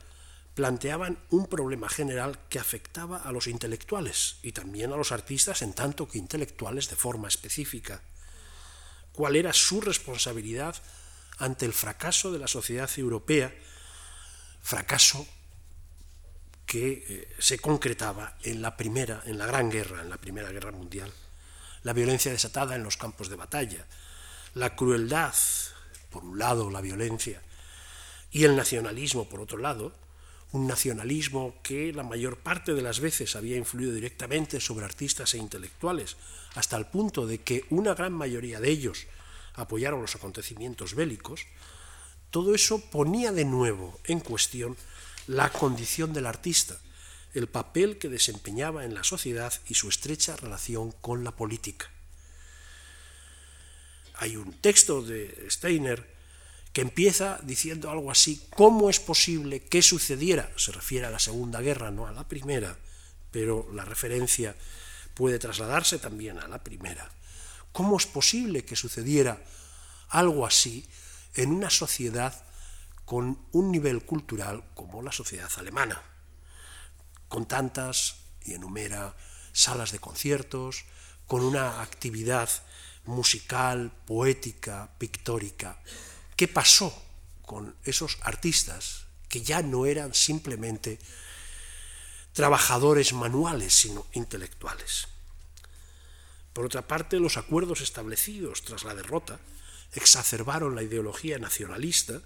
planteaban 0.60 1.18
un 1.30 1.48
problema 1.48 1.88
general 1.88 2.38
que 2.50 2.60
afectaba 2.60 3.20
a 3.24 3.32
los 3.32 3.48
intelectuales 3.48 4.40
y 4.44 4.52
también 4.52 4.92
a 4.92 4.98
los 4.98 5.14
artistas 5.14 5.62
en 5.62 5.72
tanto 5.72 6.06
que 6.10 6.18
intelectuales 6.18 6.90
de 6.90 6.98
forma 6.98 7.30
específica. 7.30 8.02
¿Cuál 9.14 9.38
era 9.38 9.54
su 9.54 9.80
responsabilidad 9.80 10.76
ante 11.38 11.66
el 11.66 11.72
fracaso 11.72 12.34
de 12.34 12.40
la 12.40 12.48
sociedad 12.50 12.90
europea, 12.98 13.56
fracaso 14.62 15.26
que 16.66 17.06
eh, 17.08 17.36
se 17.40 17.60
concretaba 17.60 18.36
en 18.44 18.62
la 18.62 18.76
primera, 18.76 19.24
en 19.28 19.38
la 19.38 19.46
Gran 19.46 19.72
Guerra, 19.72 20.02
en 20.02 20.10
la 20.10 20.18
Primera 20.18 20.52
Guerra 20.52 20.74
Mundial, 20.74 21.10
la 21.84 21.94
violencia 21.94 22.34
desatada 22.34 22.76
en 22.76 22.84
los 22.84 22.98
campos 22.98 23.30
de 23.30 23.38
batalla, 23.38 23.86
la 24.56 24.76
crueldad, 24.76 25.34
por 26.10 26.26
un 26.26 26.38
lado, 26.38 26.70
la 26.70 26.82
violencia, 26.82 27.42
y 28.30 28.44
el 28.44 28.58
nacionalismo, 28.58 29.30
por 29.30 29.40
otro 29.40 29.58
lado, 29.58 29.94
un 30.52 30.68
nacionalismo 30.68 31.56
que 31.62 31.94
la 31.94 32.04
mayor 32.04 32.38
parte 32.38 32.74
de 32.74 32.82
las 32.82 33.00
veces 33.00 33.36
había 33.36 33.58
influido 33.58 33.94
directamente 33.94 34.60
sobre 34.60 34.86
artistas 34.86 35.34
e 35.34 35.38
intelectuales, 35.38 36.18
hasta 36.56 36.78
el 36.78 36.88
punto 36.88 37.28
de 37.28 37.40
que 37.40 37.66
una 37.70 37.94
gran 37.94 38.14
mayoría 38.14 38.60
de 38.60 38.70
ellos 38.70 39.06
apoyaron 39.54 40.02
los 40.02 40.16
acontecimientos 40.16 40.96
bélicos, 40.96 41.46
todo 42.32 42.56
eso 42.56 42.82
ponía 42.90 43.32
de 43.32 43.46
nuevo 43.46 44.00
en 44.06 44.20
cuestión 44.20 44.76
la 45.28 45.52
condición 45.52 46.14
del 46.14 46.26
artista, 46.26 46.80
el 47.34 47.48
papel 47.48 47.98
que 48.00 48.10
desempeñaba 48.10 48.86
en 48.86 48.96
la 48.96 49.04
sociedad 49.04 49.54
y 49.68 49.76
su 49.76 49.90
estrecha 49.90 50.36
relación 50.36 50.92
con 50.92 51.24
la 51.24 51.32
política. 51.32 51.92
Hay 54.16 54.36
un 54.36 54.54
texto 54.54 55.02
de 55.02 55.48
Steiner 55.50 56.19
que 56.74 56.82
empieza 56.82 57.40
diciendo 57.44 57.90
algo 57.90 58.12
así, 58.12 58.48
¿cómo 58.56 58.90
es 58.90 59.00
posible 59.00 59.62
que 59.62 59.82
sucediera? 59.82 60.52
Se 60.56 60.72
refiere 60.72 61.08
a 61.08 61.12
la 61.12 61.20
Segunda 61.20 61.62
Guerra, 61.62 61.92
no 61.92 62.08
a 62.08 62.12
la 62.12 62.28
Primera, 62.28 62.78
pero 63.32 63.68
la 63.74 63.86
referencia 63.86 64.56
puede 65.14 65.40
trasladarse 65.40 66.00
también 66.00 66.40
a 66.40 66.48
la 66.48 66.64
Primera. 66.64 67.10
¿Cómo 67.72 67.98
es 67.98 68.06
posible 68.06 68.66
que 68.66 68.76
sucediera 68.76 69.42
algo 70.10 70.46
así 70.46 70.88
en 71.34 71.52
una 71.52 71.70
sociedad 71.70 72.44
con 73.06 73.40
un 73.52 73.72
nivel 73.72 74.06
cultural 74.06 74.64
como 74.76 75.02
la 75.02 75.12
sociedad 75.12 75.50
alemana? 75.58 76.02
Con 77.28 77.48
tantas, 77.48 78.16
y 78.46 78.54
enumera, 78.54 79.16
salas 79.52 79.92
de 79.92 80.00
conciertos, 80.00 80.86
con 81.28 81.42
una 81.42 81.82
actividad 81.82 82.50
musical, 83.06 83.92
poética, 84.06 84.92
pictórica. 84.98 85.80
¿Qué 86.40 86.48
pasó 86.48 86.94
con 87.42 87.76
esos 87.84 88.18
artistas 88.22 89.08
que 89.28 89.42
ya 89.42 89.62
no 89.62 89.86
eran 89.86 90.14
simplemente 90.14 90.98
trabajadores 92.32 93.12
manuales, 93.12 93.74
sino 93.74 94.08
intelectuales? 94.14 95.10
Por 96.54 96.66
otra 96.66 96.88
parte, 96.88 97.20
los 97.20 97.36
acuerdos 97.36 97.82
establecidos 97.82 98.64
tras 98.64 98.86
la 98.86 98.96
derrota 98.96 99.42
exacerbaron 99.92 100.76
la 100.76 100.84
ideología 100.84 101.40
nacionalista, 101.40 102.22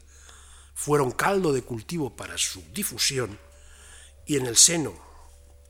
fueron 0.75 1.09
caldo 1.09 1.51
de 1.51 1.63
cultivo 1.63 2.15
para 2.15 2.37
su 2.37 2.63
difusión 2.71 3.39
y 4.27 4.37
en 4.37 4.45
el 4.45 4.57
seno 4.57 4.93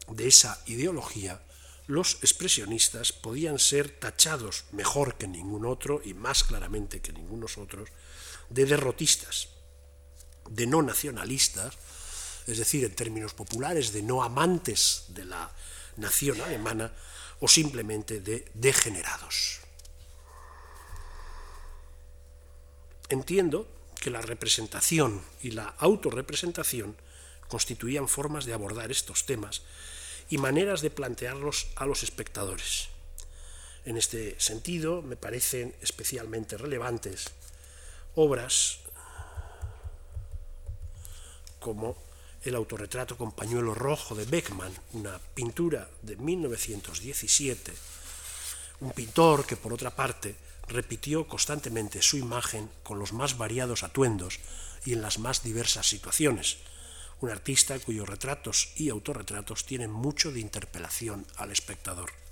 de 0.10 0.28
esa 0.28 0.62
ideología 0.66 1.41
los 1.88 2.16
expresionistas 2.16 3.14
podían 3.14 3.58
ser 3.58 3.89
tachados 3.89 4.66
mejor 4.74 5.16
que 5.16 5.28
ningún 5.30 5.66
otro 5.66 6.02
y 6.04 6.14
más 6.14 6.44
claramente 6.44 7.00
que 7.00 7.14
ningunos 7.14 7.58
otros 7.58 7.88
de 8.54 8.66
derrotistas, 8.66 9.49
de 10.49 10.68
no 10.68 10.82
nacionalistas, 10.82 11.74
es 12.45 12.58
decir, 12.58 12.86
en 12.86 12.93
términos 12.93 13.34
populares, 13.34 13.93
de 13.93 14.04
no 14.04 14.24
amantes 14.24 15.06
de 15.10 15.26
la 15.26 15.51
nación 15.97 16.39
alemana, 16.41 16.93
o 17.39 17.47
simplemente 17.47 18.22
de 18.22 18.47
degenerados. 18.54 19.60
Entiendo 23.10 23.68
que 23.99 24.10
la 24.10 24.22
representación 24.22 25.22
y 25.41 25.51
la 25.51 25.76
autorrepresentación 25.78 26.95
constituían 27.49 28.08
formas 28.08 28.45
de 28.45 28.54
abordar 28.54 28.91
estos 28.91 29.26
temas 29.26 29.64
y 30.30 30.38
maneras 30.38 30.82
de 30.82 30.89
plantearlos 30.89 31.68
a 31.76 31.86
los 31.86 32.04
espectadores. 32.04 32.88
En 33.84 33.97
este 33.97 34.39
sentido, 34.39 35.01
me 35.01 35.18
parecen 35.18 35.76
especialmente 35.82 36.58
relevantes 36.58 37.28
obras 38.16 38.80
como 41.59 41.95
el 42.43 42.55
autorretrato 42.55 43.18
con 43.18 43.32
pañuelo 43.32 43.74
rojo 43.74 44.16
de 44.16 44.26
Beckman, 44.26 44.74
una 44.93 45.18
pintura 45.34 45.89
de 46.01 46.18
1917, 46.18 47.74
un 48.82 48.91
pintor 48.91 49.45
que 49.45 49.55
por 49.55 49.72
otra 49.72 49.95
parte 49.95 50.36
repitió 50.68 51.28
constantemente 51.28 52.01
su 52.01 52.18
imagen 52.18 52.70
con 52.84 52.99
los 52.99 53.14
más 53.14 53.38
variados 53.38 53.84
atuendos 53.84 54.39
y 54.86 54.93
en 54.93 55.01
las 55.01 55.20
más 55.20 55.43
diversas 55.43 55.88
situaciones, 55.88 56.57
un 57.22 57.30
artista 57.30 57.80
cuyos 57.80 58.09
retratos 58.09 58.74
y 58.76 58.89
autorretratos 58.89 59.66
tienen 59.66 59.91
mucho 59.91 60.32
de 60.32 60.41
interpelación 60.41 61.26
al 61.38 61.51
espectador. 61.51 62.23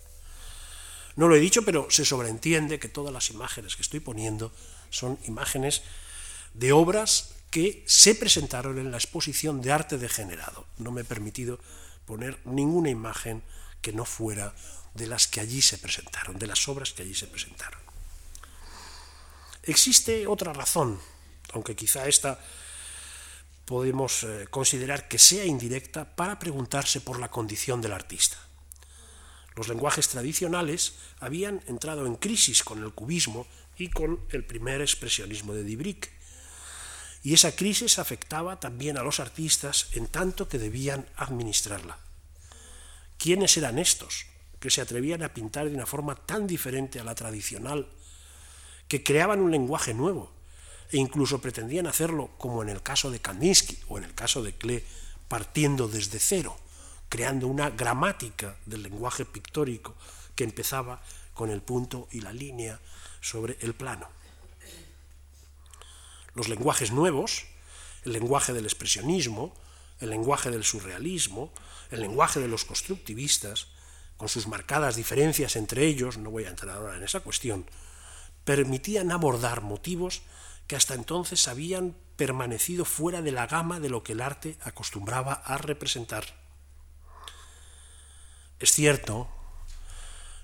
No 1.15 1.27
lo 1.27 1.35
he 1.35 1.39
dicho, 1.39 1.63
pero 1.63 1.89
se 1.89 2.05
sobreentiende 2.05 2.79
que 2.79 2.87
todas 2.87 3.13
las 3.13 3.29
imágenes 3.29 3.75
que 3.75 3.81
estoy 3.81 3.99
poniendo 3.99 4.51
son 4.89 5.19
imágenes 5.25 5.83
de 6.53 6.71
obras 6.71 7.33
que 7.49 7.83
se 7.85 8.15
presentaron 8.15 8.79
en 8.79 8.91
la 8.91 8.97
exposición 8.97 9.61
de 9.61 9.71
arte 9.71 9.97
degenerado. 9.97 10.65
No 10.77 10.91
me 10.91 11.01
he 11.01 11.05
permitido 11.05 11.59
poner 12.05 12.39
ninguna 12.45 12.89
imagen 12.89 13.43
que 13.81 13.91
no 13.91 14.05
fuera 14.05 14.53
de 14.93 15.07
las 15.07 15.27
que 15.27 15.41
allí 15.41 15.61
se 15.61 15.77
presentaron, 15.77 16.39
de 16.39 16.47
las 16.47 16.67
obras 16.67 16.93
que 16.93 17.03
allí 17.03 17.13
se 17.13 17.27
presentaron. 17.27 17.79
Existe 19.63 20.27
otra 20.27 20.53
razón, 20.53 20.99
aunque 21.53 21.75
quizá 21.75 22.07
esta 22.07 22.39
podemos 23.65 24.23
eh, 24.23 24.47
considerar 24.49 25.07
que 25.07 25.19
sea 25.19 25.45
indirecta 25.45 26.15
para 26.15 26.39
preguntarse 26.39 26.99
por 26.99 27.19
la 27.19 27.29
condición 27.31 27.81
del 27.81 27.93
artista. 27.93 28.37
Los 29.55 29.67
lenguajes 29.67 30.07
tradicionales 30.07 30.93
habían 31.19 31.61
entrado 31.67 32.05
en 32.05 32.15
crisis 32.15 32.63
con 32.63 32.83
el 32.83 32.93
cubismo 32.93 33.47
y 33.77 33.89
con 33.89 34.19
el 34.29 34.45
primer 34.45 34.81
expresionismo 34.81 35.53
de 35.53 35.63
Dibrick. 35.63 36.09
Y 37.23 37.33
esa 37.33 37.55
crisis 37.55 37.99
afectaba 37.99 38.59
también 38.59 38.97
a 38.97 39.03
los 39.03 39.19
artistas 39.19 39.87
en 39.93 40.07
tanto 40.07 40.47
que 40.47 40.57
debían 40.57 41.05
administrarla. 41.17 41.99
¿Quiénes 43.17 43.55
eran 43.57 43.77
estos 43.77 44.25
que 44.59 44.69
se 44.69 44.81
atrevían 44.81 45.23
a 45.23 45.33
pintar 45.33 45.67
de 45.67 45.75
una 45.75 45.85
forma 45.85 46.15
tan 46.15 46.47
diferente 46.47 46.99
a 46.99 47.03
la 47.03 47.15
tradicional, 47.15 47.87
que 48.87 49.03
creaban 49.03 49.41
un 49.41 49.51
lenguaje 49.51 49.93
nuevo 49.93 50.31
e 50.91 50.97
incluso 50.97 51.41
pretendían 51.41 51.87
hacerlo 51.87 52.29
como 52.37 52.61
en 52.61 52.69
el 52.69 52.81
caso 52.81 53.09
de 53.09 53.19
Kandinsky 53.19 53.79
o 53.87 53.97
en 53.97 54.05
el 54.05 54.13
caso 54.13 54.43
de 54.43 54.53
Klee, 54.53 54.83
partiendo 55.27 55.87
desde 55.87 56.19
cero? 56.19 56.57
Creando 57.11 57.47
una 57.47 57.69
gramática 57.69 58.55
del 58.65 58.83
lenguaje 58.83 59.25
pictórico 59.25 59.95
que 60.33 60.45
empezaba 60.45 61.01
con 61.33 61.49
el 61.49 61.61
punto 61.61 62.07
y 62.09 62.21
la 62.21 62.31
línea 62.31 62.79
sobre 63.19 63.57
el 63.59 63.73
plano. 63.73 64.07
Los 66.35 66.47
lenguajes 66.47 66.93
nuevos, 66.93 67.47
el 68.05 68.13
lenguaje 68.13 68.53
del 68.53 68.63
expresionismo, 68.63 69.53
el 69.99 70.09
lenguaje 70.09 70.51
del 70.51 70.63
surrealismo, 70.63 71.51
el 71.89 71.99
lenguaje 71.99 72.39
de 72.39 72.47
los 72.47 72.63
constructivistas, 72.63 73.67
con 74.15 74.29
sus 74.29 74.47
marcadas 74.47 74.95
diferencias 74.95 75.57
entre 75.57 75.85
ellos, 75.85 76.17
no 76.17 76.31
voy 76.31 76.45
a 76.45 76.49
entrar 76.49 76.77
ahora 76.77 76.95
en 76.95 77.03
esa 77.03 77.19
cuestión, 77.19 77.65
permitían 78.45 79.11
abordar 79.11 79.59
motivos 79.59 80.21
que 80.65 80.77
hasta 80.77 80.93
entonces 80.93 81.49
habían 81.49 81.93
permanecido 82.15 82.85
fuera 82.85 83.21
de 83.21 83.33
la 83.33 83.47
gama 83.47 83.81
de 83.81 83.89
lo 83.89 84.01
que 84.01 84.13
el 84.13 84.21
arte 84.21 84.57
acostumbraba 84.61 85.33
a 85.33 85.57
representar. 85.57 86.40
Es 88.61 88.73
cierto 88.73 89.27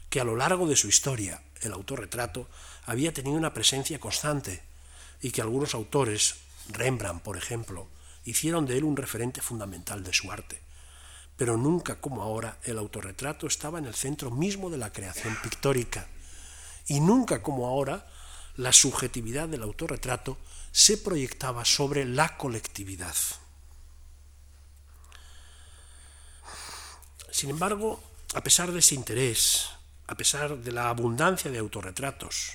que 0.09 0.19
a 0.19 0.23
lo 0.23 0.35
largo 0.35 0.65
de 0.67 0.75
su 0.75 0.87
historia 0.87 1.39
el 1.61 1.71
autorretrato 1.71 2.49
había 2.87 3.13
tenido 3.13 3.37
una 3.37 3.53
presencia 3.53 3.99
constante 3.99 4.63
y 5.21 5.29
que 5.29 5.41
algunos 5.41 5.75
autores, 5.75 6.37
Rembrandt 6.69 7.21
por 7.21 7.37
ejemplo, 7.37 7.87
hicieron 8.25 8.65
de 8.65 8.79
él 8.79 8.85
un 8.85 8.97
referente 8.97 9.39
fundamental 9.39 10.03
de 10.03 10.13
su 10.13 10.31
arte. 10.31 10.59
Pero 11.37 11.57
nunca 11.57 12.01
como 12.01 12.23
ahora 12.23 12.57
el 12.63 12.79
autorretrato 12.79 13.45
estaba 13.45 13.77
en 13.77 13.85
el 13.85 13.93
centro 13.93 14.31
mismo 14.31 14.71
de 14.71 14.77
la 14.77 14.91
creación 14.91 15.37
pictórica 15.43 16.07
y 16.87 16.99
nunca 16.99 17.43
como 17.43 17.67
ahora 17.67 18.07
la 18.55 18.73
subjetividad 18.73 19.47
del 19.47 19.61
autorretrato 19.61 20.39
se 20.71 20.97
proyectaba 20.97 21.65
sobre 21.65 22.03
la 22.03 22.35
colectividad. 22.35 23.15
Sin 27.29 27.51
embargo, 27.51 28.01
a 28.33 28.43
pesar 28.43 28.71
de 28.71 28.79
ese 28.79 28.95
interés, 28.95 29.69
a 30.07 30.15
pesar 30.15 30.57
de 30.57 30.71
la 30.71 30.89
abundancia 30.89 31.49
de 31.49 31.59
autorretratos, 31.59 32.53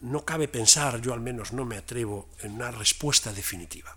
no 0.00 0.24
cabe 0.24 0.48
pensar, 0.48 1.00
yo 1.00 1.14
al 1.14 1.20
menos 1.20 1.52
no 1.52 1.64
me 1.64 1.76
atrevo, 1.76 2.28
en 2.40 2.52
una 2.52 2.70
respuesta 2.70 3.32
definitiva. 3.32 3.96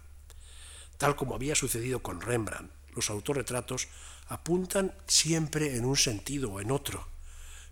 Tal 0.98 1.16
como 1.16 1.36
había 1.36 1.56
sucedido 1.56 2.00
con 2.02 2.22
Rembrandt, 2.22 2.72
los 2.96 3.10
autorretratos 3.10 3.88
apuntan 4.28 4.94
siempre 5.08 5.76
en 5.76 5.86
un 5.86 5.98
sentido 5.98 6.52
o 6.52 6.62
en 6.62 6.72
otro, 6.72 7.08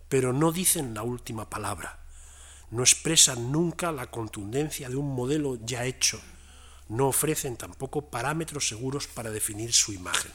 pero 0.08 0.32
no 0.32 0.52
dicen 0.52 0.94
la 0.94 1.02
última 1.02 1.48
palabra, 1.48 2.00
no 2.70 2.82
expresan 2.82 3.50
nunca 3.50 3.92
la 3.92 4.10
contundencia 4.10 4.88
de 4.88 4.96
un 4.96 5.14
modelo 5.14 5.58
ya 5.64 5.84
hecho, 5.84 6.20
no 6.88 7.08
ofrecen 7.08 7.56
tampoco 7.56 8.10
parámetros 8.10 8.68
seguros 8.68 9.06
para 9.06 9.30
definir 9.30 9.72
su 9.72 9.92
imagen. 9.92 10.32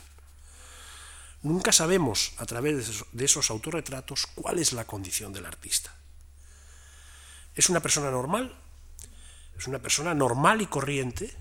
Nunca 1.42 1.72
sabemos 1.72 2.34
a 2.38 2.46
través 2.46 3.06
de 3.12 3.26
esos 3.26 3.50
autorretratos 3.50 4.28
cuál 4.36 4.60
es 4.60 4.74
la 4.74 4.86
condición 4.86 5.32
del 5.32 5.46
artista. 5.46 5.96
¿Es 7.56 7.70
una 7.70 7.80
persona 7.80 8.12
normal? 8.12 8.54
¿Es 9.58 9.68
una 9.68 9.80
persona 9.80 10.14
normal 10.14 10.62
y 10.62 10.68
corriente 10.68 11.34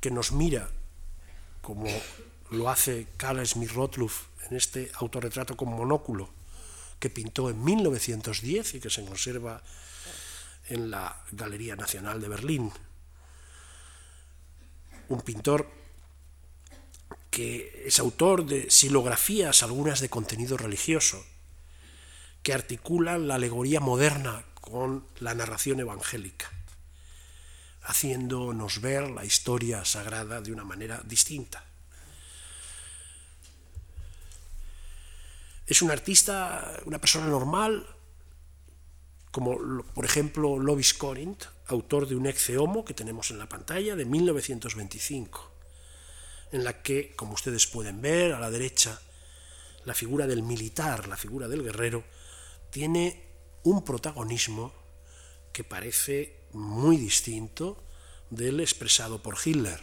que 0.00 0.10
nos 0.10 0.32
mira 0.32 0.68
como 1.60 1.86
lo 2.50 2.68
hace 2.68 3.06
Carl 3.16 3.46
Smith 3.46 3.70
Rottluff 3.70 4.26
en 4.50 4.56
este 4.56 4.90
autorretrato 4.94 5.56
con 5.56 5.68
monóculo 5.68 6.28
que 6.98 7.08
pintó 7.08 7.50
en 7.50 7.62
1910 7.62 8.74
y 8.74 8.80
que 8.80 8.90
se 8.90 9.04
conserva 9.04 9.62
en 10.68 10.90
la 10.90 11.24
Galería 11.30 11.76
Nacional 11.76 12.20
de 12.20 12.28
Berlín? 12.28 12.72
Un 15.08 15.20
pintor 15.20 15.81
que 17.32 17.84
es 17.86 17.98
autor 17.98 18.44
de 18.44 18.70
silografías, 18.70 19.62
algunas 19.62 20.00
de 20.00 20.10
contenido 20.10 20.58
religioso, 20.58 21.24
que 22.42 22.52
articulan 22.52 23.26
la 23.26 23.36
alegoría 23.36 23.80
moderna 23.80 24.44
con 24.60 25.06
la 25.18 25.34
narración 25.34 25.80
evangélica, 25.80 26.50
haciéndonos 27.84 28.82
ver 28.82 29.10
la 29.10 29.24
historia 29.24 29.82
sagrada 29.86 30.42
de 30.42 30.52
una 30.52 30.64
manera 30.64 31.00
distinta. 31.06 31.64
Es 35.66 35.80
un 35.80 35.90
artista, 35.90 36.82
una 36.84 36.98
persona 36.98 37.28
normal, 37.28 37.86
como 39.30 39.82
por 39.94 40.04
ejemplo 40.04 40.58
Lovis 40.58 40.92
Corinth, 40.92 41.44
autor 41.68 42.06
de 42.06 42.14
un 42.14 42.26
ex 42.26 42.50
homo 42.50 42.84
que 42.84 42.92
tenemos 42.92 43.30
en 43.30 43.38
la 43.38 43.48
pantalla 43.48 43.96
de 43.96 44.04
1925 44.04 45.51
en 46.52 46.64
la 46.64 46.82
que, 46.82 47.14
como 47.16 47.34
ustedes 47.34 47.66
pueden 47.66 48.00
ver 48.00 48.32
a 48.32 48.40
la 48.40 48.50
derecha, 48.50 49.00
la 49.84 49.94
figura 49.94 50.26
del 50.26 50.42
militar, 50.42 51.08
la 51.08 51.16
figura 51.16 51.48
del 51.48 51.62
guerrero, 51.64 52.04
tiene 52.70 53.24
un 53.64 53.84
protagonismo 53.84 54.72
que 55.52 55.64
parece 55.64 56.36
muy 56.52 56.96
distinto 56.96 57.82
del 58.30 58.60
expresado 58.60 59.22
por 59.22 59.36
Hitler. 59.42 59.80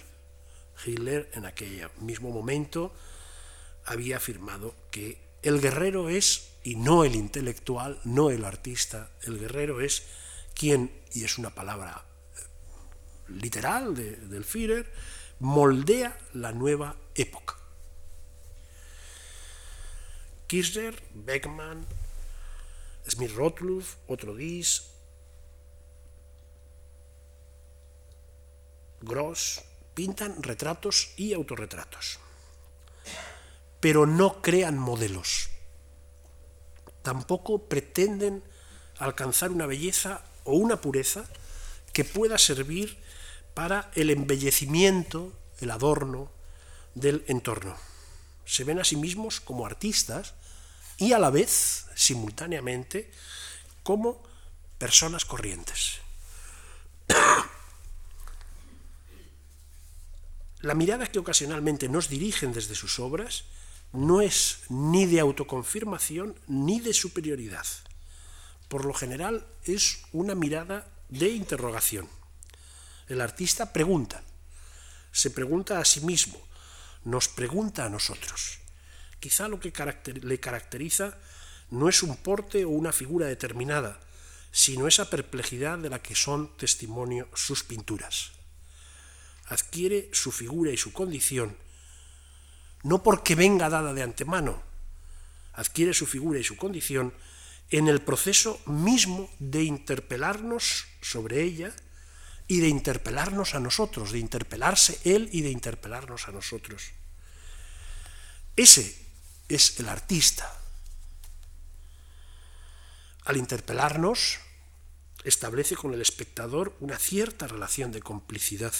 Hitler 0.86 1.30
en 1.34 1.46
aquel 1.46 1.90
mismo 2.00 2.32
momento 2.32 2.94
había 3.86 4.18
afirmado 4.18 4.76
que 4.92 5.20
el 5.42 5.62
guerrero 5.62 6.10
es, 6.10 6.50
y 6.64 6.76
no 6.76 7.04
el 7.04 7.16
intelectual, 7.16 8.00
no 8.04 8.30
el 8.30 8.46
artista, 8.46 9.12
el 9.24 9.40
guerrero 9.40 9.82
es 9.82 10.04
quien, 10.54 10.92
y 11.14 11.24
es 11.24 11.38
una 11.38 11.54
palabra 11.54 12.06
literal 13.28 13.96
del 13.96 14.44
Führer, 14.44 14.92
moldea 15.40 16.18
la 16.34 16.52
nueva 16.52 16.96
época. 17.16 17.56
Kirchner, 20.48 21.02
Beckman, 21.14 21.86
Smith 23.08 23.32
Rottluff, 23.36 23.96
otro 24.08 24.36
Dis, 24.36 24.92
Gross, 29.02 29.62
pintan 29.94 30.44
retratos 30.44 31.14
y 31.16 31.34
autorretratos, 31.34 32.20
pero 33.80 34.06
no 34.06 34.42
crean 34.42 34.78
modelos. 34.78 35.50
Tampoco 37.02 37.70
pretenden 37.70 38.44
alcanzar 38.98 39.52
una 39.52 39.66
belleza 39.66 40.24
o 40.44 40.54
una 40.54 40.82
pureza 40.82 41.26
que 41.94 42.04
pueda 42.04 42.38
servir 42.38 42.98
para 43.54 43.91
el 43.95 44.10
embellecimiento, 44.10 45.34
el 45.60 45.72
adorno 45.72 46.32
del 46.95 47.24
entorno. 47.28 47.76
Se 48.45 48.64
ven 48.64 48.80
a 48.80 48.84
sí 48.84 48.95
mismos 48.95 49.39
como 49.39 49.66
artistas 49.66 50.34
y 50.97 51.14
a 51.14 51.20
la 51.20 51.30
vez, 51.30 51.86
simultáneamente, 51.95 53.12
como 53.84 54.24
personas 54.78 55.26
corrientes. 55.26 56.00
La 60.62 60.76
mirada 60.76 61.08
que 61.08 61.20
ocasionalmente 61.20 61.88
nos 61.88 62.10
dirigen 62.10 62.52
desde 62.52 62.76
sus 62.76 63.00
obras 63.00 63.45
no 63.93 64.20
es 64.22 64.60
ni 64.68 65.06
de 65.06 65.22
autoconfirmación 65.22 66.36
ni 66.47 66.82
de 66.82 66.93
superioridad. 66.93 67.66
Por 68.68 68.84
lo 68.86 68.93
general 68.93 69.47
es 69.64 70.04
una 70.12 70.36
mirada 70.36 70.88
de 71.08 71.30
interrogación. 71.30 72.10
El 73.10 73.22
artista 73.22 73.74
pregunta, 73.74 74.24
se 75.12 75.32
pregunta 75.32 75.80
a 75.80 75.86
sí 75.86 76.01
mismo, 76.01 76.39
nos 77.03 77.28
pregunta 77.28 77.86
a 77.86 77.89
nosotros. 77.89 78.60
Quizá 79.20 79.47
lo 79.47 79.60
que 79.60 79.74
le 80.22 80.39
caracteriza 80.39 81.18
no 81.72 81.89
es 81.89 82.03
un 82.03 82.16
porte 82.18 82.66
o 82.66 82.70
una 82.70 82.93
figura 82.93 83.26
determinada, 83.26 83.99
sino 84.51 84.88
esa 84.88 85.10
perplejidad 85.10 85.80
de 85.80 85.89
la 85.89 86.03
que 86.03 86.14
son 86.14 86.55
testimonio 86.55 87.28
sus 87.34 87.64
pinturas. 87.64 88.32
Adquiere 89.47 90.10
su 90.14 90.32
figura 90.32 90.72
y 90.72 90.78
su 90.78 90.93
condición 90.93 91.57
no 92.84 93.03
porque 93.03 93.36
venga 93.36 93.70
dada 93.70 93.93
de 93.93 94.03
antemano, 94.03 94.62
adquiere 95.53 95.93
su 95.93 96.05
figura 96.05 96.39
y 96.39 96.43
su 96.43 96.55
condición 96.57 97.14
en 97.72 97.88
el 97.88 98.01
proceso 98.01 98.62
mismo 98.68 99.30
de 99.39 99.64
interpelarnos 99.64 100.86
sobre 101.01 101.43
ella 101.43 101.74
y 102.50 102.62
de 102.62 102.68
interpelarnos 102.68 103.54
a 103.54 103.60
nosotros, 103.60 104.12
de 104.12 104.18
interpelarse 104.18 105.00
él 105.04 105.30
y 105.32 105.43
de 105.43 105.52
interpelarnos 105.52 106.28
a 106.28 106.32
nosotros. 106.32 106.89
Ese 108.56 109.06
es 109.47 109.80
el 109.80 109.88
artista. 109.88 110.52
Al 113.26 113.38
interpelarnos, 113.38 114.39
establece 115.24 115.76
con 115.76 115.93
el 115.93 116.02
espectador 116.02 116.76
una 116.80 116.97
cierta 116.97 117.45
relación 117.45 117.91
de 117.91 118.02
complicidad, 118.02 118.74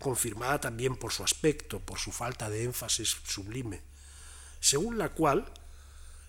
confirmada 0.00 0.60
también 0.60 0.96
por 0.96 1.12
su 1.12 1.22
aspecto, 1.22 1.78
por 1.78 2.00
su 2.00 2.10
falta 2.10 2.50
de 2.50 2.64
énfasis 2.64 3.16
sublime, 3.28 3.80
según 4.58 4.98
la 4.98 5.10
cual, 5.10 5.52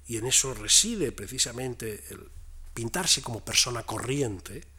y 0.05 0.17
en 0.17 0.27
eso 0.27 0.53
reside 0.53 1.11
precisamente 1.11 2.05
el 2.11 2.29
pintarse 2.75 3.23
como 3.23 3.43
persona 3.43 3.81
corriente, 3.81 4.69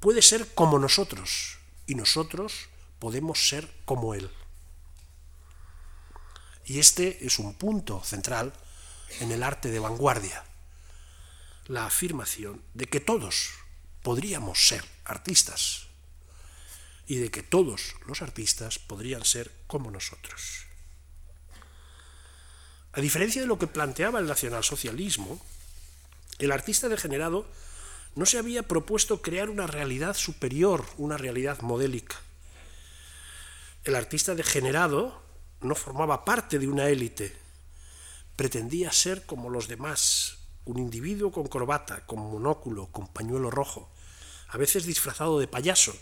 puede 0.00 0.22
ser 0.22 0.52
como 0.54 0.78
nosotros 0.78 1.58
y 1.86 1.94
nosotros 1.94 2.68
podemos 2.98 3.48
ser 3.48 3.70
como 3.84 4.14
Él. 4.14 4.30
Y 6.64 6.78
este 6.78 7.24
es 7.26 7.38
un 7.38 7.54
punto 7.54 8.02
central 8.04 8.52
en 9.20 9.32
el 9.32 9.42
arte 9.42 9.70
de 9.70 9.78
vanguardia 9.78 10.44
la 11.66 11.86
afirmación 11.86 12.62
de 12.74 12.86
que 12.86 12.98
todos 12.98 13.50
podríamos 14.02 14.66
ser 14.66 14.84
artistas 15.04 15.86
y 17.06 17.16
de 17.16 17.30
que 17.30 17.42
todos 17.42 17.94
los 18.06 18.22
artistas 18.22 18.78
podrían 18.78 19.24
ser 19.24 19.52
como 19.66 19.90
nosotros. 19.90 20.66
A 22.92 23.00
diferencia 23.00 23.40
de 23.40 23.46
lo 23.46 23.58
que 23.58 23.68
planteaba 23.68 24.18
el 24.18 24.26
nacionalsocialismo, 24.26 25.40
el 26.38 26.50
artista 26.50 26.88
degenerado 26.88 27.48
no 28.14 28.26
se 28.26 28.38
había 28.38 28.62
propuesto 28.62 29.22
crear 29.22 29.50
una 29.50 29.66
realidad 29.66 30.14
superior, 30.14 30.84
una 30.98 31.16
realidad 31.16 31.60
modélica. 31.60 32.20
El 33.84 33.94
artista 33.94 34.34
degenerado 34.34 35.22
no 35.60 35.74
formaba 35.74 36.24
parte 36.24 36.58
de 36.58 36.68
una 36.68 36.88
élite, 36.88 37.36
pretendía 38.36 38.92
ser 38.92 39.26
como 39.26 39.50
los 39.50 39.68
demás, 39.68 40.38
un 40.64 40.78
individuo 40.78 41.30
con 41.30 41.46
corbata, 41.46 42.04
con 42.06 42.18
monóculo, 42.18 42.86
con 42.86 43.06
pañuelo 43.08 43.50
rojo, 43.50 43.90
a 44.48 44.58
veces 44.58 44.84
disfrazado 44.84 45.38
de 45.38 45.48
payaso, 45.48 45.94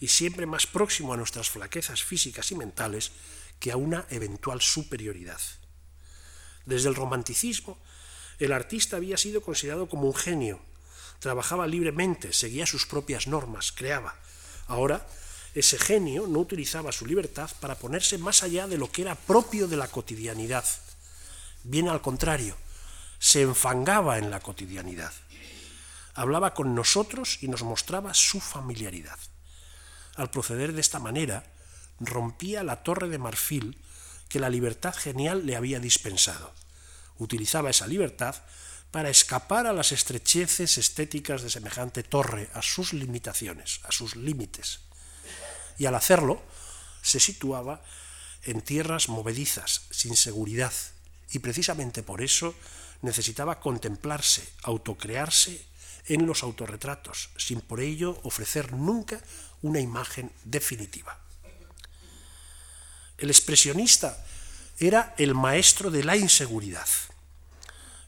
y 0.00 0.08
siempre 0.08 0.46
más 0.46 0.66
próximo 0.66 1.12
a 1.12 1.16
nuestras 1.16 1.50
flaquezas 1.50 2.02
físicas 2.02 2.50
y 2.52 2.54
mentales 2.54 3.12
que 3.58 3.72
a 3.72 3.76
una 3.76 4.06
eventual 4.10 4.60
superioridad. 4.60 5.40
Desde 6.66 6.88
el 6.88 6.94
romanticismo, 6.94 7.78
el 8.38 8.52
artista 8.52 8.96
había 8.96 9.16
sido 9.16 9.42
considerado 9.42 9.88
como 9.88 10.06
un 10.06 10.14
genio, 10.14 10.60
trabajaba 11.18 11.66
libremente, 11.66 12.32
seguía 12.32 12.66
sus 12.66 12.86
propias 12.86 13.26
normas, 13.26 13.72
creaba. 13.72 14.14
Ahora, 14.66 15.06
ese 15.54 15.78
genio 15.78 16.26
no 16.26 16.40
utilizaba 16.40 16.90
su 16.92 17.06
libertad 17.06 17.50
para 17.60 17.78
ponerse 17.78 18.18
más 18.18 18.42
allá 18.42 18.66
de 18.66 18.76
lo 18.76 18.90
que 18.90 19.02
era 19.02 19.14
propio 19.14 19.68
de 19.68 19.76
la 19.76 19.88
cotidianidad. 19.88 20.64
Bien 21.62 21.88
al 21.88 22.00
contrario, 22.00 22.56
se 23.18 23.42
enfangaba 23.42 24.18
en 24.18 24.30
la 24.30 24.40
cotidianidad. 24.40 25.12
Hablaba 26.14 26.54
con 26.54 26.74
nosotros 26.74 27.38
y 27.40 27.48
nos 27.48 27.62
mostraba 27.62 28.14
su 28.14 28.40
familiaridad. 28.40 29.18
Al 30.16 30.30
proceder 30.30 30.72
de 30.72 30.80
esta 30.80 30.98
manera, 30.98 31.44
rompía 32.00 32.62
la 32.62 32.82
torre 32.82 33.08
de 33.08 33.18
marfil 33.18 33.78
que 34.28 34.40
la 34.40 34.50
libertad 34.50 34.94
genial 34.94 35.46
le 35.46 35.56
había 35.56 35.80
dispensado. 35.80 36.52
Utilizaba 37.18 37.70
esa 37.70 37.86
libertad 37.86 38.36
para 38.94 39.10
escapar 39.10 39.66
a 39.66 39.72
las 39.72 39.90
estrecheces 39.90 40.78
estéticas 40.78 41.42
de 41.42 41.50
semejante 41.50 42.04
torre, 42.04 42.48
a 42.54 42.62
sus 42.62 42.92
limitaciones, 42.92 43.80
a 43.82 43.90
sus 43.90 44.14
límites. 44.14 44.78
Y 45.78 45.86
al 45.86 45.96
hacerlo, 45.96 46.40
se 47.02 47.18
situaba 47.18 47.82
en 48.44 48.60
tierras 48.62 49.08
movedizas, 49.08 49.82
sin 49.90 50.14
seguridad, 50.14 50.72
y 51.32 51.40
precisamente 51.40 52.04
por 52.04 52.22
eso 52.22 52.54
necesitaba 53.02 53.58
contemplarse, 53.58 54.48
autocrearse 54.62 55.66
en 56.06 56.24
los 56.24 56.44
autorretratos, 56.44 57.30
sin 57.36 57.62
por 57.62 57.80
ello 57.80 58.20
ofrecer 58.22 58.74
nunca 58.74 59.20
una 59.62 59.80
imagen 59.80 60.30
definitiva. 60.44 61.18
El 63.18 63.30
expresionista 63.30 64.24
era 64.78 65.16
el 65.18 65.34
maestro 65.34 65.90
de 65.90 66.04
la 66.04 66.16
inseguridad, 66.16 66.86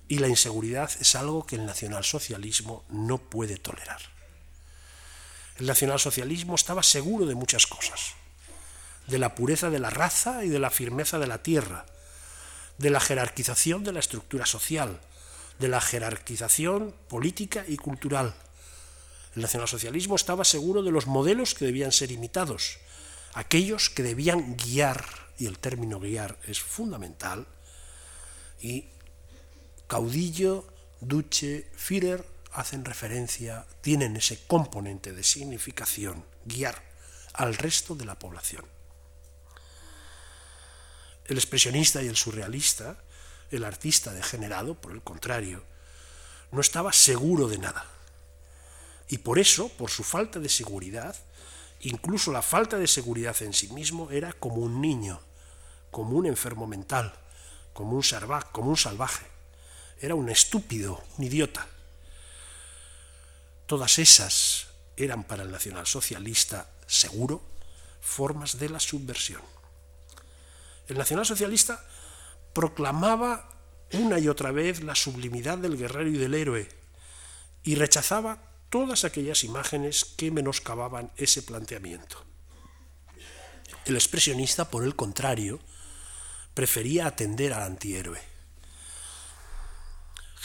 y 0.08 0.18
la 0.18 0.28
inseguridad 0.28 0.90
es 1.00 1.14
algo 1.14 1.46
que 1.46 1.56
el 1.56 1.66
nacionalsocialismo 1.66 2.84
no 2.88 3.18
puede 3.18 3.56
tolerar. 3.56 4.00
El 5.58 5.66
nacionalsocialismo 5.66 6.54
estaba 6.54 6.82
seguro 6.82 7.26
de 7.26 7.34
muchas 7.34 7.66
cosas, 7.66 8.12
de 9.06 9.18
la 9.18 9.34
pureza 9.34 9.70
de 9.70 9.78
la 9.78 9.90
raza 9.90 10.44
y 10.44 10.48
de 10.48 10.58
la 10.58 10.70
firmeza 10.70 11.18
de 11.18 11.26
la 11.26 11.42
tierra, 11.42 11.86
de 12.78 12.90
la 12.90 13.00
jerarquización 13.00 13.82
de 13.82 13.92
la 13.92 14.00
estructura 14.00 14.46
social, 14.46 15.00
de 15.58 15.68
la 15.68 15.80
jerarquización 15.80 16.94
política 17.08 17.64
y 17.66 17.76
cultural. 17.76 18.34
El 19.34 19.42
nacionalsocialismo 19.42 20.16
estaba 20.16 20.44
seguro 20.44 20.82
de 20.82 20.90
los 20.90 21.06
modelos 21.06 21.54
que 21.54 21.64
debían 21.64 21.92
ser 21.92 22.12
imitados, 22.12 22.78
aquellos 23.34 23.90
que 23.90 24.02
debían 24.02 24.56
guiar, 24.56 25.04
y 25.38 25.46
el 25.46 25.58
término 25.58 26.00
guiar 26.00 26.38
es 26.46 26.60
fundamental, 26.60 27.46
y 28.60 28.88
caudillo, 29.86 30.66
duce, 31.00 31.70
Führer 31.76 32.24
hacen 32.52 32.84
referencia, 32.84 33.66
tienen 33.80 34.16
ese 34.16 34.46
componente 34.46 35.12
de 35.12 35.22
significación, 35.22 36.24
guiar 36.44 36.82
al 37.34 37.54
resto 37.54 37.94
de 37.94 38.06
la 38.06 38.18
población 38.18 38.64
el 41.28 41.36
expresionista 41.36 42.02
y 42.02 42.08
el 42.08 42.16
surrealista, 42.16 42.96
el 43.50 43.64
artista 43.64 44.12
degenerado, 44.12 44.74
por 44.74 44.92
el 44.92 45.02
contrario, 45.02 45.64
no 46.52 46.60
estaba 46.60 46.92
seguro 46.92 47.48
de 47.48 47.58
nada. 47.58 47.84
Y 49.08 49.18
por 49.18 49.38
eso, 49.38 49.68
por 49.70 49.90
su 49.90 50.04
falta 50.04 50.38
de 50.38 50.48
seguridad, 50.48 51.16
incluso 51.80 52.32
la 52.32 52.42
falta 52.42 52.78
de 52.78 52.86
seguridad 52.86 53.36
en 53.42 53.52
sí 53.52 53.68
mismo, 53.68 54.10
era 54.10 54.32
como 54.32 54.56
un 54.56 54.80
niño, 54.80 55.20
como 55.90 56.16
un 56.16 56.26
enfermo 56.26 56.66
mental, 56.66 57.12
como 57.72 57.96
un, 57.96 58.02
como 58.52 58.70
un 58.70 58.76
salvaje. 58.76 59.26
Era 60.00 60.14
un 60.14 60.28
estúpido, 60.28 61.02
un 61.18 61.24
idiota. 61.24 61.66
Todas 63.66 63.98
esas 63.98 64.68
eran 64.96 65.24
para 65.24 65.42
el 65.42 65.50
nacionalsocialista 65.50 66.70
seguro 66.86 67.42
formas 68.00 68.58
de 68.58 68.68
la 68.68 68.80
subversión. 68.80 69.42
El 70.88 70.98
nacionalsocialista 70.98 71.84
proclamaba 72.52 73.48
una 73.92 74.18
y 74.18 74.28
otra 74.28 74.52
vez 74.52 74.82
la 74.82 74.94
sublimidad 74.94 75.58
del 75.58 75.76
guerrero 75.76 76.08
y 76.08 76.18
del 76.18 76.34
héroe 76.34 76.68
y 77.64 77.74
rechazaba 77.74 78.38
todas 78.70 79.04
aquellas 79.04 79.44
imágenes 79.44 80.04
que 80.04 80.30
menoscababan 80.30 81.10
ese 81.16 81.42
planteamiento. 81.42 82.24
El 83.84 83.94
expresionista, 83.96 84.70
por 84.70 84.84
el 84.84 84.96
contrario, 84.96 85.60
prefería 86.54 87.06
atender 87.06 87.52
al 87.52 87.62
antihéroe. 87.62 88.35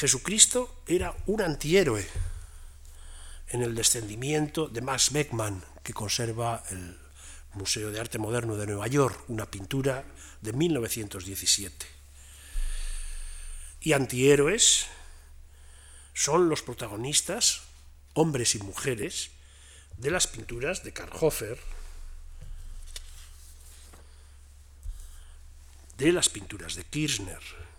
Jesucristo 0.02 0.82
era 0.88 1.16
un 1.28 1.44
antihéroe 1.44 2.04
en 3.50 3.62
el 3.62 3.76
descendimiento 3.76 4.68
de 4.68 4.82
Max 4.82 5.12
Beckmann, 5.12 5.64
que 5.84 5.94
conserva 5.94 6.64
el 6.72 6.98
Museo 7.54 7.92
de 7.92 8.00
Arte 8.00 8.18
Moderno 8.18 8.58
de 8.58 8.66
Nueva 8.66 8.88
York, 8.88 9.26
una 9.28 9.46
pintura 9.46 10.04
de 10.42 10.54
1917. 10.54 11.86
Y 13.82 13.94
antihéroes 13.94 14.88
son 16.16 16.50
los 16.50 16.64
protagonistas, 16.64 17.62
hombres 18.16 18.56
y 18.56 18.58
mujeres, 18.58 19.30
de 19.98 20.10
las 20.10 20.26
pinturas 20.26 20.84
de 20.84 20.94
Karl 20.94 21.14
Hofer, 21.14 21.60
de 26.00 26.12
las 26.12 26.28
pinturas 26.30 26.74
de 26.74 26.86
Kirchner. 26.86 27.71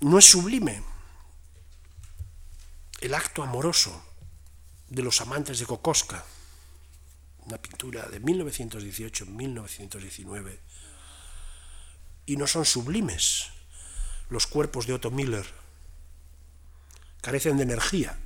No 0.00 0.18
es 0.18 0.26
sublime, 0.26 0.82
el 3.00 3.14
acto 3.14 3.42
amoroso 3.42 4.04
de 4.88 5.02
los 5.02 5.22
amantes 5.22 5.58
de 5.58 5.64
Kokoska, 5.64 6.22
una 7.46 7.56
pintura 7.56 8.06
de 8.08 8.20
1918-1919, 8.20 10.58
y 12.26 12.36
no 12.36 12.46
son 12.46 12.66
sublimes 12.66 13.46
los 14.28 14.46
cuerpos 14.46 14.86
de 14.86 14.92
Otto 14.92 15.10
Miller, 15.10 15.46
carecen 17.22 17.56
de 17.56 17.62
energía, 17.62 18.18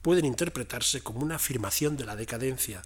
pueden 0.00 0.24
interpretarse 0.24 1.02
como 1.02 1.20
una 1.20 1.36
afirmación 1.36 1.98
de 1.98 2.06
la 2.06 2.16
decadencia, 2.16 2.80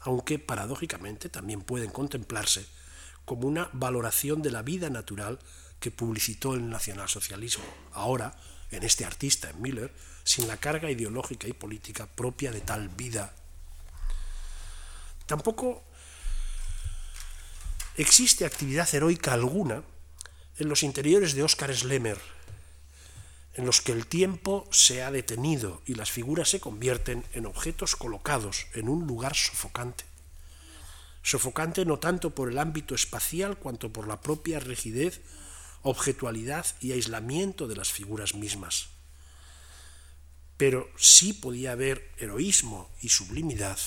aunque 0.00 0.38
paradójicamente 0.38 1.28
también 1.28 1.62
pueden 1.62 1.90
contemplarse 1.90 2.64
como 3.24 3.48
una 3.48 3.70
valoración 3.72 4.40
de 4.40 4.52
la 4.52 4.62
vida 4.62 4.88
natural 4.88 5.40
que 5.80 5.90
publicitó 5.90 6.54
el 6.54 6.68
nacionalsocialismo, 6.68 7.64
ahora, 7.92 8.36
en 8.70 8.82
este 8.82 9.04
artista, 9.04 9.50
en 9.50 9.62
Miller, 9.62 9.92
sin 10.24 10.48
la 10.48 10.56
carga 10.56 10.90
ideológica 10.90 11.46
y 11.46 11.52
política 11.52 12.06
propia 12.06 12.50
de 12.50 12.60
tal 12.60 12.88
vida. 12.88 13.34
Tampoco 15.26 15.84
existe 17.96 18.44
actividad 18.44 18.92
heroica 18.94 19.32
alguna 19.32 19.82
en 20.58 20.68
los 20.68 20.82
interiores 20.82 21.34
de 21.34 21.42
Oscar 21.42 21.74
Schlemmer, 21.74 22.18
en 23.54 23.66
los 23.66 23.80
que 23.80 23.92
el 23.92 24.06
tiempo 24.06 24.68
se 24.70 25.02
ha 25.02 25.10
detenido 25.10 25.82
y 25.86 25.94
las 25.94 26.10
figuras 26.10 26.50
se 26.50 26.60
convierten 26.60 27.24
en 27.32 27.46
objetos 27.46 27.96
colocados 27.96 28.66
en 28.74 28.88
un 28.88 29.06
lugar 29.06 29.34
sofocante. 29.34 30.04
Sofocante 31.22 31.84
no 31.84 31.98
tanto 31.98 32.34
por 32.34 32.50
el 32.50 32.58
ámbito 32.58 32.94
espacial 32.94 33.56
cuanto 33.56 33.92
por 33.92 34.06
la 34.06 34.20
propia 34.20 34.60
rigidez, 34.60 35.20
objetualidad 35.86 36.66
y 36.80 36.92
aislamiento 36.92 37.68
de 37.68 37.76
las 37.76 37.92
figuras 37.92 38.34
mismas. 38.34 38.88
Pero 40.56 40.90
sí 40.96 41.32
podía 41.32 41.72
haber 41.72 42.12
heroísmo 42.18 42.90
y 43.00 43.10
sublimidad 43.10 43.78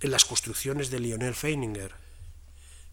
en 0.00 0.10
las 0.10 0.26
construcciones 0.26 0.90
de 0.90 1.00
Lionel 1.00 1.34
Feininger, 1.34 1.94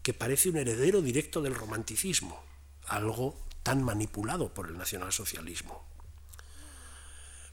que 0.02 0.14
parece 0.14 0.48
un 0.48 0.56
heredero 0.56 1.02
directo 1.02 1.42
del 1.42 1.54
romanticismo, 1.54 2.42
algo 2.86 3.38
tan 3.62 3.82
manipulado 3.82 4.54
por 4.54 4.68
el 4.68 4.78
nacionalsocialismo. 4.78 5.84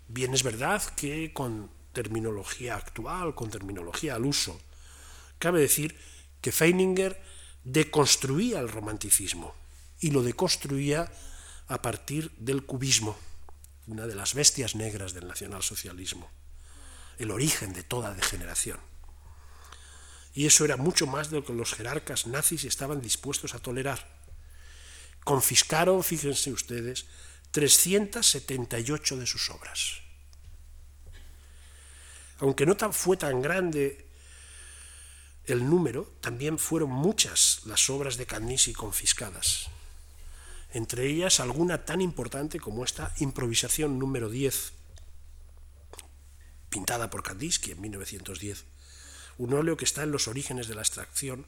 Bien 0.07 0.33
es 0.33 0.43
verdad 0.43 0.81
que 0.95 1.33
con 1.33 1.69
terminología 1.91 2.77
actual, 2.77 3.35
con 3.35 3.49
terminología 3.49 4.15
al 4.15 4.25
uso, 4.25 4.57
cabe 5.37 5.59
decir 5.59 5.99
que 6.39 6.53
Feininger 6.53 7.21
deconstruía 7.63 8.59
el 8.59 8.69
romanticismo 8.69 9.53
y 9.99 10.11
lo 10.11 10.23
deconstruía 10.23 11.11
a 11.67 11.81
partir 11.81 12.31
del 12.37 12.65
cubismo, 12.65 13.17
una 13.87 14.07
de 14.07 14.15
las 14.15 14.33
bestias 14.33 14.75
negras 14.75 15.13
del 15.13 15.27
nacionalsocialismo, 15.27 16.29
el 17.17 17.31
origen 17.31 17.73
de 17.73 17.83
toda 17.83 18.13
degeneración. 18.13 18.79
Y 20.33 20.45
eso 20.45 20.63
era 20.65 20.77
mucho 20.77 21.05
más 21.07 21.29
de 21.29 21.37
lo 21.37 21.45
que 21.45 21.53
los 21.53 21.73
jerarcas 21.73 22.27
nazis 22.27 22.63
estaban 22.63 23.01
dispuestos 23.01 23.53
a 23.53 23.59
tolerar. 23.59 24.07
Confiscaron, 25.23 26.03
fíjense 26.03 26.51
ustedes, 26.51 27.07
378 27.51 29.17
de 29.17 29.25
sus 29.25 29.49
obras. 29.49 30.01
Aunque 32.39 32.65
no 32.65 32.75
fue 32.93 33.17
tan 33.17 33.41
grande 33.41 34.08
el 35.49 35.69
número, 35.69 36.11
también 36.21 36.59
fueron 36.59 36.89
muchas 36.89 37.61
las 37.65 37.89
obras 37.89 38.17
de 38.17 38.25
Kandinsky 38.25 38.73
confiscadas. 38.73 39.67
Entre 40.71 41.07
ellas 41.07 41.39
alguna 41.39 41.85
tan 41.85 42.01
importante 42.01 42.59
como 42.59 42.83
esta 42.83 43.13
improvisación 43.19 43.97
número 43.99 44.29
10, 44.29 44.73
pintada 46.69 47.09
por 47.09 47.23
Kandinsky 47.23 47.71
en 47.71 47.81
1910 47.81 48.65
un 49.39 49.53
óleo 49.53 49.77
que 49.77 49.85
está 49.85 50.03
en 50.03 50.11
los 50.11 50.27
orígenes 50.27 50.67
de 50.67 50.75
la 50.75 50.81
extracción, 50.81 51.45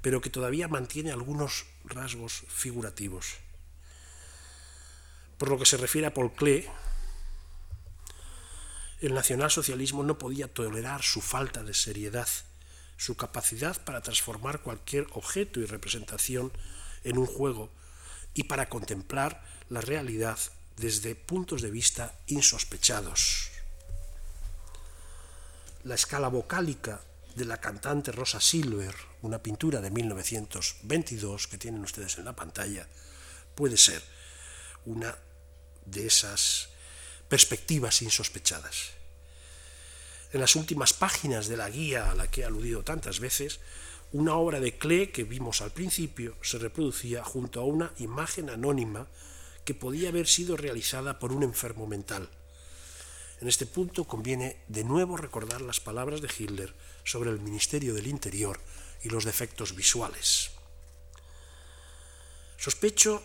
pero 0.00 0.20
que 0.20 0.30
todavía 0.30 0.68
mantiene 0.68 1.10
algunos 1.10 1.66
rasgos 1.84 2.44
figurativos. 2.48 3.34
Por 5.36 5.50
lo 5.50 5.58
que 5.58 5.66
se 5.66 5.76
refiere 5.76 6.06
a 6.06 6.14
Paul 6.14 6.32
Klee, 6.32 6.68
el 9.00 9.14
nacionalsocialismo 9.14 10.04
no 10.04 10.16
podía 10.16 10.46
tolerar 10.46 11.02
su 11.02 11.20
falta 11.20 11.64
de 11.64 11.74
seriedad, 11.74 12.28
su 13.04 13.16
capacidad 13.18 13.76
para 13.84 14.00
transformar 14.00 14.62
cualquier 14.62 15.06
objeto 15.12 15.60
y 15.60 15.66
representación 15.66 16.50
en 17.02 17.18
un 17.18 17.26
juego 17.26 17.70
y 18.32 18.44
para 18.44 18.70
contemplar 18.70 19.44
la 19.68 19.82
realidad 19.82 20.38
desde 20.76 21.14
puntos 21.14 21.60
de 21.60 21.70
vista 21.70 22.18
insospechados. 22.28 23.50
La 25.82 25.96
escala 25.96 26.28
vocálica 26.28 27.02
de 27.36 27.44
la 27.44 27.58
cantante 27.58 28.10
Rosa 28.10 28.40
Silver, 28.40 28.94
una 29.20 29.42
pintura 29.42 29.82
de 29.82 29.90
1922 29.90 31.46
que 31.46 31.58
tienen 31.58 31.82
ustedes 31.82 32.16
en 32.16 32.24
la 32.24 32.34
pantalla, 32.34 32.88
puede 33.54 33.76
ser 33.76 34.02
una 34.86 35.14
de 35.84 36.06
esas 36.06 36.70
perspectivas 37.28 38.00
insospechadas. 38.00 39.03
En 40.34 40.40
las 40.40 40.56
últimas 40.56 40.92
páginas 40.92 41.46
de 41.46 41.56
la 41.56 41.70
guía 41.70 42.10
a 42.10 42.14
la 42.16 42.28
que 42.28 42.40
he 42.40 42.44
aludido 42.44 42.82
tantas 42.82 43.20
veces, 43.20 43.60
una 44.10 44.34
obra 44.34 44.58
de 44.58 44.76
Klee 44.76 45.12
que 45.12 45.22
vimos 45.22 45.60
al 45.60 45.70
principio 45.70 46.36
se 46.42 46.58
reproducía 46.58 47.22
junto 47.22 47.60
a 47.60 47.64
una 47.64 47.92
imagen 47.98 48.50
anónima 48.50 49.06
que 49.64 49.74
podía 49.74 50.08
haber 50.08 50.26
sido 50.26 50.56
realizada 50.56 51.20
por 51.20 51.30
un 51.30 51.44
enfermo 51.44 51.86
mental. 51.86 52.28
En 53.40 53.46
este 53.46 53.64
punto 53.64 54.06
conviene 54.06 54.56
de 54.66 54.82
nuevo 54.82 55.16
recordar 55.16 55.60
las 55.60 55.78
palabras 55.78 56.20
de 56.20 56.30
Hitler 56.36 56.74
sobre 57.04 57.30
el 57.30 57.38
Ministerio 57.38 57.94
del 57.94 58.08
Interior 58.08 58.58
y 59.04 59.10
los 59.10 59.24
defectos 59.24 59.76
visuales. 59.76 60.50
Sospecho 62.56 63.22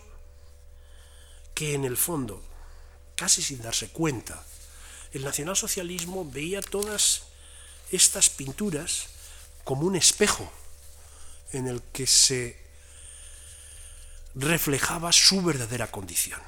que 1.54 1.74
en 1.74 1.84
el 1.84 1.96
fondo, 1.96 2.40
casi 3.16 3.42
sin 3.42 3.60
darse 3.62 3.88
cuenta, 3.88 4.46
el 5.12 5.24
nacionalsocialismo 5.24 6.30
veía 6.30 6.60
todas 6.62 7.22
estas 7.90 8.30
pinturas 8.30 9.08
como 9.64 9.86
un 9.86 9.96
espejo 9.96 10.50
en 11.52 11.66
el 11.66 11.82
que 11.92 12.06
se 12.06 12.60
reflejaba 14.34 15.12
su 15.12 15.42
verdadera 15.42 15.90
condición, 15.90 16.40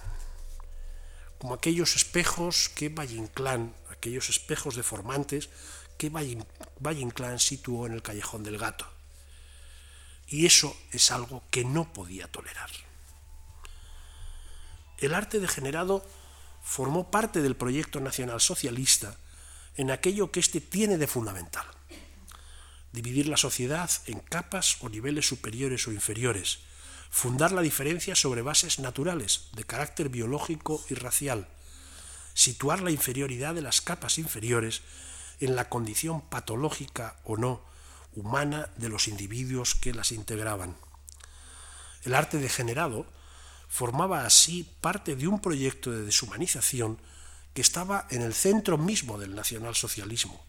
como 1.39 1.55
aquellos 1.55 1.97
espejos 1.97 2.69
que 2.69 2.89
Valle 2.89 3.17
Inclán, 3.17 3.75
aquellos 3.91 4.29
espejos 4.29 4.77
deformantes 4.77 5.49
que 5.99 6.09
Valle 6.09 7.01
Inclán 7.01 7.39
situó 7.41 7.87
en 7.87 7.93
el 7.93 8.03
Callejón 8.03 8.45
del 8.45 8.59
Gato. 8.59 8.89
Y 10.29 10.47
eso 10.47 10.77
es 10.93 11.11
algo 11.11 11.43
que 11.51 11.65
no 11.65 11.93
podía 11.93 12.29
tolerar. 12.29 12.71
El 14.99 15.15
arte 15.15 15.41
degenerado 15.41 16.07
formó 16.63 17.11
parte 17.11 17.43
del 17.43 17.57
proyecto 17.57 18.01
nacional 18.01 18.41
socialista 18.41 19.17
en 19.77 19.91
aquello 19.91 20.31
que 20.31 20.41
éste 20.41 20.61
tiene 20.61 20.99
de 20.99 21.07
fundamental. 21.07 21.67
Dividir 22.93 23.27
la 23.27 23.37
sociedad 23.37 23.91
en 24.07 24.21
capas 24.21 24.77
o 24.81 24.89
niveles 24.89 25.27
superiores 25.27 25.89
o 25.89 25.93
inferiores, 25.93 26.61
fundar 27.11 27.53
la 27.53 27.63
diferencia 27.63 28.15
sobre 28.15 28.43
bases 28.43 28.79
naturales, 28.79 29.49
de 29.53 29.65
carácter 29.65 30.09
biológico 30.09 30.85
y 30.89 30.95
racial, 30.95 31.49
situar 32.35 32.81
la 32.81 32.91
inferioridad 32.91 33.55
de 33.55 33.63
las 33.63 33.81
capas 33.81 34.19
inferiores 34.19 34.83
en 35.41 35.57
la 35.57 35.69
condición 35.69 36.23
patológica 36.23 37.17
o 37.25 37.37
no 37.37 37.63
humana 38.15 38.69
de 38.77 38.89
los 38.89 39.09
individuos 39.09 39.75
que 39.75 39.95
las 39.95 40.13
integraban. 40.13 40.77
El 42.05 42.15
arte 42.15 42.39
degenerado 42.39 43.07
formaba 43.73 44.27
así 44.27 44.69
parte 44.83 45.17
de 45.17 45.27
un 45.27 45.41
proyecto 45.41 45.91
de 45.91 46.03
deshumanización 46.03 46.99
que 47.55 47.63
estaba 47.63 48.07
en 48.11 48.21
el 48.21 48.35
centro 48.35 48.77
mismo 48.77 49.19
del 49.19 49.35
nacionalsocialismo 49.35 50.45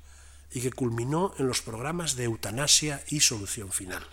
y 0.51 0.59
que 0.59 0.73
culminó 0.73 1.33
en 1.37 1.47
los 1.47 1.61
programas 1.61 2.17
de 2.17 2.25
eutanasia 2.25 3.01
y 3.07 3.21
solución 3.21 3.71
final. 3.71 4.05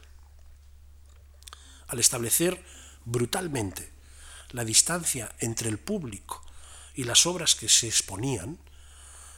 Al 1.88 1.98
establecer 1.98 2.64
brutalmente 3.04 3.90
la 4.50 4.64
distancia 4.64 5.34
entre 5.40 5.68
el 5.68 5.78
público 5.78 6.46
y 6.94 7.02
las 7.02 7.26
obras 7.26 7.56
que 7.56 7.68
se 7.68 7.88
exponían, 7.88 8.60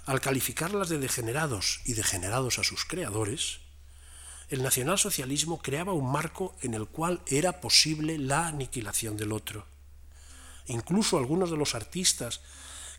al 0.05 0.21
calificarlas 0.21 0.91
de 0.91 0.99
degenerados 0.99 1.81
y 1.87 1.95
degenerados 1.95 2.59
a 2.59 2.65
sus 2.65 2.85
creadores, 2.85 3.62
el 4.49 4.63
nacionalsocialismo 4.63 5.63
creaba 5.63 5.93
un 5.93 6.11
marco 6.11 6.57
en 6.63 6.75
el 6.75 6.87
cual 6.87 7.23
era 7.27 7.61
posible 7.61 8.19
la 8.19 8.49
aniquilación 8.49 9.17
del 9.17 9.33
otro. 9.33 9.67
Incluso 10.67 11.19
algunos 11.19 11.51
de 11.51 11.57
los 11.57 11.75
artistas 11.75 12.41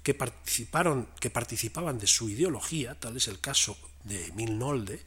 que, 0.04 0.14
participaron, 0.14 1.08
que 1.20 1.30
participaban 1.30 1.98
de 1.98 2.08
su 2.08 2.30
ideología, 2.30 3.00
tal 3.00 3.18
es 3.18 3.28
el 3.28 3.39
caso 3.39 3.78
de 4.04 4.28
Emil 4.28 4.58
Nolde, 4.58 5.06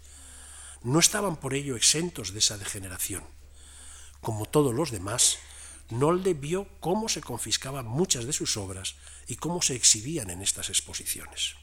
no 0.83 0.99
estaban 0.99 1.37
por 1.37 1.55
ello 1.55 1.77
exentos 1.77 2.33
de 2.33 2.39
esa 2.39 2.59
degeneración. 2.59 3.25
Como 4.21 4.47
todos 4.47 4.75
los 4.75 4.91
demás, 4.91 5.39
Nolde 5.91 6.35
vio 6.35 6.69
cómo 6.81 7.09
se 7.09 7.21
confiscaban 7.21 7.87
muchas 7.87 8.25
de 8.25 8.33
sus 8.33 8.57
obras 8.57 8.97
y 9.27 9.37
cómo 9.37 9.63
se 9.63 9.75
exhibían 9.75 10.31
en 10.31 10.43
estas 10.43 10.69
exposiciones. 10.69 11.55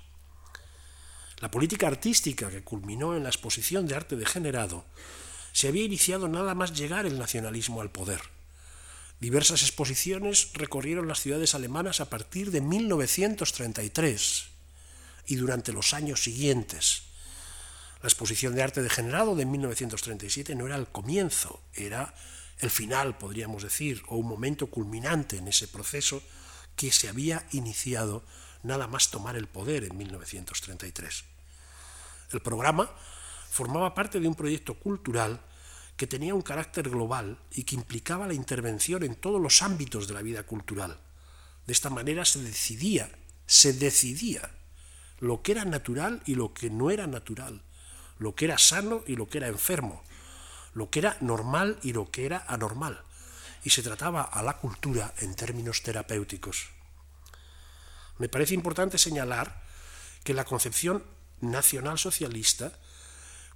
La 1.43 1.51
política 1.51 1.87
artística 1.87 2.49
que 2.49 2.63
culminó 2.63 3.17
en 3.17 3.23
la 3.23 3.29
exposición 3.29 3.85
de 3.85 3.95
arte 3.95 4.15
degenerado 4.15 4.85
se 5.51 5.67
había 5.67 5.83
iniciado 5.83 6.29
nada 6.29 6.55
más 6.55 6.71
llegar 6.71 7.05
el 7.05 7.19
nacionalismo 7.19 7.81
al 7.81 7.91
poder. 7.91 8.21
Diversas 9.19 9.61
exposiciones 9.61 10.53
recorrieron 10.53 11.09
las 11.09 11.19
ciudades 11.19 11.53
alemanas 11.53 11.99
a 11.99 12.09
partir 12.09 12.49
de 12.49 12.61
1933 12.61 14.45
y 15.25 15.35
durante 15.35 15.73
los 15.73 15.93
años 15.93 16.23
siguientes. 16.23 17.01
La 18.01 18.07
exposición 18.07 18.55
de 18.55 18.63
arte 18.63 18.81
degenerado 18.81 19.35
de 19.35 19.45
1937 19.45 20.55
no 20.55 20.67
era 20.67 20.77
el 20.77 20.87
comienzo, 20.87 21.61
era 21.73 22.15
el 22.59 22.69
final, 22.69 23.17
podríamos 23.17 23.63
decir, 23.63 24.01
o 24.07 24.15
un 24.15 24.29
momento 24.29 24.67
culminante 24.67 25.39
en 25.39 25.49
ese 25.49 25.67
proceso 25.67 26.23
que 26.77 26.93
se 26.93 27.09
había 27.09 27.45
iniciado 27.51 28.23
nada 28.63 28.87
más 28.87 29.11
tomar 29.11 29.35
el 29.35 29.47
poder 29.47 29.83
en 29.83 29.97
1933. 29.97 31.32
El 32.33 32.41
programa 32.41 32.89
formaba 33.49 33.93
parte 33.93 34.19
de 34.19 34.27
un 34.27 34.35
proyecto 34.35 34.73
cultural 34.73 35.39
que 35.95 36.07
tenía 36.07 36.33
un 36.33 36.41
carácter 36.41 36.89
global 36.89 37.37
y 37.51 37.63
que 37.63 37.75
implicaba 37.75 38.27
la 38.27 38.33
intervención 38.33 39.03
en 39.03 39.15
todos 39.15 39.39
los 39.39 39.61
ámbitos 39.61 40.07
de 40.07 40.15
la 40.15 40.23
vida 40.23 40.43
cultural. 40.43 40.99
De 41.67 41.73
esta 41.73 41.91
manera 41.91 42.25
se 42.25 42.41
decidía, 42.41 43.09
se 43.45 43.73
decidía 43.73 44.49
lo 45.19 45.43
que 45.43 45.51
era 45.51 45.63
natural 45.65 46.21
y 46.25 46.33
lo 46.33 46.53
que 46.53 46.71
no 46.71 46.89
era 46.89 47.05
natural, 47.05 47.61
lo 48.17 48.33
que 48.33 48.45
era 48.45 48.57
sano 48.57 49.03
y 49.05 49.15
lo 49.15 49.29
que 49.29 49.37
era 49.37 49.47
enfermo, 49.47 50.03
lo 50.73 50.89
que 50.89 50.99
era 50.99 51.17
normal 51.21 51.77
y 51.83 51.93
lo 51.93 52.09
que 52.09 52.25
era 52.25 52.43
anormal, 52.47 53.03
y 53.63 53.69
se 53.69 53.83
trataba 53.83 54.23
a 54.23 54.41
la 54.41 54.57
cultura 54.57 55.13
en 55.19 55.35
términos 55.35 55.83
terapéuticos. 55.83 56.69
Me 58.17 58.27
parece 58.27 58.55
importante 58.55 58.97
señalar 58.97 59.61
que 60.23 60.33
la 60.33 60.45
concepción 60.45 61.03
nacionalsocialista 61.43 62.73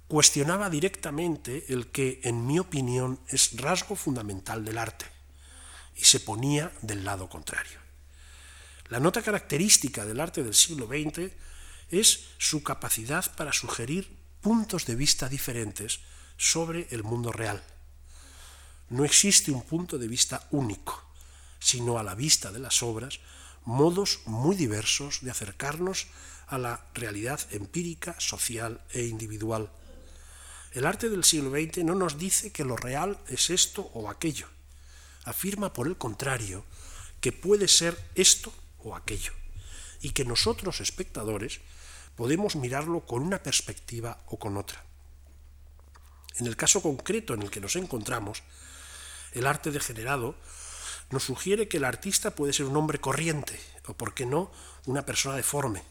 cuestionaba 0.06 0.70
directamente 0.70 1.66
el 1.68 1.88
que, 1.88 2.20
en 2.24 2.46
mi 2.46 2.58
opinión, 2.58 3.20
es 3.28 3.56
rasgo 3.60 3.94
fundamental 3.94 4.64
del 4.64 4.78
arte, 4.78 5.06
y 5.96 6.04
se 6.04 6.20
ponía 6.20 6.72
del 6.80 7.04
lado 7.04 7.28
contrario. 7.28 7.78
La 8.88 9.00
nota 9.00 9.22
característica 9.22 10.06
del 10.06 10.20
arte 10.20 10.42
del 10.42 10.54
siglo 10.54 10.86
XX 10.86 11.30
es 11.90 12.24
su 12.38 12.62
capacidad 12.62 13.34
para 13.36 13.52
sugerir 13.52 14.16
puntos 14.40 14.86
de 14.86 14.94
vista 14.94 15.28
diferentes 15.28 16.00
sobre 16.38 16.88
el 16.90 17.02
mundo 17.02 17.32
real. 17.32 17.62
No 18.88 19.04
existe 19.04 19.50
un 19.50 19.62
punto 19.62 19.98
de 19.98 20.08
vista 20.08 20.46
único, 20.50 21.02
sino 21.58 21.98
a 21.98 22.02
la 22.02 22.14
vista 22.14 22.50
de 22.50 22.60
las 22.60 22.82
obras, 22.82 23.20
modos 23.64 24.20
muy 24.24 24.56
diversos 24.56 25.18
de 25.20 25.30
acercarnos 25.30 26.06
a 26.48 26.58
la 26.58 26.86
realidad 26.94 27.40
empírica, 27.50 28.18
social 28.18 28.80
e 28.90 29.04
individual. 29.04 29.70
El 30.72 30.86
arte 30.86 31.08
del 31.08 31.24
siglo 31.24 31.50
XX 31.50 31.84
no 31.84 31.94
nos 31.94 32.18
dice 32.18 32.52
que 32.52 32.64
lo 32.64 32.76
real 32.76 33.18
es 33.28 33.50
esto 33.50 33.90
o 33.94 34.10
aquello. 34.10 34.46
Afirma, 35.24 35.72
por 35.72 35.86
el 35.86 35.96
contrario, 35.96 36.64
que 37.20 37.32
puede 37.32 37.68
ser 37.68 37.98
esto 38.14 38.52
o 38.78 38.94
aquello, 38.94 39.32
y 40.00 40.10
que 40.10 40.24
nosotros, 40.24 40.80
espectadores, 40.80 41.60
podemos 42.16 42.56
mirarlo 42.56 43.00
con 43.00 43.22
una 43.22 43.42
perspectiva 43.42 44.18
o 44.26 44.38
con 44.38 44.56
otra. 44.56 44.84
En 46.36 46.46
el 46.46 46.56
caso 46.56 46.80
concreto 46.80 47.34
en 47.34 47.42
el 47.42 47.50
que 47.50 47.60
nos 47.60 47.76
encontramos, 47.76 48.42
el 49.32 49.46
arte 49.46 49.70
degenerado 49.70 50.36
nos 51.10 51.24
sugiere 51.24 51.68
que 51.68 51.78
el 51.78 51.84
artista 51.84 52.34
puede 52.34 52.52
ser 52.52 52.66
un 52.66 52.76
hombre 52.76 53.00
corriente, 53.00 53.58
o 53.86 53.94
por 53.94 54.14
qué 54.14 54.26
no, 54.26 54.50
una 54.86 55.04
persona 55.04 55.36
deforme. 55.36 55.82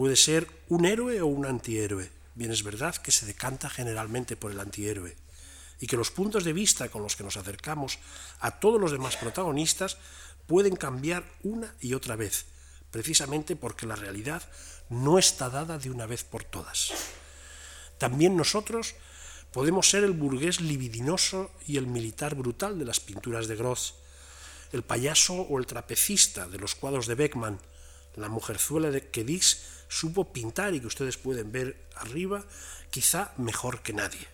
Puede 0.00 0.16
ser 0.16 0.48
un 0.70 0.86
héroe 0.86 1.20
o 1.20 1.26
un 1.26 1.44
antihéroe. 1.44 2.10
Bien 2.34 2.50
es 2.50 2.62
verdad 2.62 2.96
que 2.96 3.12
se 3.12 3.26
decanta 3.26 3.68
generalmente 3.68 4.34
por 4.34 4.50
el 4.50 4.58
antihéroe 4.58 5.14
y 5.78 5.86
que 5.86 5.98
los 5.98 6.10
puntos 6.10 6.42
de 6.42 6.54
vista 6.54 6.88
con 6.88 7.02
los 7.02 7.16
que 7.16 7.22
nos 7.22 7.36
acercamos 7.36 7.98
a 8.40 8.60
todos 8.60 8.80
los 8.80 8.92
demás 8.92 9.18
protagonistas 9.18 9.98
pueden 10.46 10.74
cambiar 10.74 11.30
una 11.42 11.74
y 11.82 11.92
otra 11.92 12.16
vez, 12.16 12.46
precisamente 12.90 13.56
porque 13.56 13.84
la 13.84 13.94
realidad 13.94 14.42
no 14.88 15.18
está 15.18 15.50
dada 15.50 15.76
de 15.76 15.90
una 15.90 16.06
vez 16.06 16.24
por 16.24 16.44
todas. 16.44 16.92
También 17.98 18.38
nosotros 18.38 18.94
podemos 19.52 19.90
ser 19.90 20.04
el 20.04 20.12
burgués 20.12 20.62
libidinoso 20.62 21.50
y 21.66 21.76
el 21.76 21.86
militar 21.86 22.36
brutal 22.36 22.78
de 22.78 22.86
las 22.86 23.00
pinturas 23.00 23.48
de 23.48 23.56
Gross, 23.56 23.96
el 24.72 24.82
payaso 24.82 25.34
o 25.34 25.58
el 25.58 25.66
trapecista 25.66 26.48
de 26.48 26.58
los 26.58 26.74
cuadros 26.74 27.06
de 27.06 27.16
Beckman, 27.16 27.60
la 28.16 28.30
mujerzuela 28.30 28.90
de 28.90 29.10
que 29.10 29.24
Dix 29.24 29.79
supo 29.90 30.32
pintar 30.32 30.72
y 30.72 30.80
que 30.80 30.86
ustedes 30.86 31.18
pueden 31.18 31.50
ver 31.50 31.76
arriba, 31.96 32.44
quizá 32.90 33.34
mejor 33.36 33.82
que 33.82 33.92
nadie. 33.92 34.26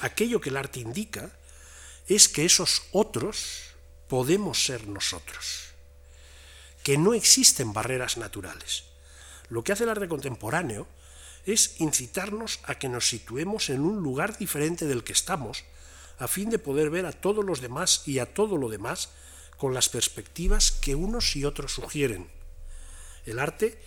Aquello 0.00 0.40
que 0.40 0.48
el 0.48 0.56
arte 0.56 0.80
indica 0.80 1.30
es 2.08 2.28
que 2.28 2.44
esos 2.44 2.82
otros 2.92 3.74
podemos 4.08 4.64
ser 4.64 4.88
nosotros, 4.88 5.68
que 6.82 6.96
no 6.96 7.12
existen 7.12 7.72
barreras 7.72 8.16
naturales. 8.16 8.84
Lo 9.50 9.62
que 9.62 9.72
hace 9.72 9.84
el 9.84 9.90
arte 9.90 10.08
contemporáneo 10.08 10.88
es 11.44 11.80
incitarnos 11.80 12.60
a 12.64 12.76
que 12.76 12.88
nos 12.88 13.08
situemos 13.08 13.68
en 13.70 13.82
un 13.82 14.02
lugar 14.02 14.38
diferente 14.38 14.86
del 14.86 15.04
que 15.04 15.12
estamos, 15.12 15.64
a 16.18 16.26
fin 16.26 16.48
de 16.48 16.58
poder 16.58 16.88
ver 16.88 17.04
a 17.04 17.12
todos 17.12 17.44
los 17.44 17.60
demás 17.60 18.02
y 18.06 18.18
a 18.18 18.32
todo 18.32 18.56
lo 18.56 18.70
demás 18.70 19.10
con 19.58 19.74
las 19.74 19.88
perspectivas 19.88 20.72
que 20.72 20.94
unos 20.94 21.36
y 21.36 21.44
otros 21.44 21.74
sugieren. 21.74 22.28
El 23.26 23.38
arte 23.38 23.78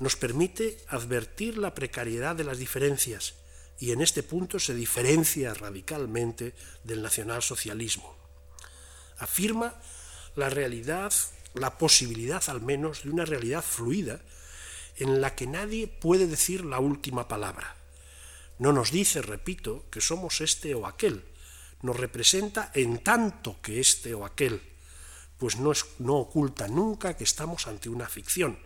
nos 0.00 0.16
permite 0.16 0.78
advertir 0.88 1.58
la 1.58 1.74
precariedad 1.74 2.36
de 2.36 2.44
las 2.44 2.58
diferencias 2.58 3.34
y 3.78 3.92
en 3.92 4.00
este 4.00 4.22
punto 4.22 4.58
se 4.58 4.74
diferencia 4.74 5.54
radicalmente 5.54 6.54
del 6.84 7.02
nacionalsocialismo. 7.02 8.16
Afirma 9.18 9.74
la 10.36 10.50
realidad, 10.50 11.12
la 11.54 11.78
posibilidad 11.78 12.42
al 12.48 12.60
menos 12.60 13.04
de 13.04 13.10
una 13.10 13.24
realidad 13.24 13.64
fluida 13.64 14.20
en 14.96 15.20
la 15.20 15.34
que 15.34 15.46
nadie 15.46 15.86
puede 15.86 16.26
decir 16.26 16.64
la 16.64 16.80
última 16.80 17.28
palabra. 17.28 17.76
No 18.58 18.72
nos 18.72 18.90
dice, 18.90 19.22
repito, 19.22 19.84
que 19.90 20.00
somos 20.00 20.40
este 20.40 20.74
o 20.74 20.86
aquel, 20.86 21.24
nos 21.82 21.96
representa 21.96 22.72
en 22.74 22.98
tanto 22.98 23.60
que 23.62 23.78
este 23.78 24.14
o 24.14 24.24
aquel, 24.24 24.60
pues 25.38 25.56
no, 25.58 25.72
no 26.00 26.16
oculta 26.16 26.66
nunca 26.66 27.16
que 27.16 27.22
estamos 27.22 27.68
ante 27.68 27.88
una 27.88 28.08
ficción. 28.08 28.58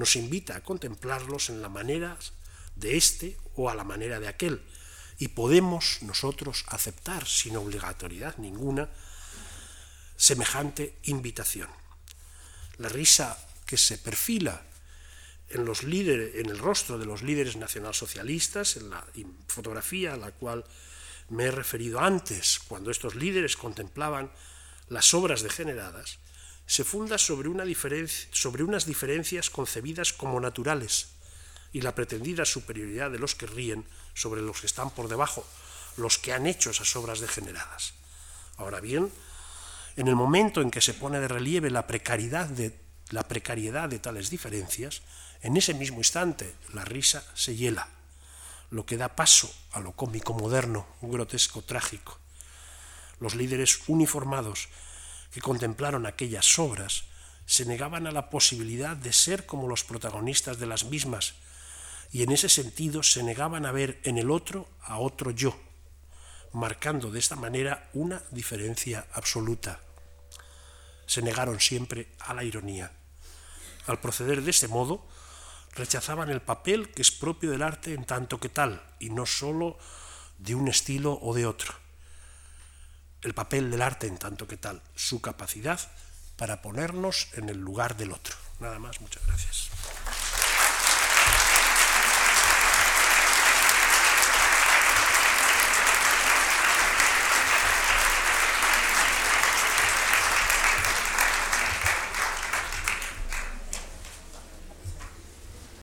Nos 0.00 0.16
invita 0.16 0.56
a 0.56 0.64
contemplarlos 0.64 1.50
en 1.50 1.60
la 1.60 1.68
manera 1.68 2.16
de 2.74 2.96
este 2.96 3.36
o 3.52 3.68
a 3.68 3.74
la 3.74 3.84
manera 3.84 4.18
de 4.18 4.28
aquel, 4.28 4.64
y 5.18 5.28
podemos 5.28 6.00
nosotros 6.00 6.64
aceptar 6.68 7.28
sin 7.28 7.58
obligatoriedad 7.58 8.38
ninguna 8.38 8.88
semejante 10.16 10.96
invitación. 11.02 11.68
La 12.78 12.88
risa 12.88 13.36
que 13.66 13.76
se 13.76 13.98
perfila 13.98 14.64
en 15.50 15.66
los 15.66 15.82
líderes, 15.82 16.36
en 16.36 16.48
el 16.48 16.58
rostro 16.58 16.96
de 16.96 17.04
los 17.04 17.20
líderes 17.20 17.56
nacionalsocialistas, 17.56 18.78
en 18.78 18.88
la 18.88 19.04
fotografía 19.48 20.14
a 20.14 20.16
la 20.16 20.32
cual 20.32 20.64
me 21.28 21.44
he 21.44 21.50
referido 21.50 22.00
antes, 22.00 22.58
cuando 22.58 22.90
estos 22.90 23.16
líderes 23.16 23.54
contemplaban 23.54 24.32
las 24.88 25.12
obras 25.12 25.42
degeneradas, 25.42 26.20
se 26.70 26.84
funda 26.84 27.18
sobre, 27.18 27.48
una 27.48 27.64
sobre 28.30 28.62
unas 28.62 28.86
diferencias 28.86 29.50
concebidas 29.50 30.12
como 30.12 30.38
naturales 30.38 31.08
y 31.72 31.80
la 31.80 31.96
pretendida 31.96 32.44
superioridad 32.44 33.10
de 33.10 33.18
los 33.18 33.34
que 33.34 33.48
ríen 33.48 33.84
sobre 34.14 34.40
los 34.40 34.60
que 34.60 34.68
están 34.68 34.90
por 34.90 35.08
debajo, 35.08 35.44
los 35.96 36.18
que 36.18 36.32
han 36.32 36.46
hecho 36.46 36.70
esas 36.70 36.94
obras 36.94 37.18
degeneradas. 37.18 37.94
Ahora 38.56 38.78
bien, 38.78 39.10
en 39.96 40.06
el 40.06 40.14
momento 40.14 40.60
en 40.60 40.70
que 40.70 40.80
se 40.80 40.94
pone 40.94 41.18
de 41.18 41.26
relieve 41.26 41.70
la 41.70 41.88
precariedad 41.88 42.46
de, 42.46 42.78
la 43.08 43.24
precariedad 43.24 43.88
de 43.88 43.98
tales 43.98 44.30
diferencias, 44.30 45.02
en 45.42 45.56
ese 45.56 45.74
mismo 45.74 45.98
instante 45.98 46.54
la 46.72 46.84
risa 46.84 47.24
se 47.34 47.56
hiela 47.56 47.88
lo 48.70 48.86
que 48.86 48.96
da 48.96 49.16
paso 49.16 49.52
a 49.72 49.80
lo 49.80 49.90
cómico 49.90 50.34
moderno, 50.34 50.86
un 51.00 51.10
grotesco 51.10 51.62
trágico. 51.62 52.20
Los 53.18 53.34
líderes 53.34 53.80
uniformados 53.88 54.68
que 55.30 55.40
contemplaron 55.40 56.06
aquellas 56.06 56.58
obras 56.58 57.04
se 57.46 57.64
negaban 57.64 58.06
a 58.06 58.12
la 58.12 58.30
posibilidad 58.30 58.96
de 58.96 59.12
ser 59.12 59.46
como 59.46 59.68
los 59.68 59.82
protagonistas 59.82 60.58
de 60.58 60.66
las 60.66 60.84
mismas 60.84 61.34
y 62.12 62.22
en 62.22 62.32
ese 62.32 62.48
sentido 62.48 63.02
se 63.02 63.22
negaban 63.22 63.66
a 63.66 63.72
ver 63.72 64.00
en 64.04 64.18
el 64.18 64.30
otro 64.30 64.68
a 64.82 64.98
otro 64.98 65.30
yo, 65.30 65.58
marcando 66.52 67.10
de 67.10 67.18
esta 67.18 67.36
manera 67.36 67.88
una 67.92 68.22
diferencia 68.30 69.06
absoluta. 69.12 69.80
Se 71.06 71.22
negaron 71.22 71.60
siempre 71.60 72.08
a 72.20 72.34
la 72.34 72.44
ironía. 72.44 72.92
Al 73.86 74.00
proceder 74.00 74.42
de 74.42 74.50
este 74.50 74.68
modo, 74.68 75.06
rechazaban 75.74 76.30
el 76.30 76.42
papel 76.42 76.90
que 76.90 77.02
es 77.02 77.10
propio 77.10 77.50
del 77.50 77.62
arte 77.62 77.94
en 77.94 78.04
tanto 78.04 78.38
que 78.38 78.48
tal, 78.48 78.82
y 78.98 79.10
no 79.10 79.26
sólo 79.26 79.78
de 80.38 80.54
un 80.54 80.68
estilo 80.68 81.18
o 81.22 81.34
de 81.34 81.46
otro. 81.46 81.79
El 83.22 83.34
papel 83.34 83.70
del 83.70 83.82
arte 83.82 84.06
en 84.06 84.18
tanto 84.18 84.46
que 84.46 84.56
tal, 84.56 84.82
su 84.94 85.20
capacidad 85.20 85.80
para 86.36 86.62
ponernos 86.62 87.28
en 87.34 87.48
el 87.48 87.58
lugar 87.58 87.96
del 87.96 88.12
otro. 88.12 88.34
Nada 88.60 88.78
más, 88.78 89.00
muchas 89.00 89.26
gracias. 89.26 89.70